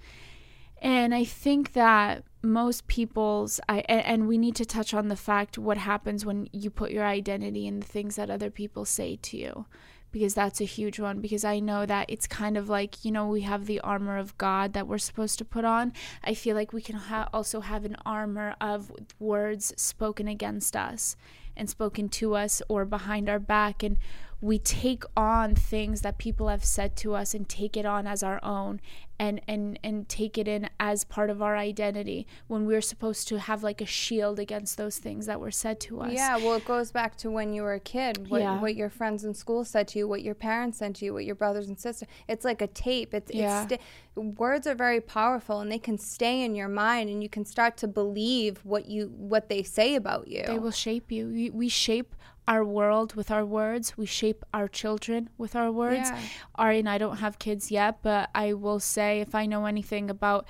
And 0.81 1.15
I 1.15 1.23
think 1.23 1.73
that 1.73 2.23
most 2.41 2.87
people's 2.87 3.59
I 3.67 3.79
and, 3.89 4.27
we 4.27 4.37
need 4.37 4.55
to 4.57 4.65
touch 4.65 4.93
on 4.93 5.07
the 5.07 5.15
fact 5.15 5.57
what 5.57 5.77
happens 5.77 6.25
when 6.25 6.47
you 6.51 6.69
put 6.69 6.91
your 6.91 7.05
identity 7.05 7.65
in 7.65 7.79
the 7.79 7.85
things 7.87 8.17
that 8.17 8.29
other 8.29 8.51
people 8.51 8.85
say 8.85 9.17
to 9.23 9.37
you 9.37 9.65
because 10.15 10.33
that's 10.33 10.61
a 10.61 10.63
huge 10.63 10.97
one 10.97 11.19
because 11.19 11.43
I 11.43 11.59
know 11.59 11.85
that 11.85 12.09
it's 12.09 12.25
kind 12.25 12.55
of 12.55 12.69
like 12.69 13.03
you 13.03 13.11
know 13.11 13.27
we 13.27 13.41
have 13.41 13.65
the 13.65 13.81
armor 13.81 14.17
of 14.17 14.37
God 14.37 14.71
that 14.71 14.87
we're 14.87 14.97
supposed 14.97 15.37
to 15.39 15.43
put 15.43 15.65
on. 15.65 15.91
I 16.23 16.33
feel 16.33 16.55
like 16.55 16.71
we 16.71 16.81
can 16.81 16.95
ha- 16.95 17.27
also 17.33 17.59
have 17.59 17.83
an 17.83 17.97
armor 18.05 18.55
of 18.61 18.93
words 19.19 19.73
spoken 19.75 20.29
against 20.29 20.73
us 20.73 21.17
and 21.57 21.69
spoken 21.69 22.07
to 22.07 22.33
us 22.33 22.61
or 22.69 22.85
behind 22.85 23.27
our 23.27 23.39
back. 23.39 23.83
And 23.83 23.97
we 24.41 24.59
take 24.59 25.03
on 25.15 25.55
things 25.55 26.01
that 26.01 26.17
people 26.17 26.49
have 26.49 26.63
said 26.63 26.95
to 26.97 27.15
us 27.15 27.33
and 27.33 27.47
take 27.47 27.77
it 27.77 27.85
on 27.85 28.05
as 28.05 28.21
our 28.21 28.39
own 28.43 28.79
and 29.17 29.39
and 29.47 29.79
and 29.81 30.09
take 30.09 30.37
it 30.37 30.45
in 30.45 30.69
as 30.77 31.05
part 31.05 31.29
of 31.29 31.41
our 31.41 31.55
identity 31.55 32.27
when 32.47 32.65
we're 32.65 32.81
supposed 32.81 33.29
to 33.29 33.39
have 33.39 33.63
like 33.63 33.79
a 33.79 33.85
shield 33.85 34.37
against 34.37 34.75
those 34.77 34.97
things 34.97 35.25
that 35.25 35.39
were 35.39 35.51
said 35.51 35.79
to 35.79 36.01
us 36.01 36.11
Yeah, 36.11 36.35
well, 36.35 36.55
it 36.55 36.65
goes 36.65 36.91
back 36.91 37.15
to 37.17 37.31
when 37.31 37.53
you 37.53 37.61
were 37.61 37.73
a 37.73 37.79
kid. 37.79 38.29
What, 38.29 38.41
Yeah. 38.41 38.59
what 38.59 38.75
your 38.75 38.89
friends 38.89 39.23
in 39.23 39.33
school 39.33 39.63
said 39.63 39.87
to 39.89 39.99
you, 39.99 40.07
what 40.07 40.21
your 40.21 40.35
parents 40.35 40.79
said 40.79 40.95
to 40.95 41.05
you, 41.05 41.13
what 41.13 41.23
your 41.23 41.35
brothers 41.35 41.69
and 41.69 41.79
sisters. 41.79 42.09
It's 42.27 42.43
like 42.43 42.61
a 42.61 42.67
tape. 42.67 43.13
It's, 43.13 43.33
Yeah. 43.33 43.65
it's 43.69 43.81
words 44.15 44.67
are 44.67 44.75
very 44.75 44.99
powerful, 45.01 45.59
and 45.61 45.71
they 45.71 45.79
can 45.79 45.97
stay 45.97 46.43
in 46.43 46.53
your 46.55 46.67
mind, 46.69 47.09
and 47.09 47.23
you 47.23 47.29
can 47.29 47.45
start 47.45 47.77
to 47.77 47.87
believe 47.87 48.59
what 48.65 48.85
you 48.87 49.13
what 49.17 49.47
they 49.47 49.63
say 49.63 49.95
about 49.95 50.27
you. 50.27 50.43
they 50.45 50.59
will 50.59 50.71
shape 50.71 51.09
you 51.11 51.27
we, 51.27 51.49
we 51.49 51.69
shape 51.69 52.15
our 52.47 52.63
world 52.63 53.15
with 53.15 53.29
our 53.31 53.45
words 53.45 53.97
we 53.97 54.05
shape 54.05 54.43
our 54.53 54.67
children 54.67 55.29
with 55.37 55.55
our 55.55 55.71
words 55.71 56.09
Yeah. 56.09 56.19
ari 56.55 56.79
and 56.79 56.89
i 56.89 56.97
don't 56.97 57.17
have 57.17 57.39
kids 57.39 57.71
yet 57.71 58.01
but 58.01 58.29
i 58.35 58.53
will 58.53 58.79
say 58.79 59.19
if 59.19 59.33
i 59.33 59.45
know 59.45 59.65
anything 59.65 60.09
about 60.09 60.45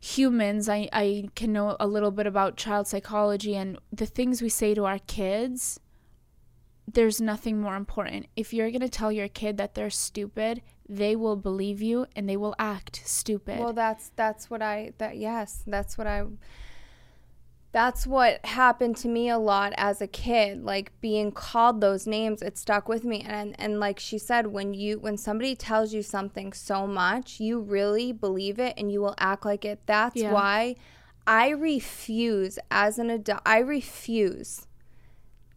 humans 0.00 0.68
I, 0.68 0.88
I 0.92 1.28
can 1.36 1.52
know 1.52 1.76
a 1.78 1.86
little 1.86 2.10
bit 2.10 2.26
about 2.26 2.56
child 2.56 2.88
psychology 2.88 3.54
and 3.54 3.78
the 3.92 4.06
things 4.06 4.42
we 4.42 4.48
say 4.48 4.74
to 4.74 4.84
our 4.84 4.98
kids 4.98 5.78
there's 6.92 7.20
nothing 7.20 7.60
more 7.60 7.76
important. 7.76 8.26
If 8.34 8.52
you're 8.52 8.70
going 8.70 8.80
to 8.80 8.88
tell 8.88 9.12
your 9.12 9.28
kid 9.28 9.56
that 9.56 9.74
they're 9.74 9.88
stupid, 9.88 10.60
they 10.88 11.14
will 11.14 11.36
believe 11.36 11.80
you 11.80 12.06
and 12.16 12.28
they 12.28 12.36
will 12.36 12.56
act 12.58 13.02
stupid. 13.04 13.60
Well, 13.60 13.72
that's 13.72 14.10
that's 14.16 14.50
what 14.50 14.60
I 14.62 14.92
that 14.98 15.16
yes, 15.16 15.62
that's 15.64 15.96
what 15.96 16.08
I 16.08 16.24
that's 17.72 18.06
what 18.06 18.44
happened 18.44 18.94
to 18.98 19.08
me 19.08 19.30
a 19.30 19.38
lot 19.38 19.72
as 19.78 20.00
a 20.02 20.06
kid 20.06 20.62
like 20.62 20.92
being 21.00 21.32
called 21.32 21.80
those 21.80 22.06
names 22.06 22.42
it 22.42 22.56
stuck 22.58 22.88
with 22.88 23.02
me 23.04 23.20
and 23.26 23.58
and 23.58 23.80
like 23.80 23.98
she 23.98 24.18
said 24.18 24.46
when 24.48 24.74
you 24.74 24.98
when 24.98 25.16
somebody 25.16 25.54
tells 25.56 25.92
you 25.94 26.02
something 26.02 26.52
so 26.52 26.86
much 26.86 27.40
you 27.40 27.58
really 27.58 28.12
believe 28.12 28.58
it 28.58 28.74
and 28.76 28.92
you 28.92 29.00
will 29.00 29.14
act 29.18 29.44
like 29.46 29.64
it 29.64 29.80
that's 29.86 30.16
Yeah. 30.16 30.32
why 30.32 30.76
i 31.26 31.48
refuse 31.48 32.58
as 32.70 32.98
an 32.98 33.08
adult 33.10 33.40
i 33.46 33.58
refuse 33.58 34.66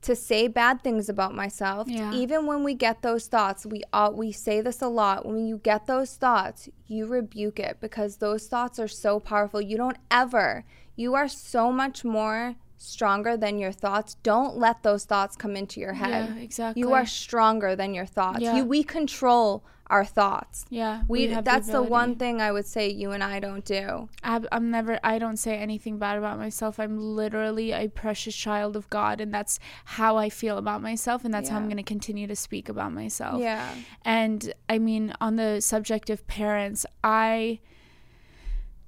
to 0.01 0.15
say 0.15 0.47
bad 0.47 0.81
things 0.83 1.09
about 1.09 1.33
myself 1.35 1.87
Yeah. 1.89 2.13
even 2.13 2.45
when 2.45 2.63
we 2.63 2.75
get 2.75 3.01
those 3.01 3.27
thoughts 3.27 3.65
we 3.65 3.81
all 3.91 4.13
we 4.13 4.31
say 4.31 4.61
this 4.61 4.81
a 4.81 4.87
lot 4.87 5.25
when 5.25 5.45
you 5.47 5.57
get 5.57 5.87
those 5.87 6.15
thoughts 6.15 6.69
you 6.87 7.07
rebuke 7.07 7.59
it 7.59 7.77
because 7.81 8.17
those 8.17 8.47
thoughts 8.47 8.79
are 8.79 8.87
so 8.87 9.19
powerful 9.19 9.59
you 9.59 9.75
don't 9.77 9.97
ever 10.11 10.63
you 10.95 11.15
are 11.15 11.27
so 11.27 11.71
much 11.71 12.03
more 12.03 12.55
stronger 12.77 13.35
than 13.37 13.59
your 13.59 13.71
thoughts. 13.71 14.15
Don't 14.23 14.57
let 14.57 14.83
those 14.83 15.05
thoughts 15.05 15.35
come 15.35 15.55
into 15.55 15.79
your 15.79 15.93
head. 15.93 16.33
Yeah, 16.35 16.41
exactly. 16.41 16.81
you 16.81 16.93
are 16.93 17.05
stronger 17.05 17.75
than 17.75 17.93
your 17.93 18.05
thoughts. 18.05 18.41
Yeah. 18.41 18.57
you, 18.57 18.65
we 18.65 18.83
control 18.83 19.63
our 19.87 20.03
thoughts. 20.03 20.65
Yeah, 20.69 21.03
we, 21.07 21.27
have 21.27 21.45
that's 21.45 21.67
the, 21.67 21.81
one 21.81 22.15
thing 22.15 22.41
i 22.41 22.51
would 22.51 22.65
say 22.65 22.89
you 22.89 23.11
and 23.11 23.23
i 23.23 23.39
don't 23.39 23.63
do. 23.63 24.09
I'm, 24.23 24.47
I'm 24.51 24.71
never 24.71 24.99
i 25.03 25.19
don't 25.19 25.37
say 25.37 25.57
anything 25.57 25.99
bad 25.99 26.17
about 26.17 26.39
myself. 26.39 26.79
I'm 26.79 26.99
literally 26.99 27.71
a 27.71 27.87
precious 27.87 28.35
child 28.35 28.75
of 28.75 28.89
god 28.89 29.21
and 29.21 29.33
that's 29.33 29.59
how 29.85 30.17
i 30.17 30.29
feel 30.29 30.57
about 30.57 30.81
myself 30.81 31.23
and 31.23 31.33
that's 31.33 31.49
how 31.49 31.57
i'm 31.57 31.65
going 31.65 31.77
to 31.77 31.83
continue 31.83 32.25
to 32.27 32.35
speak 32.35 32.67
about 32.67 32.93
myself. 32.93 33.39
Yeah. 33.39 33.73
And 34.03 34.53
i 34.67 34.79
mean 34.79 35.13
on 35.21 35.35
the 35.35 35.61
subject 35.61 36.09
of 36.09 36.25
parents 36.27 36.85
i 37.03 37.59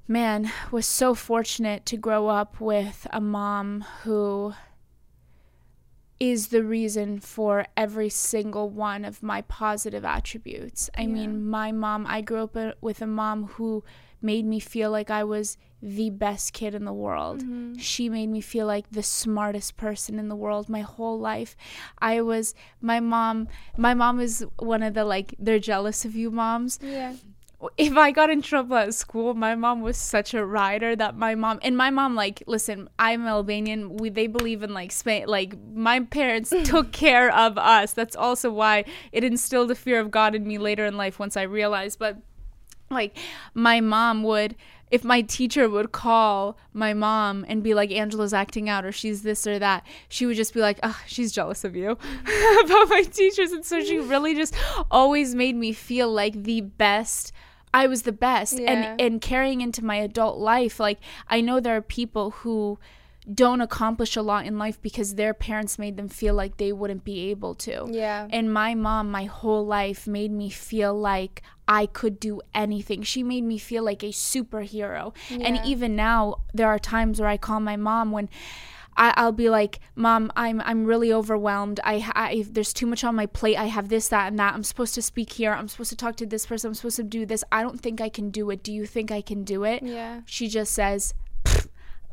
man 0.07 0.51
was 0.71 0.85
so 0.85 1.13
fortunate 1.13 1.85
to 1.87 1.97
grow 1.97 2.27
up 2.27 2.59
with 2.61 3.05
a 3.11 3.19
mom 3.21 3.83
who 4.03 4.53
is 6.19 6.47
the 6.47 6.63
reason 6.63 7.19
for 7.19 7.65
every 7.75 8.09
single 8.09 8.69
one 8.69 9.05
of 9.05 9.21
my 9.21 9.41
positive 9.43 10.03
attributes. 10.03 10.89
I 10.97 11.01
Yeah. 11.01 11.07
mean, 11.07 11.47
my 11.47 11.71
mom, 11.71 12.07
I 12.07 12.21
grew 12.21 12.43
up 12.43 12.57
with 12.81 13.01
a 13.01 13.07
mom 13.07 13.47
who 13.49 13.83
made 14.19 14.43
me 14.43 14.59
feel 14.59 14.89
like 14.89 15.11
I 15.11 15.23
was 15.23 15.57
the 15.79 16.09
best 16.09 16.53
kid 16.53 16.73
in 16.73 16.85
the 16.85 16.93
world. 16.93 17.41
Mm-hmm. 17.43 17.77
She 17.77 18.09
made 18.09 18.29
me 18.29 18.41
feel 18.41 18.65
like 18.65 18.89
the 18.89 19.03
smartest 19.03 19.77
person 19.77 20.17
in 20.17 20.27
the 20.27 20.35
world 20.35 20.69
my 20.69 20.81
whole 20.81 21.19
life. 21.19 21.55
I 21.99 22.21
was 22.21 22.55
my 22.81 22.99
mom, 22.99 23.47
my 23.77 23.93
mom 23.93 24.19
is 24.19 24.43
one 24.57 24.81
of 24.81 24.95
the 24.95 25.05
like 25.05 25.35
they're 25.37 25.59
jealous 25.59 26.03
of 26.03 26.15
you 26.15 26.31
moms 26.31 26.79
yeah 26.81 27.13
if 27.75 27.97
I 27.97 28.11
got 28.11 28.29
in 28.29 28.41
trouble 28.43 28.77
at 28.77 28.93
school, 28.93 29.33
my 29.33 29.55
mom 29.55 29.81
was 29.81 29.97
such 29.97 30.33
a 30.33 30.45
rider 30.45 30.95
that 30.95 31.17
my 31.17 31.33
mom 31.33 31.59
and 31.63 31.75
my 31.75 31.89
mom 31.89 32.13
like 32.13 32.43
listen, 32.45 32.87
I'm 32.99 33.25
Albanian. 33.25 33.97
We 33.97 34.09
they 34.09 34.27
believe 34.27 34.61
in 34.61 34.73
like 34.73 34.91
Spain. 34.91 35.25
Like 35.27 35.55
my 35.73 36.01
parents 36.01 36.53
took 36.63 36.91
care 36.91 37.33
of 37.35 37.57
us. 37.57 37.93
That's 37.93 38.15
also 38.15 38.51
why 38.51 38.85
it 39.11 39.23
instilled 39.23 39.71
a 39.71 39.75
fear 39.75 39.99
of 39.99 40.11
God 40.11 40.35
in 40.35 40.47
me 40.47 40.59
later 40.59 40.85
in 40.85 40.97
life 40.97 41.17
once 41.17 41.35
I 41.35 41.43
realized. 41.43 41.97
But 41.97 42.17
like 42.91 43.17
my 43.53 43.81
mom 43.81 44.23
would 44.23 44.55
if 44.89 45.03
my 45.03 45.21
teacher 45.21 45.67
would 45.67 45.91
call 45.91 46.57
my 46.71 46.93
mom 46.93 47.45
and 47.49 47.61
be 47.61 47.73
like 47.73 47.91
angela's 47.91 48.33
acting 48.33 48.69
out 48.69 48.85
or 48.85 48.91
she's 48.91 49.23
this 49.23 49.45
or 49.45 49.59
that 49.59 49.85
she 50.07 50.25
would 50.25 50.37
just 50.37 50.53
be 50.53 50.61
like 50.61 50.79
oh 50.83 50.97
she's 51.05 51.33
jealous 51.33 51.65
of 51.65 51.75
you 51.75 51.91
about 51.91 52.89
my 52.89 53.03
teachers 53.11 53.51
and 53.51 53.65
so 53.65 53.83
she 53.83 53.97
really 53.97 54.33
just 54.33 54.55
always 54.89 55.35
made 55.35 55.55
me 55.55 55.73
feel 55.73 56.09
like 56.09 56.43
the 56.43 56.61
best 56.61 57.33
i 57.81 57.83
was 57.91 58.01
the 58.09 58.17
best 58.29 58.53
Yeah. 58.59 58.71
and 58.71 58.81
and 59.03 59.13
carrying 59.31 59.59
into 59.67 59.81
my 59.91 59.97
adult 60.09 60.37
life 60.53 60.75
like 60.87 60.99
i 61.35 61.37
know 61.45 61.57
there 61.59 61.75
are 61.79 61.87
people 61.99 62.25
who 62.41 62.57
don't 63.45 63.59
accomplish 63.69 64.15
a 64.15 64.21
lot 64.31 64.45
in 64.49 64.53
life 64.65 64.77
because 64.87 65.09
their 65.15 65.33
parents 65.47 65.73
made 65.83 65.95
them 65.99 66.07
feel 66.19 66.33
like 66.41 66.53
they 66.63 66.71
wouldn't 66.79 67.03
be 67.03 67.17
able 67.31 67.53
to 67.67 67.75
yeah 67.91 68.21
and 68.37 68.45
my 68.63 68.71
mom, 68.85 69.03
my 69.19 69.25
whole 69.37 69.65
life, 69.79 70.01
made 70.19 70.31
me 70.31 70.49
feel 70.49 70.93
like 71.13 71.35
I 71.67 71.83
could 71.99 72.15
do 72.29 72.35
anything. 72.63 72.99
She 73.03 73.21
made 73.33 73.43
me 73.43 73.57
feel 73.69 73.83
like 73.83 74.01
a 74.01 74.13
superhero. 74.31 75.03
And 75.47 75.59
even 75.65 75.91
now, 75.97 76.19
there 76.53 76.69
are 76.73 76.79
times 76.79 77.19
where 77.19 77.27
I 77.35 77.37
call 77.47 77.59
my 77.59 77.75
mom 77.75 78.05
when. 78.15 78.29
I, 78.97 79.13
I'll 79.15 79.31
be 79.31 79.49
like, 79.49 79.79
Mom, 79.95 80.31
I'm 80.35 80.59
I'm 80.61 80.85
really 80.85 81.13
overwhelmed. 81.13 81.79
I, 81.83 82.09
I 82.15 82.45
there's 82.49 82.73
too 82.73 82.87
much 82.87 83.03
on 83.03 83.15
my 83.15 83.27
plate. 83.27 83.55
I 83.57 83.65
have 83.65 83.89
this, 83.89 84.07
that, 84.09 84.27
and 84.27 84.39
that. 84.39 84.53
I'm 84.55 84.63
supposed 84.63 84.95
to 84.95 85.01
speak 85.01 85.33
here. 85.33 85.53
I'm 85.53 85.67
supposed 85.67 85.91
to 85.91 85.95
talk 85.95 86.15
to 86.17 86.25
this 86.25 86.45
person. 86.45 86.69
I'm 86.69 86.73
supposed 86.73 86.97
to 86.97 87.03
do 87.03 87.25
this. 87.25 87.43
I 87.51 87.61
don't 87.61 87.79
think 87.79 88.01
I 88.01 88.09
can 88.09 88.29
do 88.31 88.49
it. 88.49 88.63
Do 88.63 88.73
you 88.73 88.85
think 88.85 89.11
I 89.11 89.21
can 89.21 89.43
do 89.43 89.63
it? 89.63 89.83
yeah 89.83 90.21
She 90.25 90.47
just 90.47 90.73
says, 90.73 91.13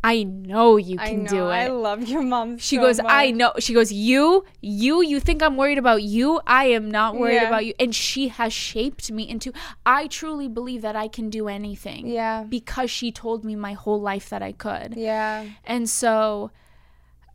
I 0.03 0.23
know 0.23 0.77
you 0.77 0.99
can 0.99 1.25
know 1.25 1.31
do 1.31 1.49
it. 1.49 1.55
i 1.65 1.69
love 1.69 2.07
your 2.07 2.21
mom 2.21 2.59
She 2.59 2.77
so 2.77 2.83
goes, 2.83 3.01
I 3.03 3.31
know. 3.31 3.55
She 3.59 3.73
goes, 3.73 3.91
you, 3.91 4.45
you, 4.61 5.03
you 5.03 5.19
think 5.19 5.43
I'm 5.43 5.57
worried 5.57 5.79
about 5.79 6.03
you? 6.03 6.43
I 6.47 6.67
am 6.67 6.91
not 6.91 7.17
worried 7.17 7.37
Yeah. 7.37 7.47
about 7.49 7.65
you. 7.65 7.73
And 7.81 7.95
she 7.95 8.29
has 8.29 8.53
shaped 8.53 9.11
me 9.11 9.27
into. 9.27 9.51
I 9.87 10.07
truly 10.09 10.47
believe 10.47 10.83
that 10.83 10.95
I 10.95 11.09
can 11.09 11.31
do 11.31 11.49
anything. 11.49 12.07
yeah 12.07 12.45
Because 12.47 12.91
she 12.91 13.11
told 13.13 13.47
me 13.47 13.57
my 13.57 13.73
whole 13.73 13.99
life 14.01 14.29
that 14.29 14.43
I 14.43 14.53
could. 14.53 14.95
yeah 14.95 15.47
And 15.65 15.89
so 15.89 16.51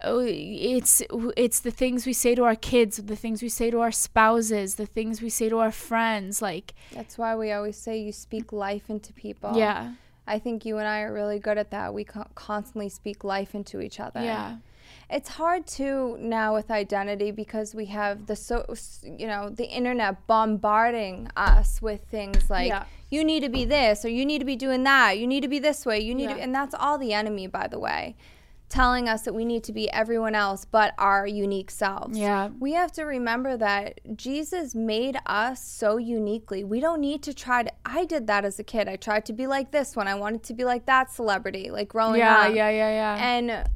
oh, 0.03 0.23
it's 0.25 1.01
it's 1.37 1.59
the 1.59 1.71
things 1.71 2.05
we 2.05 2.13
say 2.13 2.35
to 2.35 2.43
our 2.43 2.55
kids, 2.55 2.97
the 2.97 3.15
things 3.15 3.41
we 3.41 3.49
say 3.49 3.69
to 3.71 3.79
our 3.81 3.91
spouses, 3.91 4.75
the 4.75 4.85
things 4.85 5.21
we 5.21 5.29
say 5.29 5.49
to 5.49 5.57
our 5.59 5.71
friends. 5.71 6.41
Like, 6.41 6.73
That's 6.93 7.17
why 7.17 7.35
we 7.35 7.51
always 7.51 7.77
say 7.77 7.97
you 7.99 8.11
speak 8.11 8.51
life 8.53 8.89
into 8.89 9.13
people. 9.13 9.57
yeah, 9.57 9.93
I 10.27 10.39
think 10.39 10.65
you 10.65 10.77
and 10.77 10.87
I 10.87 11.01
are 11.01 11.13
really 11.13 11.39
good 11.39 11.57
at 11.57 11.71
that. 11.71 11.93
We 11.93 12.03
co- 12.03 12.27
constantly 12.35 12.89
speak 12.89 13.23
life 13.23 13.55
into 13.55 13.81
each 13.81 13.99
other. 13.99 14.21
yeah, 14.21 14.57
It's 15.09 15.29
hard 15.29 15.65
too 15.67 16.17
now 16.19 16.53
with 16.53 16.69
identity 16.71 17.31
because 17.31 17.73
we 17.75 17.85
have 17.87 18.25
the 18.27 18.35
so 18.35 18.65
you 19.03 19.27
know 19.27 19.49
the 19.49 19.65
internet 19.65 20.27
bombarding 20.27 21.29
us 21.35 21.81
with 21.81 22.01
things 22.11 22.49
like 22.49 22.67
Yeah. 22.69 22.85
you 23.09 23.23
need 23.23 23.41
to 23.41 23.49
be 23.49 23.65
this 23.65 24.05
or 24.05 24.09
you 24.09 24.25
need 24.25 24.39
to 24.39 24.45
be 24.45 24.55
doing 24.55 24.83
that. 24.83 25.17
You 25.17 25.27
need 25.27 25.41
to 25.41 25.47
be 25.47 25.59
this 25.59 25.85
way. 25.85 25.99
You 25.99 26.13
need 26.15 26.29
Yeah. 26.29 26.35
to 26.35 26.41
and 26.41 26.53
that's 26.55 26.75
all 26.75 26.97
the 26.97 27.13
enemy 27.13 27.47
by 27.47 27.67
the 27.67 27.79
way. 27.79 28.15
Telling 28.70 29.09
us 29.09 29.24
that 29.24 29.34
we 29.34 29.45
need 29.45 29.63
to 29.63 29.74
be 29.74 29.89
everyone 29.91 30.36
else 30.36 30.63
but 30.63 30.93
our 30.99 31.26
unique 31.26 31.72
selves. 31.72 32.17
yeah, 32.17 32.49
We 32.59 32.74
have 32.74 32.91
to 32.93 33.03
remember 33.03 33.57
that 33.57 33.99
Jesus 34.15 34.76
made 34.76 35.17
us 35.26 35.63
so 35.63 35.97
uniquely. 35.97 36.63
We 36.63 36.80
don't 36.80 37.01
need 37.01 37.24
to 37.24 37.34
try 37.34 37.63
to. 37.63 37.72
I 37.84 38.05
did 38.05 38.28
that 38.28 38.45
as 38.45 38.59
a 38.59 38.63
kid. 38.63 38.88
I 38.88 38.95
tried 38.95 39.26
to 39.26 39.34
be 39.34 39.47
like 39.47 39.72
this 39.72 39.95
one. 39.95 40.07
I 40.07 40.13
wanted 40.15 40.43
to 40.43 40.53
be 40.53 40.65
like 40.65 40.86
that 40.86 41.11
celebrity, 41.11 41.72
like 41.72 41.88
growing 41.89 42.20
yeah, 42.20 42.41
up. 42.41 42.53
yeah, 42.55 42.70
yeah, 42.70 42.89
yeah. 42.91 43.15
Yeah. 43.15 43.26
And 43.26 43.70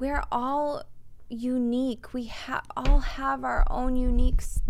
we're 0.00 0.24
all 0.32 0.84
unique. 1.28 2.14
We 2.14 2.26
ha- 2.26 2.62
all 2.76 3.00
have 3.00 3.44
our 3.44 3.66
own 3.68 3.94
unique 3.96 4.40
s- 4.40 4.60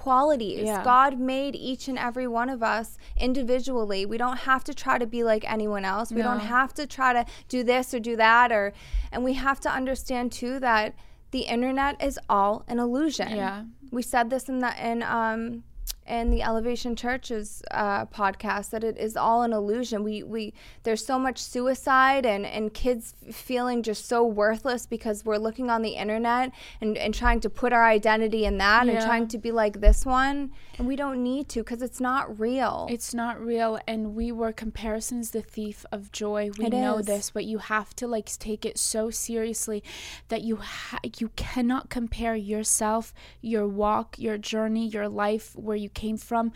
qualities. 0.00 0.62
Yeah. 0.62 0.82
God 0.82 1.20
made 1.20 1.54
each 1.54 1.86
and 1.86 1.98
every 1.98 2.26
one 2.26 2.48
of 2.48 2.62
us 2.62 2.96
individually. 3.18 4.06
We 4.06 4.16
don't 4.16 4.38
have 4.38 4.64
to 4.64 4.72
try 4.72 4.96
to 4.96 5.06
be 5.06 5.22
like 5.22 5.44
anyone 5.50 5.84
else. 5.84 6.10
We 6.10 6.22
don't 6.22 6.40
have 6.40 6.72
to 6.74 6.86
try 6.86 7.12
to 7.12 7.26
do 7.48 7.62
this 7.62 7.92
or 7.92 8.00
do 8.00 8.16
that 8.16 8.50
or 8.50 8.72
and 9.12 9.22
we 9.22 9.34
have 9.34 9.60
to 9.60 9.70
understand 9.70 10.32
too 10.32 10.58
that 10.60 10.94
the 11.32 11.40
internet 11.40 12.02
is 12.02 12.18
all 12.30 12.64
an 12.66 12.78
illusion. 12.78 13.36
Yeah. 13.36 13.64
We 13.90 14.00
said 14.00 14.30
this 14.30 14.48
in 14.48 14.60
the 14.60 14.72
in 14.90 15.02
um 15.02 15.64
in 16.10 16.30
the 16.30 16.42
Elevation 16.42 16.96
Church's 16.96 17.62
uh, 17.70 18.06
podcast 18.06 18.70
that 18.70 18.82
it 18.84 18.98
is 18.98 19.16
all 19.16 19.42
an 19.42 19.52
illusion. 19.52 20.02
We 20.02 20.22
we 20.22 20.52
there's 20.82 21.04
so 21.04 21.18
much 21.18 21.38
suicide 21.38 22.26
and 22.26 22.44
and 22.44 22.74
kids 22.74 23.14
feeling 23.30 23.82
just 23.82 24.06
so 24.06 24.24
worthless 24.24 24.86
because 24.86 25.24
we're 25.24 25.38
looking 25.38 25.70
on 25.70 25.82
the 25.82 25.90
internet 25.90 26.52
and 26.80 26.98
and 26.98 27.14
trying 27.14 27.40
to 27.40 27.50
put 27.50 27.72
our 27.72 27.86
identity 27.86 28.44
in 28.44 28.58
that 28.58 28.88
and 28.88 29.00
trying 29.00 29.28
to 29.28 29.38
be 29.38 29.52
like 29.52 29.80
this 29.80 30.04
one 30.04 30.50
and 30.80 30.88
we 30.88 30.96
don't 30.96 31.22
need 31.22 31.46
to 31.50 31.60
because 31.60 31.82
it's 31.82 32.00
not 32.00 32.40
real. 32.40 32.86
It's 32.88 33.12
not 33.12 33.38
real, 33.38 33.78
and 33.86 34.14
we 34.14 34.32
were 34.32 34.50
comparison's 34.50 35.30
the 35.30 35.42
thief 35.42 35.84
of 35.92 36.10
joy. 36.10 36.50
We 36.56 36.64
It 36.66 36.72
know 36.72 36.98
is. 36.98 37.06
this, 37.06 37.30
but 37.30 37.44
you 37.44 37.58
have 37.58 37.94
to 37.96 38.08
like 38.08 38.30
take 38.38 38.64
it 38.64 38.78
so 38.78 39.10
seriously 39.10 39.84
that 40.28 40.40
you 40.40 40.56
ha- 40.56 41.00
you 41.18 41.28
cannot 41.36 41.90
compare 41.90 42.34
yourself, 42.34 43.12
your 43.42 43.68
walk, 43.68 44.18
your 44.18 44.38
journey, 44.38 44.88
your 44.88 45.06
life, 45.08 45.54
where 45.54 45.76
you 45.76 45.90
came 46.00 46.16
from 46.16 46.52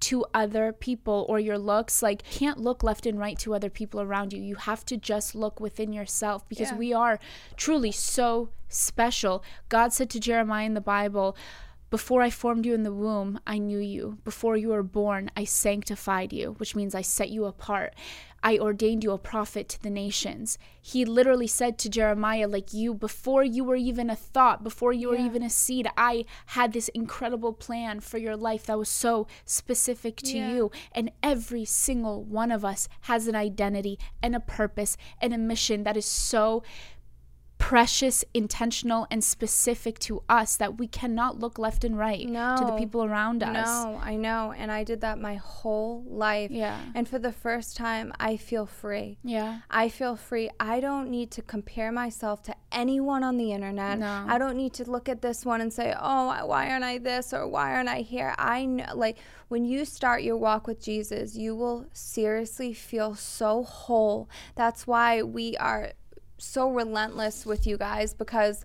to 0.00 0.24
other 0.32 0.72
people 0.72 1.26
or 1.28 1.38
your 1.40 1.58
looks. 1.58 2.02
Like 2.02 2.22
can't 2.22 2.58
look 2.58 2.82
left 2.82 3.04
and 3.06 3.18
right 3.18 3.38
to 3.40 3.54
other 3.54 3.70
people 3.70 4.00
around 4.00 4.32
you. 4.32 4.40
You 4.40 4.54
have 4.56 4.84
to 4.86 4.96
just 4.96 5.34
look 5.34 5.60
within 5.60 5.92
yourself 5.92 6.48
because 6.48 6.70
Yeah. 6.70 6.76
we 6.84 6.92
are 6.92 7.18
truly 7.56 7.92
so 7.92 8.50
special. 8.68 9.42
God 9.68 9.92
said 9.92 10.08
to 10.10 10.20
jeremiah 10.20 10.66
in 10.66 10.74
the 10.74 10.80
bible 10.96 11.36
Before 11.90 12.20
I 12.20 12.28
formed 12.30 12.66
you 12.66 12.74
in 12.74 12.82
the 12.82 12.92
womb, 12.92 13.40
I 13.46 13.56
knew 13.58 13.78
you. 13.78 14.18
Before 14.24 14.56
you 14.56 14.68
were 14.68 14.82
born, 14.82 15.30
I 15.36 15.44
sanctified 15.44 16.32
you, 16.34 16.54
which 16.58 16.76
means 16.76 16.94
I 16.94 17.00
set 17.00 17.30
you 17.30 17.46
apart. 17.46 17.94
I 18.42 18.58
ordained 18.58 19.02
you 19.02 19.10
a 19.12 19.18
prophet 19.18 19.68
to 19.70 19.82
the 19.82 19.90
nations. 19.90 20.58
He 20.80 21.04
literally 21.04 21.46
said 21.48 21.76
to 21.78 21.88
Jeremiah, 21.88 22.46
like 22.46 22.72
you, 22.72 22.94
before 22.94 23.42
you 23.42 23.64
were 23.64 23.74
even 23.74 24.10
a 24.10 24.14
thought, 24.14 24.62
before 24.62 24.92
you 24.92 25.08
were 25.08 25.16
Yeah. 25.16 25.26
even 25.26 25.42
a 25.42 25.50
seed, 25.50 25.88
I 25.96 26.24
had 26.46 26.72
this 26.72 26.88
incredible 26.90 27.52
plan 27.52 27.98
for 28.00 28.18
your 28.18 28.36
life 28.36 28.66
that 28.66 28.78
was 28.78 28.88
so 28.90 29.26
specific 29.44 30.16
to 30.18 30.36
Yeah. 30.36 30.52
you. 30.52 30.70
And 30.92 31.10
every 31.22 31.64
single 31.64 32.22
one 32.22 32.52
of 32.52 32.64
us 32.64 32.86
has 33.02 33.26
an 33.26 33.34
identity 33.34 33.98
and 34.22 34.36
a 34.36 34.40
purpose 34.40 34.96
and 35.20 35.32
a 35.34 35.38
mission 35.38 35.82
that 35.84 35.96
is 35.96 36.06
so 36.06 36.62
precious, 37.58 38.24
intentional, 38.32 39.06
and 39.10 39.22
specific 39.22 39.98
to 39.98 40.22
us 40.28 40.56
that 40.56 40.78
we 40.78 40.86
cannot 40.86 41.38
look 41.38 41.58
left 41.58 41.84
and 41.84 41.98
right 41.98 42.26
to 42.26 42.64
the 42.64 42.76
people 42.78 43.04
around 43.04 43.42
us. 43.42 43.66
No, 43.66 44.00
I 44.02 44.16
know. 44.16 44.54
And 44.56 44.70
I 44.72 44.84
did 44.84 45.00
that 45.02 45.18
my 45.18 45.34
whole 45.34 46.04
life. 46.08 46.50
Yeah. 46.50 46.80
And 46.94 47.08
for 47.08 47.18
the 47.18 47.32
first 47.32 47.76
time, 47.76 48.12
I 48.18 48.36
feel 48.36 48.64
free. 48.64 49.18
Yeah. 49.22 49.60
I 49.70 49.88
feel 49.88 50.16
free. 50.16 50.48
I 50.58 50.80
don't 50.80 51.10
need 51.10 51.30
to 51.32 51.42
compare 51.42 51.92
myself 51.92 52.42
to 52.44 52.54
anyone 52.70 53.22
on 53.22 53.36
the 53.36 53.52
internet. 53.52 53.98
No. 53.98 54.24
I 54.26 54.38
don't 54.38 54.56
need 54.56 54.72
to 54.74 54.90
look 54.90 55.08
at 55.08 55.20
this 55.20 55.44
one 55.44 55.60
and 55.60 55.72
say, 55.72 55.94
"Oh, 55.98 56.46
why 56.46 56.70
aren't 56.70 56.84
I 56.84 56.98
this 56.98 57.34
or 57.34 57.46
why 57.48 57.74
aren't 57.74 57.88
I 57.88 58.00
here?" 58.00 58.34
I 58.38 58.66
know 58.66 58.94
like 58.94 59.18
when 59.48 59.64
you 59.64 59.84
start 59.84 60.22
your 60.22 60.36
walk 60.36 60.66
with 60.66 60.80
Jesus, 60.80 61.36
you 61.36 61.56
will 61.56 61.86
seriously 61.92 62.72
feel 62.72 63.14
so 63.14 63.64
whole. 63.64 64.28
That's 64.54 64.86
why 64.86 65.22
we 65.22 65.56
are 65.56 65.92
so 66.38 66.70
relentless 66.70 67.44
with 67.44 67.66
you 67.66 67.76
guys 67.76 68.14
because 68.14 68.64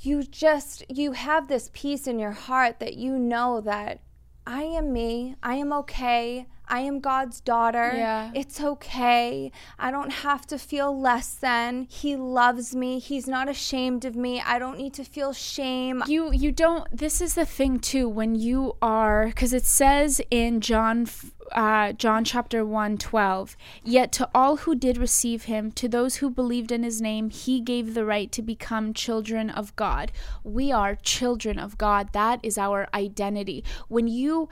you 0.00 0.22
just 0.22 0.84
you 0.88 1.12
have 1.12 1.48
this 1.48 1.70
peace 1.72 2.06
in 2.06 2.18
your 2.18 2.32
heart 2.32 2.80
that 2.80 2.94
you 2.94 3.18
know 3.18 3.60
that 3.60 4.00
I 4.46 4.62
am 4.62 4.92
me. 4.92 5.36
I 5.42 5.56
am 5.56 5.72
okay. 5.74 6.46
I 6.70 6.80
am 6.80 7.00
God's 7.00 7.40
daughter. 7.40 7.92
Yeah. 7.94 8.30
It's 8.34 8.60
okay. 8.60 9.50
I 9.78 9.90
don't 9.90 10.10
have 10.10 10.46
to 10.46 10.58
feel 10.58 10.98
less 10.98 11.34
than. 11.34 11.86
He 11.90 12.16
loves 12.16 12.74
me. 12.74 12.98
He's 13.00 13.26
not 13.26 13.48
ashamed 13.48 14.04
of 14.04 14.14
me. 14.16 14.40
I 14.40 14.58
don't 14.58 14.78
need 14.78 14.94
to 14.94 15.04
feel 15.04 15.32
shame. 15.32 16.02
you 16.06 16.32
you 16.32 16.52
don't 16.52 16.84
this 16.96 17.20
is 17.20 17.34
the 17.34 17.44
thing 17.44 17.78
too 17.78 18.08
when 18.08 18.34
you 18.34 18.76
are 18.80 19.26
because 19.26 19.52
it 19.52 19.64
says 19.64 20.20
in 20.30 20.60
john 20.60 21.06
uh, 21.52 21.92
john 21.92 22.24
chapter 22.24 22.64
1 22.64 22.96
12 22.98 23.56
yet 23.82 24.12
to 24.12 24.28
all 24.34 24.58
who 24.58 24.74
did 24.74 24.96
receive 24.96 25.44
him 25.44 25.72
to 25.72 25.88
those 25.88 26.16
who 26.16 26.30
believed 26.30 26.70
in 26.70 26.82
his 26.82 27.00
name 27.00 27.30
he 27.30 27.60
gave 27.60 27.94
the 27.94 28.04
right 28.04 28.30
to 28.30 28.42
become 28.42 28.94
children 28.94 29.50
of 29.50 29.74
god 29.76 30.12
we 30.44 30.70
are 30.70 30.94
children 30.94 31.58
of 31.58 31.76
god 31.78 32.12
that 32.12 32.38
is 32.42 32.56
our 32.56 32.88
identity 32.94 33.64
when 33.88 34.06
you 34.06 34.48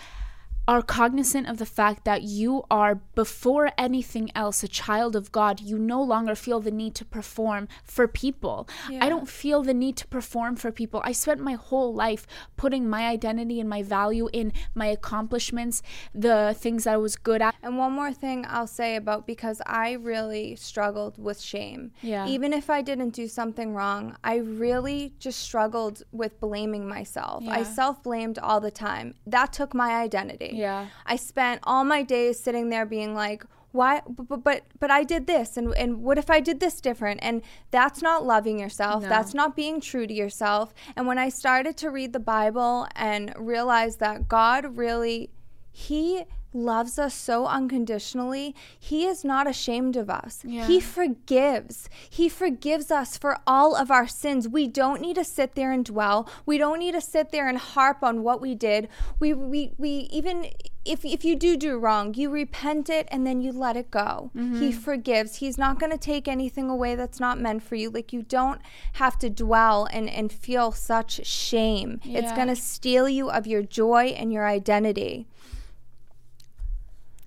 are 0.69 0.83
cognizant 0.83 1.49
of 1.49 1.57
the 1.57 1.65
fact 1.65 2.05
that 2.05 2.23
you 2.23 2.63
are, 2.71 2.97
before 3.15 3.71
anything 3.79 4.31
else, 4.35 4.63
a 4.63 4.69
child 4.69 5.17
of 5.17 5.33
God, 5.33 5.61
you 5.61 5.79
no 5.79 6.03
longer 6.03 6.35
feel 6.35 6.61
the 6.61 6.71
need 6.71 6.95
to 6.97 7.07
perform 7.07 7.67
for 7.83 8.07
people. 8.07 8.69
I 9.01 9.09
don't 9.09 9.27
feel 9.27 9.63
the 9.63 9.73
need 9.73 9.97
to 9.97 10.07
perform 10.07 10.57
for 10.57 10.71
people. 10.71 11.01
I 11.03 11.13
spent 11.13 11.41
my 11.41 11.55
whole 11.55 11.95
life 11.95 12.27
putting 12.59 12.87
my 12.87 13.07
identity 13.07 13.61
and 13.61 13.69
my 13.69 13.83
value 13.83 14.29
in 14.35 14.53
my 14.75 14.87
accomplishments, 14.87 15.83
the 16.15 16.55
things 16.59 16.85
that 16.85 16.95
I 16.95 16.97
was 16.99 17.17
good 17.17 17.41
at. 17.41 17.55
And 17.63 17.79
one 17.79 17.93
more 17.93 18.13
thing 18.13 18.45
I'll 18.47 18.67
say 18.67 18.97
about 18.97 19.27
because 19.27 19.63
I 19.65 19.93
really 19.93 20.55
struggled 20.57 21.17
with 21.17 21.41
shame. 21.41 21.93
Yeah. 22.03 22.27
Even 22.27 22.53
if 22.53 22.69
I 22.69 22.83
didn't 22.83 23.11
do 23.11 23.27
something 23.27 23.73
wrong, 23.73 24.17
I 24.23 24.37
really 24.37 25.15
just 25.19 25.41
struggled 25.41 26.03
with 26.13 26.39
blaming 26.41 26.87
myself. 26.87 27.43
Yeah. 27.43 27.53
I 27.53 27.63
self 27.63 28.03
blamed 28.03 28.39
all 28.39 28.61
the 28.61 28.71
time. 28.71 29.15
That 29.27 29.55
took 29.55 29.73
my 29.73 29.95
identity. 29.97 30.58
Yeah. 30.59 30.87
I 31.07 31.17
spent 31.17 31.61
all 31.65 31.85
my 31.85 32.03
days 32.03 32.39
sitting 32.41 32.69
there 32.69 32.87
being 32.87 33.15
like, 33.15 33.45
why 33.73 34.01
but 34.09 34.43
but 34.43 34.63
but 34.81 34.91
I 34.91 35.05
did 35.05 35.27
this 35.27 35.57
and 35.59 35.75
and 35.77 36.03
what 36.03 36.17
if 36.17 36.31
I 36.31 36.41
did 36.41 36.59
this 36.59 36.81
different 36.81 37.21
and 37.23 37.43
that's 37.71 38.01
not 38.01 38.25
loving 38.25 38.59
yourself 38.59 39.03
No. 39.03 39.09
that's 39.11 39.35
not 39.35 39.55
being 39.55 39.79
true 39.81 40.07
to 40.07 40.15
yourself 40.15 40.73
and 40.97 41.07
when 41.07 41.19
I 41.19 41.29
started 41.29 41.77
to 41.77 41.91
read 41.91 42.15
the 42.15 42.19
Bible 42.19 42.89
and 42.97 43.33
realize 43.37 43.97
that 43.97 44.27
God 44.27 44.79
really 44.79 45.29
he 45.71 46.25
loves 46.53 46.99
us 46.99 47.15
so 47.15 47.47
unconditionally 47.47 48.55
he 48.79 49.05
is 49.05 49.25
not 49.25 49.47
ashamed 49.47 49.97
of 49.97 50.09
us. 50.09 50.43
Yeah. 50.45 50.67
he 50.67 50.81
forgives. 50.81 51.89
He 52.09 52.29
forgives 52.29 52.91
us 52.91 53.17
for 53.17 53.39
all 53.47 53.77
of 53.77 53.91
our 53.91 54.09
sins. 54.09 54.49
We 54.49 54.67
don't 54.67 55.01
need 55.01 55.17
to 55.17 55.25
sit 55.25 55.55
there 55.55 55.73
and 55.73 55.85
dwell. 55.85 56.29
We 56.47 56.59
don't 56.59 56.79
need 56.79 56.93
to 56.93 57.01
sit 57.01 57.31
there 57.31 57.49
and 57.49 57.59
harp 57.59 58.03
on 58.03 58.23
what 58.23 58.41
we 58.41 58.55
did. 58.55 58.89
We 59.21 59.35
we, 59.35 59.73
we 59.79 60.09
even 60.11 60.51
if, 60.85 61.05
if 61.05 61.23
you 61.23 61.37
do 61.37 61.57
do 61.57 61.77
wrong 61.77 62.15
you 62.15 62.31
repent 62.31 62.89
it 62.89 63.07
and 63.11 63.27
then 63.27 63.41
you 63.41 63.53
let 63.53 63.77
it 63.77 63.91
go. 63.91 64.31
He 64.35 64.41
mm-hmm. 64.41 64.71
forgives. 64.71 65.37
He's 65.37 65.59
not 65.59 65.79
going 65.79 65.93
to 65.93 65.99
take 65.99 66.27
anything 66.27 66.71
away 66.71 66.95
that's 66.95 67.21
not 67.21 67.39
meant 67.39 67.63
for 67.63 67.75
you. 67.75 67.91
Like 67.91 68.13
you 68.13 68.23
don't 68.23 68.61
have 68.95 69.19
to 69.19 69.29
dwell 69.29 69.87
and 69.93 70.09
and 70.09 70.33
feel 70.33 70.73
such 70.73 71.27
shame. 71.27 72.01
It's 72.05 72.33
going 72.33 72.49
to 72.49 72.57
steal 72.57 73.09
you 73.09 73.31
of 73.31 73.47
your 73.47 73.63
joy 73.63 74.07
and 74.17 74.33
your 74.33 74.47
identity 74.47 75.27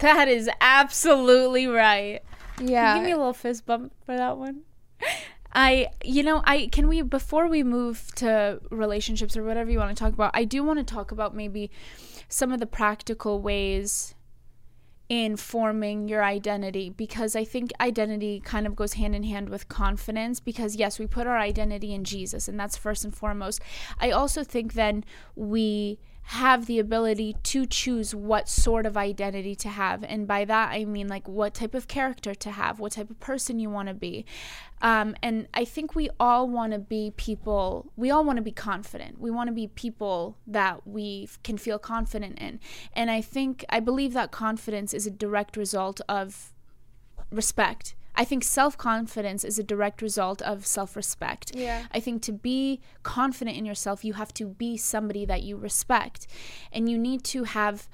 That 0.02 0.28
is 0.28 0.50
absolutely 0.60 1.68
right. 1.68 2.22
yeah 2.60 2.94
Can 2.94 2.98
you 2.98 3.02
give 3.02 3.06
me 3.06 3.12
a 3.12 3.18
little 3.18 3.34
fist 3.34 3.66
bump 3.66 3.94
for 4.06 4.18
that 4.18 4.38
one? 4.38 4.62
I, 5.54 5.88
you 6.04 6.24
know, 6.24 6.42
I 6.46 6.68
can 6.68 6.88
we 6.88 7.02
before 7.02 7.48
we 7.48 7.64
move 7.64 8.14
to 8.16 8.62
relationships 8.70 9.36
or 9.36 9.44
whatever 9.44 9.70
you 9.70 9.80
want 9.80 9.96
to 9.96 10.02
talk 10.02 10.14
about, 10.14 10.32
I 10.34 10.44
do 10.46 10.64
want 10.64 10.80
to 10.80 10.86
talk 10.86 11.12
about 11.12 11.36
maybe 11.36 11.70
some 12.30 12.52
of 12.52 12.60
the 12.60 12.66
practical 12.66 13.42
ways 13.42 14.16
in 15.10 15.36
forming 15.36 16.08
your 16.08 16.24
identity 16.24 16.90
because 16.90 17.36
I 17.36 17.44
think 17.44 17.72
identity 17.82 18.40
kind 18.40 18.66
of 18.66 18.78
goes 18.78 18.94
hand 18.94 19.14
in 19.14 19.24
hand 19.24 19.50
with 19.50 19.68
confidence 19.68 20.40
because 20.40 20.78
yes, 20.78 21.00
we 21.00 21.06
put 21.06 21.28
our 21.28 21.38
identity 21.38 21.94
in 21.94 22.06
Jesus 22.06 22.48
and 22.48 22.58
that's 22.58 22.78
first 22.78 23.04
and 23.04 23.14
foremost. 23.14 23.60
I 24.00 24.12
also 24.12 24.46
think 24.46 24.74
then 24.74 25.04
we 25.36 26.00
have 26.24 26.66
the 26.66 26.80
ability 26.80 27.36
to 27.44 27.66
choose 27.66 28.16
what 28.16 28.48
sort 28.48 28.86
of 28.86 28.96
identity 28.96 29.56
to 29.56 29.70
have. 29.70 30.04
And 30.04 30.28
by 30.28 30.46
that, 30.46 30.72
I 30.72 30.86
mean 30.86 31.08
like 31.08 31.28
what 31.28 31.54
type 31.54 31.74
of 31.74 31.88
character 31.88 32.34
to 32.36 32.52
have, 32.52 32.80
what 32.80 32.94
type 32.94 33.10
of 33.10 33.20
person 33.20 33.60
you 33.60 33.70
want 33.70 33.88
to 33.90 33.94
be. 33.94 34.26
Um, 34.82 35.16
and 35.22 35.48
I 35.54 35.66
think 35.66 35.94
we 35.94 36.10
all 36.20 36.48
want 36.48 36.74
to 36.74 36.80
be 36.80 37.14
people, 37.16 37.92
we 37.96 38.10
all 38.10 38.24
want 38.24 38.38
to 38.38 38.42
be 38.42 38.52
confident. 38.52 39.20
We 39.20 39.30
want 39.30 39.48
to 39.48 39.54
be 39.54 39.68
people 39.68 40.38
that 40.48 40.88
we 40.88 41.30
can 41.44 41.58
feel 41.58 41.78
confident 41.78 42.40
in. 42.40 42.60
And 42.94 43.12
I 43.12 43.22
think, 43.22 43.66
I 43.70 43.80
believe 43.80 44.14
that 44.14 44.32
confidence 44.32 44.94
is 44.94 45.06
a 45.06 45.12
direct 45.12 45.58
result 45.58 46.02
of 46.08 46.54
respect. 47.32 47.96
I 48.16 48.26
think 48.26 48.44
self 48.44 48.78
confidence 48.78 49.44
is 49.44 49.58
a 49.58 49.64
direct 49.64 50.02
result 50.02 50.42
of 50.42 50.66
self 50.66 50.96
respect. 50.96 51.56
Yeah. 51.56 51.86
I 51.92 52.00
think 52.00 52.22
to 52.24 52.32
be 52.32 52.82
confident 53.04 53.58
in 53.58 53.66
yourself, 53.66 54.04
you 54.04 54.14
have 54.14 54.34
to 54.36 54.46
be 54.46 54.78
somebody 54.78 55.26
that 55.26 55.44
you 55.44 55.58
respect. 55.58 56.28
And 56.72 56.90
you 56.90 56.98
need 56.98 57.24
to 57.26 57.44
have 57.44 57.88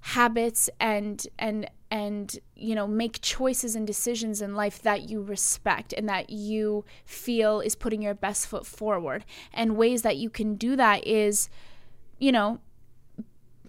habits 0.00 0.70
and 0.78 1.26
and 1.38 1.68
and 1.90 2.38
you 2.54 2.74
know 2.74 2.86
make 2.86 3.20
choices 3.20 3.74
and 3.74 3.86
decisions 3.86 4.40
in 4.40 4.54
life 4.54 4.80
that 4.82 5.10
you 5.10 5.20
respect 5.20 5.92
and 5.92 6.08
that 6.08 6.30
you 6.30 6.84
feel 7.04 7.60
is 7.60 7.74
putting 7.74 8.00
your 8.00 8.14
best 8.14 8.46
foot 8.46 8.64
forward 8.64 9.24
and 9.52 9.76
ways 9.76 10.02
that 10.02 10.16
you 10.16 10.30
can 10.30 10.54
do 10.54 10.76
that 10.76 11.04
is 11.04 11.48
you 12.18 12.30
know 12.30 12.60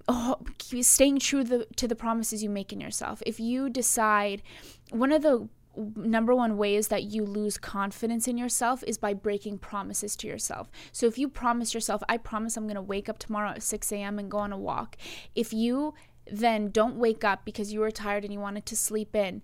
oh, 0.10 0.38
staying 0.82 1.20
true 1.20 1.44
the, 1.44 1.68
to 1.76 1.88
the 1.88 1.96
promises 1.96 2.44
you 2.44 2.50
make 2.50 2.74
in 2.74 2.82
yourself. 2.82 3.22
If 3.26 3.40
you 3.40 3.70
decide, 3.70 4.42
one 4.90 5.12
of 5.12 5.22
the 5.22 5.48
number 5.96 6.36
one 6.36 6.58
ways 6.58 6.90
that 6.90 7.04
you 7.04 7.26
lose 7.26 7.58
confidence 7.58 8.28
in 8.28 8.38
yourself 8.38 8.84
is 8.86 8.98
by 8.98 9.14
breaking 9.14 9.60
promises 9.60 10.16
to 10.18 10.28
yourself. 10.28 10.70
So 10.92 11.06
if 11.08 11.18
you 11.18 11.30
promise 11.30 11.74
yourself, 11.74 12.02
I 12.10 12.18
promise 12.18 12.58
I'm 12.58 12.66
going 12.66 12.76
to 12.76 12.82
wake 12.82 13.10
up 13.10 13.20
tomorrow 13.20 13.50
at 13.50 13.64
6 13.64 13.92
a.m. 13.92 14.20
and 14.20 14.30
go 14.30 14.38
on 14.38 14.52
a 14.52 14.58
walk. 14.58 14.98
If 15.36 15.54
you 15.54 15.94
then 16.32 16.70
don't 16.70 16.98
wake 16.98 17.24
up 17.24 17.44
because 17.44 17.74
you 17.74 17.80
were 17.80 17.90
tired 17.90 18.24
and 18.24 18.32
you 18.32 18.40
wanted 18.40 18.66
to 18.68 18.76
sleep 18.76 19.16
in, 19.16 19.42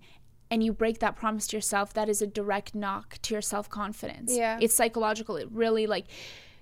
and 0.50 0.62
you 0.62 0.72
break 0.72 1.00
that 1.00 1.16
promise 1.16 1.46
to 1.48 1.56
yourself, 1.56 1.92
that 1.94 2.08
is 2.08 2.22
a 2.22 2.26
direct 2.26 2.74
knock 2.74 3.18
to 3.22 3.34
your 3.34 3.42
self 3.42 3.68
confidence. 3.68 4.32
Yeah. 4.34 4.58
It's 4.60 4.74
psychological. 4.74 5.36
It 5.36 5.48
really 5.50 5.86
like 5.86 6.06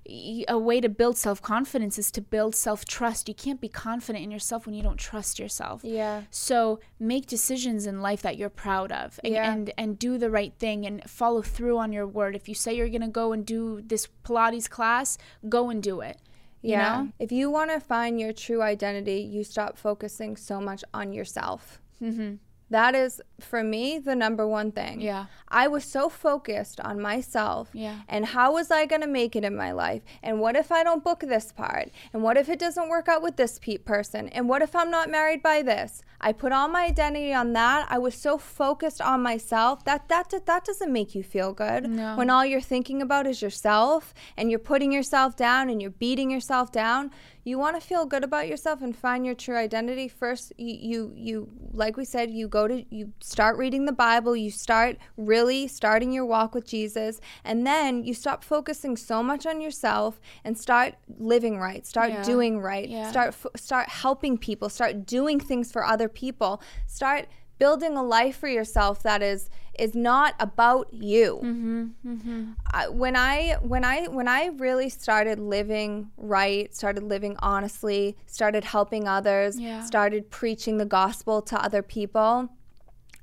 a 0.06 0.58
way 0.58 0.80
to 0.80 0.88
build 0.88 1.16
self 1.16 1.40
confidence 1.40 1.98
is 1.98 2.10
to 2.12 2.20
build 2.20 2.54
self 2.54 2.84
trust. 2.84 3.28
You 3.28 3.34
can't 3.34 3.60
be 3.60 3.68
confident 3.68 4.24
in 4.24 4.30
yourself 4.30 4.66
when 4.66 4.74
you 4.74 4.82
don't 4.82 4.98
trust 4.98 5.38
yourself. 5.38 5.82
Yeah. 5.84 6.22
So 6.30 6.80
make 6.98 7.26
decisions 7.26 7.86
in 7.86 8.02
life 8.02 8.22
that 8.22 8.36
you're 8.36 8.50
proud 8.50 8.92
of 8.92 9.18
and, 9.24 9.32
Yeah. 9.32 9.52
and 9.52 9.72
and 9.78 9.98
do 9.98 10.18
the 10.18 10.30
right 10.30 10.52
thing 10.58 10.84
and 10.86 11.02
follow 11.08 11.42
through 11.42 11.78
on 11.78 11.92
your 11.92 12.06
word. 12.06 12.36
If 12.36 12.48
you 12.48 12.54
say 12.54 12.74
you're 12.74 12.88
gonna 12.88 13.08
go 13.08 13.32
and 13.32 13.46
do 13.46 13.80
this 13.82 14.08
Pilates 14.24 14.68
class, 14.68 15.16
go 15.48 15.70
and 15.70 15.82
do 15.82 16.00
it. 16.00 16.18
You 16.62 16.70
yeah. 16.72 17.02
know? 17.02 17.12
If 17.18 17.30
you 17.30 17.50
want 17.50 17.70
to 17.72 17.80
find 17.80 18.18
your 18.18 18.32
true 18.32 18.62
identity, 18.62 19.20
you 19.20 19.44
stop 19.44 19.76
focusing 19.76 20.36
so 20.36 20.60
much 20.60 20.82
on 20.94 21.12
yourself. 21.12 21.80
Mm-hmm. 22.02 22.36
That 22.70 22.94
is, 22.94 23.20
for 23.40 23.62
me, 23.62 23.98
the 23.98 24.14
number 24.16 24.46
one 24.48 24.72
thing. 24.72 25.00
Yeah. 25.00 25.26
I 25.48 25.68
was 25.68 25.84
so 25.84 26.08
focused 26.08 26.80
on 26.80 27.00
myself 27.00 27.68
Yeah. 27.72 28.00
and 28.08 28.26
how 28.26 28.54
was 28.54 28.70
I 28.70 28.86
going 28.86 29.02
to 29.02 29.06
make 29.06 29.36
it 29.36 29.44
in 29.44 29.54
my 29.54 29.70
life? 29.70 30.02
And 30.22 30.40
what 30.40 30.56
if 30.56 30.72
I 30.72 30.82
don't 30.82 31.04
book 31.04 31.20
this 31.20 31.52
part? 31.52 31.90
And 32.12 32.22
what 32.22 32.36
if 32.36 32.48
it 32.48 32.58
doesn't 32.58 32.88
work 32.88 33.06
out 33.08 33.22
with 33.22 33.36
this 33.36 33.58
pe- 33.60 33.76
person? 33.78 34.28
And 34.30 34.48
what 34.48 34.62
if 34.62 34.74
I'm 34.74 34.90
not 34.90 35.10
married 35.10 35.42
by 35.42 35.62
this? 35.62 36.02
I 36.20 36.32
put 36.32 36.52
all 36.52 36.68
my 36.68 36.86
identity 36.86 37.34
on 37.34 37.52
that. 37.52 37.86
I 37.90 37.98
was 37.98 38.14
so 38.14 38.38
focused 38.38 39.00
on 39.00 39.22
myself. 39.22 39.84
That 39.84 40.08
that 40.08 40.32
that 40.46 40.64
doesn't 40.64 40.92
make 40.92 41.14
you 41.14 41.22
feel 41.22 41.52
good. 41.52 41.88
No. 41.88 42.16
When 42.16 42.30
all 42.30 42.46
you're 42.46 42.60
thinking 42.62 43.02
about 43.02 43.26
is 43.26 43.42
yourself 43.42 44.14
and 44.36 44.50
you're 44.50 44.58
putting 44.58 44.90
yourself 44.90 45.36
down 45.36 45.68
and 45.68 45.82
you're 45.82 45.90
beating 45.90 46.30
yourself 46.30 46.72
down, 46.72 47.10
you 47.46 47.58
want 47.58 47.78
to 47.78 47.86
feel 47.86 48.06
good 48.06 48.24
about 48.24 48.48
yourself 48.48 48.80
and 48.82 48.96
find 48.96 49.24
your 49.26 49.34
true 49.34 49.56
identity 49.56 50.08
first 50.08 50.52
you, 50.56 50.74
you 50.80 51.12
you 51.14 51.48
like 51.72 51.96
we 51.96 52.04
said 52.04 52.30
you 52.30 52.48
go 52.48 52.66
to 52.66 52.84
you 52.94 53.12
start 53.20 53.56
reading 53.58 53.84
the 53.84 53.92
bible 53.92 54.34
you 54.34 54.50
start 54.50 54.96
really 55.16 55.68
starting 55.68 56.10
your 56.12 56.24
walk 56.24 56.54
with 56.54 56.66
jesus 56.66 57.20
and 57.44 57.66
then 57.66 58.02
you 58.02 58.14
stop 58.14 58.42
focusing 58.42 58.96
so 58.96 59.22
much 59.22 59.44
on 59.46 59.60
yourself 59.60 60.20
and 60.44 60.56
start 60.58 60.94
living 61.18 61.58
right 61.58 61.86
start 61.86 62.10
Yeah. 62.10 62.22
doing 62.22 62.60
right 62.60 62.88
Yeah. 62.88 63.10
start 63.10 63.28
f- 63.28 63.46
start 63.56 63.88
helping 63.88 64.38
people 64.38 64.68
start 64.68 65.04
doing 65.06 65.38
things 65.38 65.70
for 65.70 65.84
other 65.84 66.08
people 66.08 66.62
start 66.86 67.26
building 67.58 67.96
a 67.96 68.02
life 68.02 68.36
for 68.36 68.48
yourself 68.48 69.02
that 69.02 69.22
is 69.22 69.48
is 69.78 69.94
not 69.94 70.34
about 70.38 70.92
you 70.92 71.40
mm-hmm, 71.42 71.86
mm-hmm. 72.06 72.52
I, 72.72 72.88
when 72.88 73.16
I 73.16 73.56
when 73.60 73.84
I 73.84 74.06
when 74.06 74.28
I 74.28 74.46
really 74.46 74.88
started 74.88 75.38
living 75.38 76.10
right, 76.16 76.72
started 76.74 77.02
living 77.02 77.36
honestly, 77.40 78.16
started 78.26 78.64
helping 78.64 79.08
others, 79.08 79.58
Yeah. 79.58 79.82
started 79.82 80.30
preaching 80.30 80.78
the 80.78 80.84
gospel 80.86 81.42
to 81.42 81.60
other 81.60 81.82
people, 81.82 82.50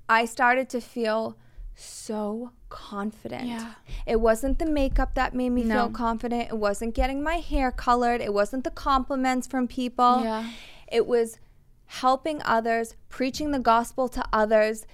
I 0.10 0.26
started 0.26 0.70
to 0.70 0.82
feel 0.82 1.38
so 1.74 2.52
confident. 2.70 3.46
Yeah. 3.46 3.74
It 4.06 4.20
wasn't 4.20 4.60
the 4.60 4.66
makeup 4.66 5.16
that 5.16 5.34
made 5.34 5.50
me 5.52 5.64
feel 5.64 5.90
confident. 5.90 6.50
It 6.50 6.58
wasn't 6.58 6.96
getting 6.96 7.24
my 7.24 7.36
hair 7.36 7.72
colored. 7.72 8.22
It 8.22 8.34
wasn't 8.34 8.64
the 8.64 8.72
compliments 8.72 9.48
from 9.48 9.68
people. 9.68 10.22
Yeah. 10.24 10.50
It 10.92 11.08
was 11.08 11.40
helping 12.00 12.42
others, 12.46 12.96
preaching 13.10 13.52
the 13.52 13.60
gospel 13.60 14.08
to 14.08 14.24
others, 14.32 14.86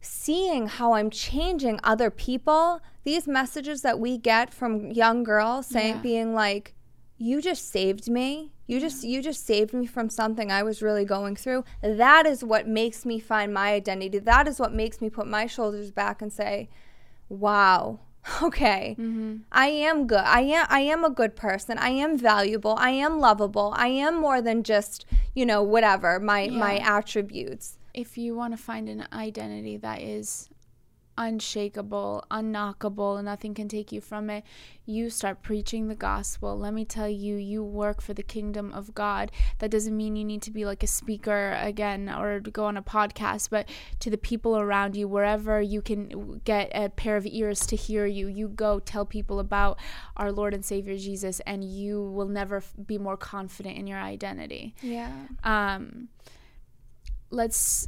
seeing 0.00 0.66
how 0.66 0.92
I'm 0.94 1.10
changing 1.10 1.78
other 1.84 2.10
people. 2.10 2.80
These 3.04 3.28
messages 3.28 3.82
that 3.82 3.98
we 4.00 4.16
get 4.16 4.54
from 4.54 4.90
young 4.90 5.24
girls 5.24 5.66
saying 5.66 5.96
Yeah. 5.96 6.00
being 6.02 6.34
like, 6.34 6.74
"You 7.18 7.42
just 7.42 7.68
saved 7.68 8.08
me. 8.08 8.52
You 8.66 8.80
just 8.80 9.04
you 9.04 9.20
just 9.20 9.44
saved 9.44 9.74
me 9.74 9.84
from 9.86 10.08
something 10.08 10.50
I 10.50 10.62
was 10.62 10.80
really 10.80 11.04
going 11.04 11.36
through." 11.36 11.64
That 11.82 12.26
is 12.26 12.42
what 12.42 12.66
makes 12.66 13.04
me 13.04 13.18
find 13.18 13.52
my 13.52 13.72
identity. 13.74 14.18
That 14.18 14.48
is 14.48 14.58
what 14.58 14.72
makes 14.72 15.02
me 15.02 15.10
put 15.10 15.26
my 15.26 15.46
shoulders 15.46 15.90
back 15.90 16.22
and 16.22 16.32
say, 16.32 16.70
"Wow, 17.28 18.00
okay. 18.42 18.96
Mm-hmm. 18.98 19.36
I 19.52 19.66
am 19.68 20.06
good. 20.06 20.18
I 20.18 20.40
am 20.40 20.66
i 20.68 20.80
am 20.80 21.04
a 21.04 21.10
good 21.10 21.36
person. 21.36 21.78
I 21.78 21.90
am 21.90 22.18
valuable. 22.18 22.74
I 22.78 22.90
am 22.90 23.18
lovable. 23.18 23.72
I 23.76 23.88
am 23.88 24.20
more 24.20 24.40
than 24.42 24.62
just 24.62 25.06
you 25.34 25.46
know 25.46 25.62
whatever 25.62 26.18
my 26.20 26.48
my 26.48 26.74
Yeah. 26.76 26.96
if 27.94 28.18
you 28.18 28.34
want 28.34 28.52
to 28.56 28.62
find 28.62 28.88
an 28.88 29.06
identity 29.12 29.76
that 29.78 30.00
is 30.00 30.48
unshakable, 31.18 32.24
unknockable, 32.30 33.22
nothing 33.22 33.52
can 33.52 33.68
take 33.68 33.92
you 33.92 34.00
from 34.00 34.30
it, 34.30 34.44
you 34.86 35.10
start 35.10 35.42
preaching 35.42 35.88
the 35.88 35.94
gospel. 35.94 36.56
Let 36.56 36.72
me 36.72 36.84
tell 36.84 37.08
you, 37.08 37.34
you 37.36 37.62
work 37.62 38.00
for 38.00 38.14
the 38.14 38.22
kingdom 38.22 38.72
of 38.72 38.94
God. 38.94 39.30
That 39.58 39.70
doesn't 39.70 39.94
mean 39.94 40.16
you 40.16 40.24
need 40.24 40.40
to 40.42 40.50
be 40.50 40.64
like 40.64 40.82
a 40.82 40.86
speaker 40.86 41.58
again 41.60 42.08
or 42.08 42.40
go 42.40 42.64
on 42.64 42.76
a 42.76 42.82
podcast, 42.82 43.50
but 43.50 43.68
to 44.00 44.08
the 44.08 44.16
people 44.16 44.56
around 44.56 44.96
you, 44.96 45.08
wherever 45.08 45.60
you 45.60 45.82
can 45.82 46.40
get 46.44 46.70
a 46.74 46.88
pair 46.88 47.16
of 47.16 47.26
ears 47.26 47.66
to 47.66 47.76
hear 47.76 48.06
you, 48.06 48.28
you 48.28 48.48
go 48.48 48.78
tell 48.78 49.04
people 49.04 49.40
about 49.40 49.78
our 50.16 50.32
Lord 50.32 50.54
and 50.54 50.64
Savior 50.64 50.96
Jesus, 50.96 51.40
and 51.40 51.64
you 51.64 52.02
will 52.02 52.28
never 52.28 52.58
f- 52.58 52.72
be 52.86 52.96
more 52.96 53.16
confident 53.16 53.76
in 53.76 53.86
your 53.86 53.98
identity 53.98 54.74
yeah 54.82 55.12
um 55.42 56.08
let's 57.30 57.86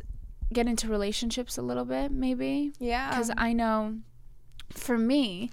get 0.53 0.67
into 0.67 0.89
relationships 0.89 1.59
a 1.59 1.63
little 1.63 1.85
bit 1.85 2.11
maybe. 2.11 2.73
Yeah. 2.79 3.11
Because 3.11 3.31
i 3.37 3.53
know 3.53 3.97
for 4.71 4.99
me 4.99 5.51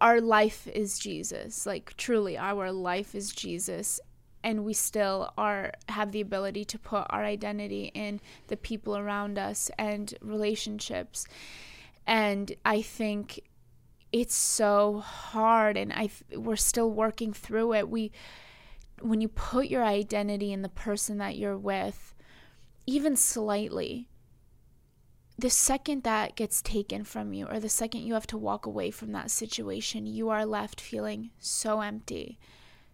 our 0.00 0.20
life 0.20 0.66
is 0.68 0.98
jesus. 0.98 1.66
Like 1.66 1.96
truly 1.96 2.36
our 2.36 2.72
life 2.72 3.14
is 3.14 3.32
jesus. 3.32 4.00
And 4.44 4.64
we 4.64 4.72
still 4.72 5.32
are 5.38 5.72
have 5.88 6.10
the 6.10 6.20
ability 6.20 6.64
to 6.64 6.78
put 6.78 7.06
our 7.10 7.24
identity 7.24 7.92
in 7.94 8.20
the 8.48 8.56
people 8.56 8.96
around 8.96 9.38
us 9.38 9.70
and 9.78 10.12
relationships. 10.20 11.26
And 12.06 12.52
i 12.64 12.82
think 12.82 13.40
it's 14.12 14.34
so 14.34 14.98
hard 14.98 15.78
and 15.78 15.90
i 15.90 16.10
we're 16.34 16.56
still 16.56 16.90
working 16.90 17.32
through 17.32 17.74
it. 17.74 17.88
We 17.88 18.12
when 19.00 19.20
you 19.20 19.28
put 19.28 19.66
your 19.66 19.84
identity 19.84 20.52
in 20.52 20.62
the 20.62 20.68
person 20.68 21.18
that 21.18 21.36
you're 21.36 21.58
with, 21.58 22.14
even 22.86 23.16
slightly, 23.16 24.08
the 25.38 25.50
second 25.50 26.02
that 26.02 26.36
gets 26.36 26.62
taken 26.62 27.04
from 27.04 27.32
you, 27.32 27.46
or 27.46 27.58
the 27.58 27.68
second 27.68 28.02
you 28.02 28.14
have 28.14 28.26
to 28.28 28.36
walk 28.36 28.66
away 28.66 28.90
from 28.90 29.12
that 29.12 29.30
situation, 29.30 30.06
you 30.06 30.28
are 30.28 30.46
left 30.46 30.80
feeling 30.80 31.30
so 31.38 31.80
empty, 31.80 32.38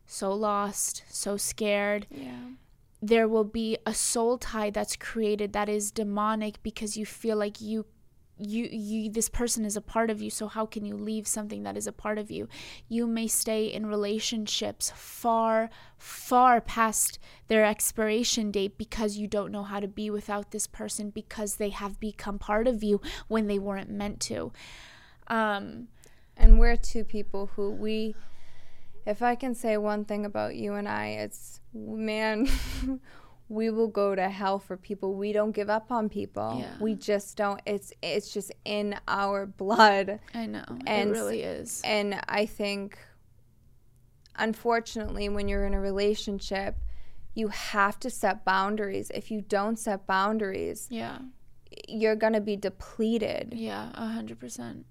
so 0.06 0.32
lost, 0.32 1.02
so 1.08 1.36
scared. 1.36 2.06
yeah 2.10 2.50
There 3.00 3.28
will 3.28 3.44
be 3.44 3.76
a 3.86 3.94
soul 3.94 4.38
tie 4.38 4.70
that's 4.70 4.96
created 4.96 5.52
that 5.52 5.68
is 5.68 5.90
demonic 5.90 6.62
because 6.62 6.96
you 6.96 7.06
feel 7.06 7.36
like 7.36 7.60
you 7.60 7.86
you 8.38 8.68
you 8.70 9.10
this 9.10 9.28
person 9.28 9.64
is 9.64 9.76
a 9.76 9.80
part 9.80 10.10
of 10.10 10.22
you 10.22 10.30
so 10.30 10.48
how 10.48 10.66
can 10.66 10.84
you 10.84 10.96
leave 10.96 11.26
something 11.26 11.62
that 11.62 11.76
is 11.76 11.86
a 11.86 11.92
part 11.92 12.18
of 12.18 12.30
you? 12.30 12.48
You 12.88 13.06
may 13.06 13.26
stay 13.26 13.66
in 13.66 13.86
relationships 13.86 14.92
far 14.94 15.70
far 15.96 16.60
past 16.60 17.18
their 17.48 17.64
expiration 17.64 18.50
date 18.50 18.78
because 18.78 19.16
you 19.16 19.26
don't 19.26 19.52
know 19.52 19.64
how 19.64 19.80
to 19.80 19.88
be 19.88 20.10
without 20.10 20.50
this 20.50 20.66
person 20.66 21.10
because 21.10 21.56
they 21.56 21.70
have 21.70 21.98
become 22.00 22.38
part 22.38 22.66
of 22.66 22.82
you 22.82 23.00
when 23.26 23.46
they 23.46 23.58
weren't 23.58 23.90
meant 23.90 24.20
to. 24.20 24.52
Um 25.26 25.88
and 26.38 26.58
we're 26.58 26.76
two 26.76 27.04
people 27.04 27.50
who 27.56 27.70
we 27.70 28.14
if 29.04 29.22
i 29.22 29.34
can 29.34 29.54
say 29.54 29.76
one 29.76 30.04
thing 30.04 30.24
about 30.24 30.54
you 30.54 30.74
and 30.74 30.88
i 30.88 31.08
it's 31.08 31.60
man 31.74 32.48
we 33.50 33.70
will 33.70 33.88
go 33.88 34.14
to 34.14 34.28
hell 34.28 34.58
for 34.58 34.76
people 34.76 35.14
we 35.14 35.32
don't 35.32 35.52
give 35.52 35.70
up 35.70 35.90
on 35.90 36.08
people 36.08 36.56
Yeah. 36.60 36.76
we 36.80 36.94
just 36.94 37.36
don't 37.36 37.60
it's 37.64 37.92
it's 38.02 38.32
just 38.32 38.52
in 38.64 38.94
our 39.08 39.46
blood 39.46 40.20
i 40.34 40.46
know 40.46 40.64
And- 40.86 41.10
it 41.10 41.12
really 41.12 41.42
is 41.42 41.80
And 41.84 42.20
I 42.28 42.44
think, 42.46 42.98
unfortunately, 44.36 45.28
when 45.28 45.48
you're 45.48 45.64
in 45.66 45.74
a 45.74 45.80
relationship, 45.80 46.76
you 47.34 47.48
have 47.48 47.98
to 48.00 48.10
set 48.10 48.44
boundaries. 48.44 49.10
If 49.14 49.30
you 49.30 49.40
don't 49.42 49.78
set 49.78 50.06
boundaries, 50.06 50.86
yeah 50.90 51.18
you're 51.86 52.16
going 52.16 52.32
to 52.32 52.40
be 52.40 52.56
depleted. 52.56 53.52
Yeah, 53.54 53.90
a 53.94 54.06
hundred 54.08 54.38
percent. 54.40 54.86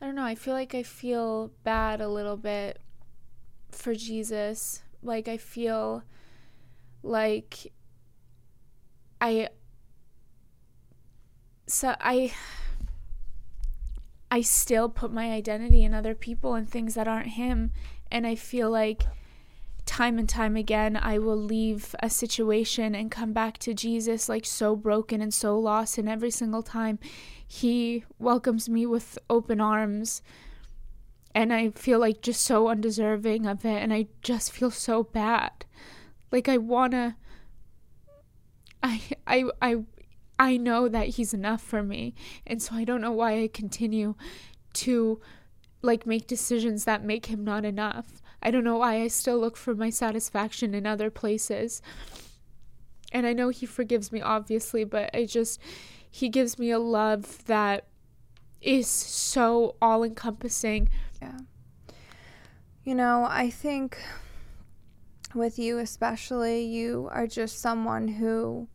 I 0.00 0.06
don't 0.06 0.14
know. 0.14 0.24
I 0.24 0.34
feel 0.34 0.54
like 0.54 0.74
I 0.74 0.82
feel 0.82 1.52
bad 1.64 2.00
a 2.00 2.08
little 2.08 2.36
bit 2.36 2.80
for 3.70 3.94
Jesus. 3.94 4.82
Like 5.02 5.28
I 5.28 5.36
feel 5.36 6.02
like 7.06 7.72
I 9.20 9.48
so 11.66 11.94
I 12.00 12.32
I 14.30 14.40
still 14.40 14.88
put 14.88 15.12
my 15.12 15.32
identity 15.32 15.84
in 15.84 15.94
other 15.94 16.14
people 16.14 16.54
and 16.54 16.68
things 16.68 16.94
that 16.94 17.08
aren't 17.08 17.28
him. 17.28 17.72
And 18.10 18.26
I 18.26 18.34
feel 18.34 18.70
like 18.70 19.04
time 19.84 20.18
and 20.18 20.28
time 20.28 20.56
again 20.56 20.96
I 20.96 21.18
will 21.18 21.36
leave 21.36 21.94
a 22.00 22.10
situation 22.10 22.94
and 22.94 23.10
come 23.10 23.32
back 23.32 23.58
to 23.58 23.72
Jesus 23.72 24.28
like 24.28 24.44
so 24.44 24.74
broken 24.74 25.20
and 25.20 25.32
so 25.32 25.58
lost. 25.58 25.98
And 25.98 26.08
every 26.08 26.30
single 26.30 26.62
time 26.62 26.98
he 27.46 28.04
welcomes 28.18 28.68
me 28.68 28.84
with 28.84 29.18
open 29.30 29.60
arms. 29.60 30.22
And 31.34 31.52
I 31.52 31.70
feel 31.70 31.98
like 31.98 32.22
just 32.22 32.42
so 32.42 32.68
undeserving 32.68 33.46
of 33.46 33.64
it. 33.64 33.82
And 33.82 33.92
I 33.92 34.06
just 34.22 34.50
feel 34.50 34.70
so 34.70 35.04
bad 35.04 35.66
like 36.30 36.48
I 36.48 36.58
want 36.58 36.92
to 36.92 37.16
I 38.82 39.02
I 39.26 39.44
I 39.62 39.76
I 40.38 40.56
know 40.56 40.88
that 40.88 41.08
he's 41.08 41.32
enough 41.32 41.62
for 41.62 41.82
me 41.82 42.14
and 42.46 42.60
so 42.60 42.74
I 42.74 42.84
don't 42.84 43.00
know 43.00 43.12
why 43.12 43.42
I 43.42 43.48
continue 43.48 44.14
to 44.74 45.20
like 45.82 46.06
make 46.06 46.26
decisions 46.26 46.84
that 46.84 47.04
make 47.04 47.26
him 47.26 47.44
not 47.44 47.64
enough. 47.64 48.22
I 48.42 48.50
don't 48.50 48.64
know 48.64 48.78
why 48.78 49.00
I 49.00 49.08
still 49.08 49.38
look 49.38 49.56
for 49.56 49.74
my 49.74 49.90
satisfaction 49.90 50.74
in 50.74 50.86
other 50.86 51.10
places. 51.10 51.80
And 53.12 53.26
I 53.26 53.32
know 53.32 53.48
he 53.48 53.66
forgives 53.66 54.12
me 54.12 54.20
obviously, 54.20 54.84
but 54.84 55.10
I 55.14 55.24
just 55.24 55.60
he 56.10 56.28
gives 56.28 56.58
me 56.58 56.70
a 56.70 56.78
love 56.78 57.44
that 57.46 57.86
is 58.60 58.88
so 58.88 59.76
all 59.80 60.02
encompassing. 60.02 60.88
Yeah. 61.20 61.38
You 62.84 62.94
know, 62.94 63.26
I 63.28 63.50
think 63.50 63.98
with 65.36 65.58
you 65.58 65.78
especially, 65.78 66.64
you 66.64 67.08
are 67.12 67.26
just 67.26 67.60
someone 67.60 68.08
who 68.08 68.68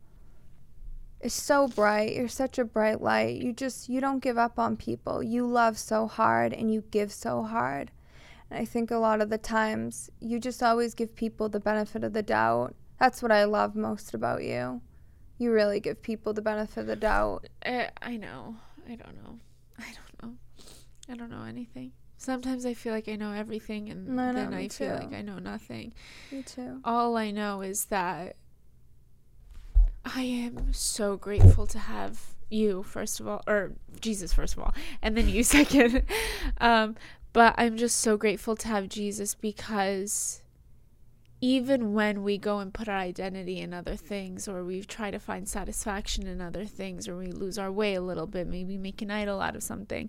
is 1.20 1.32
so 1.32 1.68
bright. 1.68 2.14
You're 2.14 2.28
such 2.28 2.58
a 2.58 2.64
bright 2.64 3.00
light. 3.00 3.36
You 3.36 3.52
just 3.52 3.88
you 3.88 4.00
don't 4.00 4.22
give 4.22 4.38
up 4.38 4.58
on 4.58 4.76
people. 4.76 5.22
You 5.22 5.46
love 5.46 5.78
so 5.78 6.06
hard 6.06 6.52
and 6.52 6.72
you 6.72 6.82
give 6.90 7.12
so 7.12 7.42
hard. 7.42 7.90
And 8.50 8.58
I 8.58 8.64
think 8.64 8.90
a 8.90 8.96
lot 8.96 9.20
of 9.20 9.30
the 9.30 9.38
times 9.38 10.10
you 10.20 10.38
just 10.38 10.62
always 10.62 10.94
give 10.94 11.14
people 11.14 11.48
the 11.48 11.60
benefit 11.60 12.04
of 12.04 12.12
the 12.12 12.22
doubt. 12.22 12.74
That's 12.98 13.22
what 13.22 13.32
I 13.32 13.44
love 13.44 13.74
most 13.74 14.14
about 14.14 14.42
you. 14.44 14.82
You 15.38 15.52
really 15.52 15.80
give 15.80 16.02
people 16.02 16.32
the 16.32 16.42
benefit 16.42 16.82
of 16.82 16.86
the 16.86 16.96
doubt. 16.96 17.48
I, 17.64 17.90
I 18.00 18.16
know. 18.16 18.56
I 18.86 18.96
don't 18.96 19.22
know. 19.22 19.38
I 19.78 19.92
don't 19.92 20.22
know. 20.22 20.36
I 21.08 21.14
don't 21.16 21.30
know 21.30 21.44
anything. 21.44 21.92
Sometimes 22.22 22.64
I 22.64 22.74
feel 22.74 22.92
like 22.92 23.08
I 23.08 23.16
know 23.16 23.32
everything, 23.32 23.88
and 23.88 24.08
I 24.20 24.26
know, 24.26 24.32
then 24.32 24.54
I 24.54 24.68
feel 24.68 24.94
like 24.94 25.12
I 25.12 25.22
know 25.22 25.40
nothing. 25.40 25.92
Me 26.30 26.42
too. 26.42 26.80
All 26.84 27.16
I 27.16 27.32
know 27.32 27.62
is 27.62 27.86
that 27.86 28.36
I 30.04 30.22
am 30.22 30.72
so 30.72 31.16
grateful 31.16 31.66
to 31.66 31.80
have 31.80 32.20
you, 32.48 32.84
first 32.84 33.18
of 33.18 33.26
all, 33.26 33.42
or 33.48 33.72
Jesus, 34.00 34.32
first 34.32 34.56
of 34.56 34.62
all, 34.62 34.72
and 35.02 35.16
then 35.16 35.28
you 35.28 35.42
second. 35.58 36.04
um, 36.60 36.94
but 37.32 37.56
I'm 37.58 37.76
just 37.76 37.98
so 37.98 38.16
grateful 38.16 38.54
to 38.54 38.68
have 38.68 38.88
Jesus 38.88 39.34
because 39.34 40.42
even 41.40 41.92
when 41.92 42.22
we 42.22 42.38
go 42.38 42.60
and 42.60 42.72
put 42.72 42.88
our 42.88 42.98
identity 42.98 43.58
in 43.58 43.74
other 43.74 43.96
things, 43.96 44.46
or 44.46 44.62
we 44.62 44.82
try 44.82 45.10
to 45.10 45.18
find 45.18 45.48
satisfaction 45.48 46.28
in 46.28 46.40
other 46.40 46.64
things, 46.64 47.08
or 47.08 47.16
we 47.16 47.32
lose 47.32 47.58
our 47.58 47.72
way 47.72 47.94
a 47.94 48.00
little 48.00 48.28
bit, 48.28 48.46
maybe 48.46 48.78
make 48.78 49.02
an 49.02 49.10
idol 49.10 49.40
out 49.40 49.56
of 49.56 49.62
something, 49.64 50.08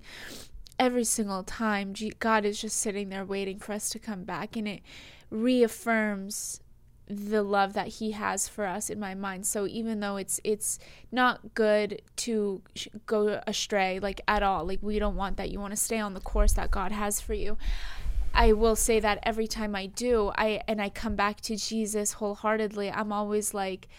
every 0.80 1.04
single 1.04 1.44
time, 1.44 1.94
God 2.20 2.46
is 2.46 2.60
just 2.62 2.78
sitting 2.78 3.10
there 3.10 3.26
waiting 3.26 3.60
for 3.60 3.74
us 3.74 3.90
to 3.90 4.00
come 4.00 4.24
back, 4.24 4.56
and 4.56 4.68
it 4.68 4.82
reaffirms 5.30 6.62
the 7.08 7.44
love 7.44 7.74
that 7.74 7.88
he 7.88 8.12
has 8.12 8.48
for 8.48 8.66
us 8.66 8.90
in 8.90 9.00
my 9.00 9.14
mind. 9.14 9.46
So 9.46 9.68
even 9.68 10.00
though 10.00 10.18
it's 10.18 10.40
it's 10.44 10.80
not 11.12 11.54
good 11.54 12.02
to 12.18 12.62
go 13.06 13.42
astray 13.46 14.00
like 14.00 14.22
at 14.28 14.42
all 14.42 14.66
like 14.66 14.80
we 14.82 15.00
don't 15.00 15.16
want 15.16 15.38
that. 15.38 15.52
You 15.52 15.60
want 15.60 15.72
to 15.72 15.78
stay 15.78 16.00
on 16.00 16.14
the 16.14 16.22
course 16.22 16.54
that 16.54 16.72
God 16.72 16.92
has 16.92 17.20
for 17.20 17.34
you. 17.34 17.58
I 18.34 18.54
will 18.54 18.76
say 18.76 19.00
that 19.00 19.20
every 19.24 19.48
time 19.48 19.76
I 19.76 19.88
do 19.88 20.32
I 20.36 20.62
and 20.68 20.82
I 20.82 20.90
come 20.90 21.16
back 21.16 21.42
to 21.42 21.58
Jesus 21.58 22.14
wholeheartedly 22.14 22.90
I'm 22.90 23.12
always 23.12 23.54
like 23.54 23.90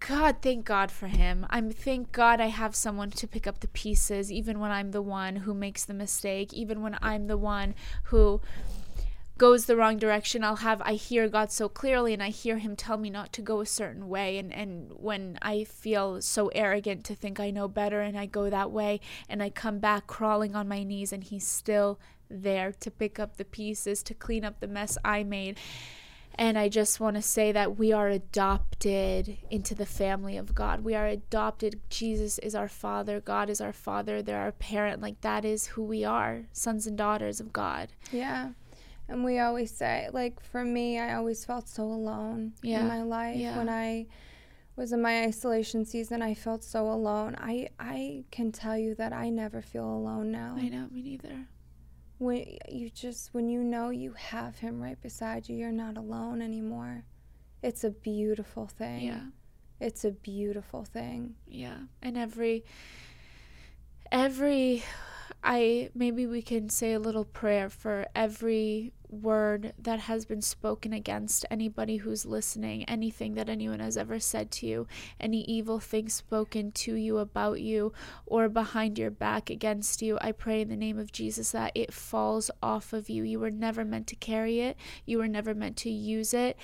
God, 0.00 0.36
thank 0.42 0.64
God 0.64 0.90
for 0.90 1.06
him. 1.06 1.46
I'm 1.48 1.70
thank 1.70 2.12
God 2.12 2.40
I 2.40 2.46
have 2.46 2.74
someone 2.74 3.10
to 3.12 3.26
pick 3.26 3.46
up 3.46 3.60
the 3.60 3.68
pieces, 3.68 4.30
even 4.30 4.60
when 4.60 4.70
I'm 4.70 4.90
the 4.90 5.02
one 5.02 5.36
who 5.36 5.54
makes 5.54 5.84
the 5.84 5.94
mistake, 5.94 6.52
even 6.52 6.82
when 6.82 6.98
I'm 7.00 7.26
the 7.26 7.38
one 7.38 7.74
who 8.04 8.40
goes 9.38 9.66
the 9.66 9.76
wrong 9.76 9.98
direction. 9.98 10.44
I'll 10.44 10.56
have 10.56 10.80
I 10.82 10.94
hear 10.94 11.28
God 11.28 11.50
so 11.50 11.68
clearly 11.68 12.12
and 12.14 12.22
I 12.22 12.28
hear 12.28 12.58
him 12.58 12.76
tell 12.76 12.96
me 12.96 13.10
not 13.10 13.32
to 13.34 13.42
go 13.42 13.60
a 13.60 13.66
certain 13.66 14.08
way 14.08 14.38
and 14.38 14.52
and 14.52 14.92
when 14.92 15.38
I 15.42 15.64
feel 15.64 16.22
so 16.22 16.48
arrogant 16.48 17.04
to 17.04 17.14
think 17.14 17.38
I 17.38 17.50
know 17.50 17.68
better 17.68 18.00
and 18.00 18.18
I 18.18 18.26
go 18.26 18.48
that 18.48 18.70
way 18.70 19.00
and 19.28 19.42
I 19.42 19.50
come 19.50 19.78
back 19.78 20.06
crawling 20.06 20.54
on 20.54 20.68
my 20.68 20.82
knees 20.82 21.12
and 21.12 21.24
he's 21.24 21.46
still 21.46 21.98
there 22.30 22.72
to 22.72 22.90
pick 22.90 23.18
up 23.18 23.36
the 23.36 23.44
pieces, 23.44 24.02
to 24.04 24.14
clean 24.14 24.44
up 24.44 24.60
the 24.60 24.68
mess 24.68 24.98
I 25.04 25.22
made. 25.22 25.58
And 26.38 26.58
I 26.58 26.68
just 26.68 27.00
want 27.00 27.16
to 27.16 27.22
say 27.22 27.50
that 27.52 27.78
we 27.78 27.92
are 27.92 28.08
adopted 28.08 29.38
into 29.50 29.74
the 29.74 29.86
family 29.86 30.36
of 30.36 30.54
God. 30.54 30.84
We 30.84 30.94
are 30.94 31.06
adopted. 31.06 31.80
Jesus 31.88 32.38
is 32.40 32.54
our 32.54 32.68
father. 32.68 33.20
God 33.20 33.48
is 33.48 33.60
our 33.60 33.72
father. 33.72 34.20
They're 34.20 34.40
our 34.40 34.52
parent. 34.52 35.00
Like 35.00 35.20
that 35.22 35.44
is 35.46 35.66
who 35.68 35.82
we 35.82 36.04
are 36.04 36.42
sons 36.52 36.86
and 36.86 36.96
daughters 36.98 37.40
of 37.40 37.52
God. 37.54 37.88
Yeah. 38.12 38.50
And 39.08 39.24
we 39.24 39.38
always 39.38 39.70
say, 39.70 40.08
like, 40.12 40.40
for 40.40 40.64
me, 40.64 40.98
I 40.98 41.14
always 41.14 41.44
felt 41.44 41.68
so 41.68 41.84
alone 41.84 42.52
Yeah. 42.62 42.80
in 42.80 42.88
my 42.88 43.02
life. 43.02 43.36
Yeah. 43.38 43.56
When 43.56 43.68
I 43.68 44.06
was 44.74 44.92
in 44.92 45.00
my 45.00 45.22
isolation 45.24 45.84
season, 45.84 46.22
I 46.22 46.34
felt 46.34 46.62
so 46.64 46.90
alone. 46.90 47.36
I, 47.38 47.68
I 47.80 48.24
can 48.30 48.52
tell 48.52 48.76
you 48.76 48.94
that 48.96 49.12
I 49.12 49.30
never 49.30 49.62
feel 49.62 49.84
alone 49.88 50.32
now. 50.32 50.56
I 50.58 50.68
know, 50.68 50.88
me 50.90 51.02
neither. 51.02 51.46
When 52.18 52.58
you 52.68 52.90
just, 52.90 53.34
when 53.34 53.48
you 53.48 53.62
know 53.62 53.90
you 53.90 54.12
have 54.12 54.58
him 54.58 54.82
right 54.82 55.00
beside 55.00 55.48
you, 55.48 55.56
you're 55.56 55.72
not 55.72 55.96
alone 55.96 56.40
anymore. 56.40 57.04
It's 57.62 57.84
a 57.84 57.90
beautiful 57.90 58.66
thing. 58.66 59.02
Yeah. 59.02 59.20
It's 59.80 60.04
a 60.04 60.10
beautiful 60.10 60.84
thing. 60.84 61.34
Yeah. 61.46 61.78
And 62.02 62.16
every 62.16 62.64
every 64.10 64.82
I 65.42 65.90
maybe 65.94 66.26
we 66.26 66.42
can 66.42 66.68
say 66.68 66.92
a 66.92 66.98
little 66.98 67.24
prayer 67.24 67.68
for 67.68 68.06
every 68.14 68.92
word 69.22 69.72
that 69.78 70.00
has 70.00 70.24
been 70.24 70.42
spoken 70.42 70.92
against 70.92 71.44
anybody 71.50 71.98
who's 71.98 72.26
listening, 72.26 72.84
anything 72.84 73.34
that 73.34 73.48
anyone 73.48 73.80
has 73.80 73.96
ever 73.96 74.18
said 74.18 74.50
to 74.52 74.66
you, 74.66 74.86
any 75.20 75.42
evil 75.42 75.80
thing 75.80 76.08
spoken 76.08 76.72
to 76.72 76.94
you 76.94 77.18
about 77.18 77.60
you 77.60 77.92
or 78.26 78.48
behind 78.48 78.98
your 78.98 79.10
back 79.10 79.50
against 79.50 80.02
you. 80.02 80.18
I 80.20 80.32
pray 80.32 80.60
in 80.60 80.68
the 80.68 80.76
name 80.76 80.98
of 80.98 81.12
Jesus 81.12 81.50
that 81.52 81.72
it 81.74 81.92
falls 81.92 82.50
off 82.62 82.92
of 82.92 83.08
you. 83.08 83.22
You 83.22 83.40
were 83.40 83.50
never 83.50 83.84
meant 83.84 84.06
to 84.08 84.16
carry 84.16 84.60
it. 84.60 84.76
You 85.04 85.18
were 85.18 85.28
never 85.28 85.54
meant 85.54 85.76
to 85.78 85.90
use 85.90 86.34
it. 86.34 86.56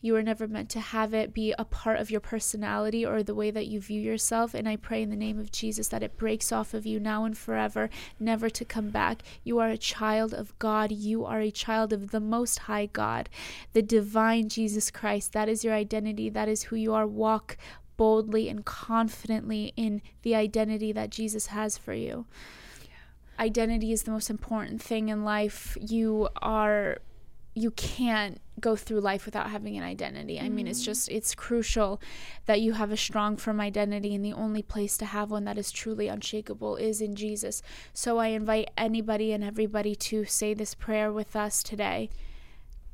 You 0.00 0.14
were 0.14 0.22
never 0.22 0.48
meant 0.48 0.70
to 0.70 0.80
have 0.80 1.12
it 1.12 1.34
be 1.34 1.54
a 1.58 1.64
part 1.64 2.00
of 2.00 2.10
your 2.10 2.20
personality 2.20 3.04
or 3.04 3.22
the 3.22 3.34
way 3.34 3.50
that 3.50 3.66
you 3.66 3.80
view 3.80 4.00
yourself. 4.00 4.54
And 4.54 4.68
I 4.68 4.76
pray 4.76 5.02
in 5.02 5.10
the 5.10 5.16
name 5.16 5.38
of 5.38 5.52
Jesus 5.52 5.88
that 5.88 6.02
it 6.02 6.16
breaks 6.16 6.52
off 6.52 6.72
of 6.72 6.86
you 6.86 6.98
now 6.98 7.24
and 7.24 7.36
forever, 7.36 7.90
never 8.18 8.48
to 8.48 8.64
come 8.64 8.90
back. 8.90 9.22
You 9.44 9.58
are 9.58 9.68
a 9.68 9.76
child 9.76 10.32
of 10.32 10.58
God. 10.58 10.90
You 10.90 11.24
are 11.24 11.40
a 11.40 11.50
child 11.50 11.92
of 11.92 12.10
the 12.10 12.20
Most 12.20 12.60
High 12.60 12.86
God, 12.86 13.28
the 13.74 13.82
divine 13.82 14.48
Jesus 14.48 14.90
Christ. 14.90 15.32
That 15.32 15.48
is 15.48 15.64
your 15.64 15.74
identity. 15.74 16.30
That 16.30 16.48
is 16.48 16.64
who 16.64 16.76
you 16.76 16.94
are. 16.94 17.06
Walk 17.06 17.58
boldly 17.98 18.48
and 18.48 18.64
confidently 18.64 19.74
in 19.76 20.00
the 20.22 20.34
identity 20.34 20.92
that 20.92 21.10
Jesus 21.10 21.48
has 21.48 21.76
for 21.76 21.92
you. 21.92 22.24
Identity 23.38 23.92
is 23.92 24.04
the 24.04 24.10
most 24.10 24.30
important 24.30 24.82
thing 24.82 25.10
in 25.10 25.24
life. 25.24 25.76
You 25.80 26.28
are 26.40 26.98
you 27.60 27.70
can't 27.72 28.40
go 28.60 28.76
through 28.76 29.00
life 29.00 29.26
without 29.26 29.50
having 29.50 29.76
an 29.76 29.84
identity. 29.84 30.40
I 30.40 30.48
mean, 30.48 30.66
it's 30.66 30.82
mm. 30.82 30.86
just 30.86 31.10
it's 31.10 31.34
crucial 31.34 32.00
that 32.46 32.60
you 32.60 32.72
have 32.72 32.90
a 32.90 32.96
strong 32.96 33.36
firm 33.36 33.60
identity 33.60 34.14
and 34.14 34.24
the 34.24 34.32
only 34.32 34.62
place 34.62 34.96
to 34.98 35.06
have 35.06 35.30
one 35.30 35.44
that 35.44 35.58
is 35.58 35.70
truly 35.70 36.08
unshakable 36.08 36.76
is 36.76 37.00
in 37.00 37.14
Jesus. 37.14 37.62
So 37.92 38.18
I 38.18 38.28
invite 38.28 38.70
anybody 38.76 39.32
and 39.32 39.44
everybody 39.44 39.94
to 39.96 40.24
say 40.24 40.54
this 40.54 40.74
prayer 40.74 41.12
with 41.12 41.36
us 41.36 41.62
today. 41.62 42.10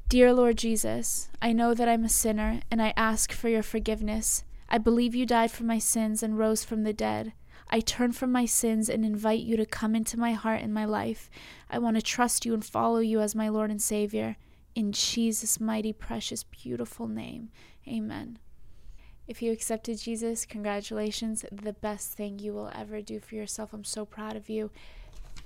Dear 0.08 0.32
Lord 0.32 0.56
Jesus, 0.56 1.28
I 1.42 1.52
know 1.52 1.74
that 1.74 1.88
I'm 1.88 2.04
a 2.04 2.08
sinner 2.08 2.60
and 2.70 2.80
I 2.80 2.92
ask 2.96 3.32
for 3.32 3.48
your 3.48 3.62
forgiveness. 3.62 4.44
I 4.68 4.78
believe 4.78 5.14
you 5.14 5.26
died 5.26 5.50
for 5.50 5.64
my 5.64 5.78
sins 5.78 6.22
and 6.22 6.38
rose 6.38 6.64
from 6.64 6.82
the 6.82 6.92
dead. 6.92 7.32
I 7.68 7.80
turn 7.80 8.12
from 8.12 8.30
my 8.30 8.46
sins 8.46 8.88
and 8.88 9.04
invite 9.04 9.40
you 9.40 9.56
to 9.56 9.66
come 9.66 9.96
into 9.96 10.18
my 10.18 10.32
heart 10.32 10.62
and 10.62 10.72
my 10.72 10.84
life. 10.84 11.28
I 11.68 11.78
want 11.78 11.96
to 11.96 12.02
trust 12.02 12.46
you 12.46 12.54
and 12.54 12.64
follow 12.64 13.00
you 13.00 13.20
as 13.20 13.34
my 13.34 13.48
Lord 13.48 13.70
and 13.70 13.82
Savior. 13.82 14.36
In 14.76 14.92
Jesus' 14.92 15.58
mighty, 15.58 15.94
precious, 15.94 16.44
beautiful 16.44 17.08
name. 17.08 17.48
Amen. 17.88 18.38
If 19.26 19.40
you 19.40 19.50
accepted 19.50 19.98
Jesus, 19.98 20.44
congratulations. 20.44 21.46
The 21.50 21.72
best 21.72 22.12
thing 22.12 22.38
you 22.38 22.52
will 22.52 22.70
ever 22.74 23.00
do 23.00 23.18
for 23.18 23.34
yourself. 23.36 23.72
I'm 23.72 23.84
so 23.84 24.04
proud 24.04 24.36
of 24.36 24.50
you. 24.50 24.70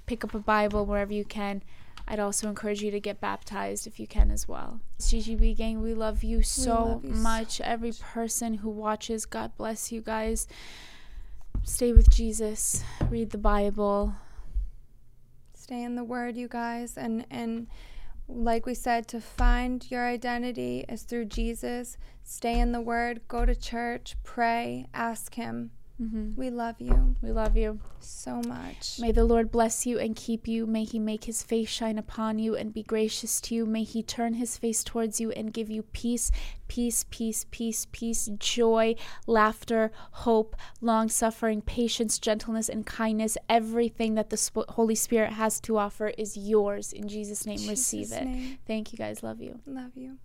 Pick 0.07 0.25
up 0.25 0.35
a 0.35 0.41
Bible 0.41 0.85
wherever 0.85 1.13
you 1.13 1.25
can. 1.25 1.63
I'd 2.09 2.19
also 2.19 2.49
encourage 2.49 2.83
you 2.83 2.91
to 2.91 2.99
get 2.99 3.21
baptized 3.21 3.87
if 3.87 4.01
you 4.01 4.09
can 4.09 4.33
as 4.33 4.49
well. 4.49 4.81
GGB 4.99 5.57
gang, 5.57 5.81
we 5.81 5.95
love 5.95 6.25
you 6.25 6.43
so 6.43 6.85
love 6.85 7.05
you 7.05 7.15
so 7.15 7.21
much. 7.21 7.61
Every 7.61 7.93
person 7.93 8.55
who 8.55 8.69
watches, 8.69 9.27
God 9.27 9.53
bless 9.57 9.93
you 9.93 10.01
guys. 10.01 10.49
Stay 11.63 11.93
with 11.93 12.11
Jesus. 12.11 12.83
Read 13.09 13.31
the 13.31 13.39
Bible. 13.39 14.15
stay 15.55 15.85
in 15.85 15.95
the 15.95 16.03
word 16.03 16.37
you 16.37 16.49
guys 16.49 16.97
and 16.97 17.25
and 17.31 17.69
like 18.33 18.67
we 18.67 18.75
said 18.75 19.07
to 19.09 19.21
find 19.21 19.91
your 19.91 20.07
identity 20.07 20.85
is 20.89 21.03
through 21.03 21.25
jesus. 21.27 21.97
Stay 22.23 22.59
in 22.59 22.73
the 22.73 22.81
word 22.81 23.21
go 23.29 23.45
to 23.45 23.55
church 23.55 24.17
pray 24.23 24.87
ask 24.95 25.35
him 25.35 25.71
hmm 26.01 26.31
we 26.35 26.49
love 26.49 26.77
you 26.81 27.15
We 27.21 27.31
love 27.31 27.57
you. 27.59 27.79
so 28.01 28.41
much 28.41 28.99
May 28.99 29.13
the 29.13 29.25
Lord 29.25 29.51
bless 29.53 29.85
you 29.85 29.99
and 29.99 30.17
keep 30.17 30.49
you. 30.49 30.67
May 30.67 30.85
he 30.85 30.99
make 30.99 31.25
his 31.25 31.43
face 31.43 31.69
shine 31.69 31.99
upon 31.99 32.39
you 32.39 32.57
and 32.57 32.73
be 32.73 32.83
gracious 32.83 33.39
to 33.43 33.55
you. 33.55 33.67
May 33.67 33.85
he 33.85 34.03
turn 34.03 34.35
his 34.35 34.57
face 34.57 34.83
towards 34.83 35.21
you 35.21 35.31
and 35.33 35.53
give 35.53 35.69
you 35.69 35.83
peace, 35.83 36.31
peace, 36.69 37.05
peace, 37.11 37.45
peace, 37.51 37.87
peace, 37.93 38.31
joy, 38.39 38.95
laughter, 39.27 39.93
hope, 40.25 40.57
long 40.81 41.09
suffering, 41.11 41.61
patience, 41.61 42.19
gentleness, 42.19 42.69
and 42.71 42.87
kindness. 42.87 43.37
Everything 43.49 44.15
that 44.15 44.31
the 44.31 44.37
Sp- 44.41 44.69
Holy 44.71 44.95
Spirit 44.95 45.33
has 45.35 45.61
to 45.61 45.77
offer 45.77 46.09
is 46.17 46.37
yours. 46.37 46.93
In 46.95 47.09
Jesus' 47.09 47.45
name, 47.45 47.61
receive 47.69 48.11
it. 48.13 48.25
name. 48.25 48.59
Thank 48.67 48.93
you 48.93 48.97
guys. 48.99 49.23
Love 49.23 49.41
you. 49.43 49.61
love 49.67 49.95
you 49.97 50.17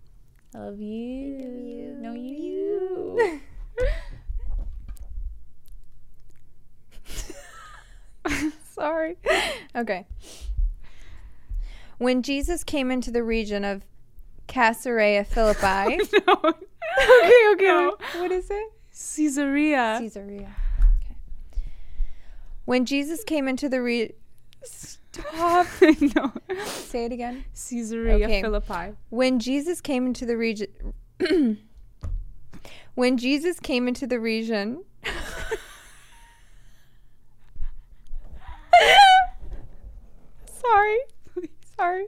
I 0.54 0.58
love 0.58 0.80
you. 0.80 1.36
Love 1.38 1.60
you. 1.68 1.96
No, 2.00 2.12
you. 2.14 3.40
sorry 8.74 9.16
okay 9.74 10.06
when 11.98 12.22
jesus 12.22 12.62
came 12.64 12.90
into 12.90 13.10
the 13.10 13.22
region 13.22 13.64
of 13.64 13.82
caesarea 14.46 15.24
philippi 15.24 15.96
no. 16.26 16.34
okay 16.44 17.42
okay 17.52 17.64
No. 17.64 17.96
what 18.16 18.30
is 18.32 18.48
it 18.50 18.72
Caesarea. 18.98 19.98
Caesarea. 20.00 20.54
Okay. 21.02 21.16
When 22.64 22.86
Jesus 22.86 23.24
came 23.24 23.46
into 23.46 23.68
the 23.68 23.82
re 23.82 24.12
Stop. 24.64 25.66
no. 25.82 26.32
Say 26.64 27.04
it 27.04 27.12
again. 27.12 27.44
Caesarea 27.54 28.24
Okay. 28.24 28.40
Philippi. 28.40 28.94
When 29.10 29.38
Jesus 29.38 29.82
came 29.82 30.06
into 30.06 30.24
the 30.24 30.38
region 30.38 30.68
When 32.94 33.18
Jesus 33.18 33.60
came 33.60 33.86
into 33.86 34.06
the 34.06 34.18
region 34.18 34.82
Sorry. 40.62 40.98
Sorry. 41.76 42.06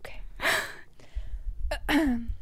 Okay. 0.00 0.20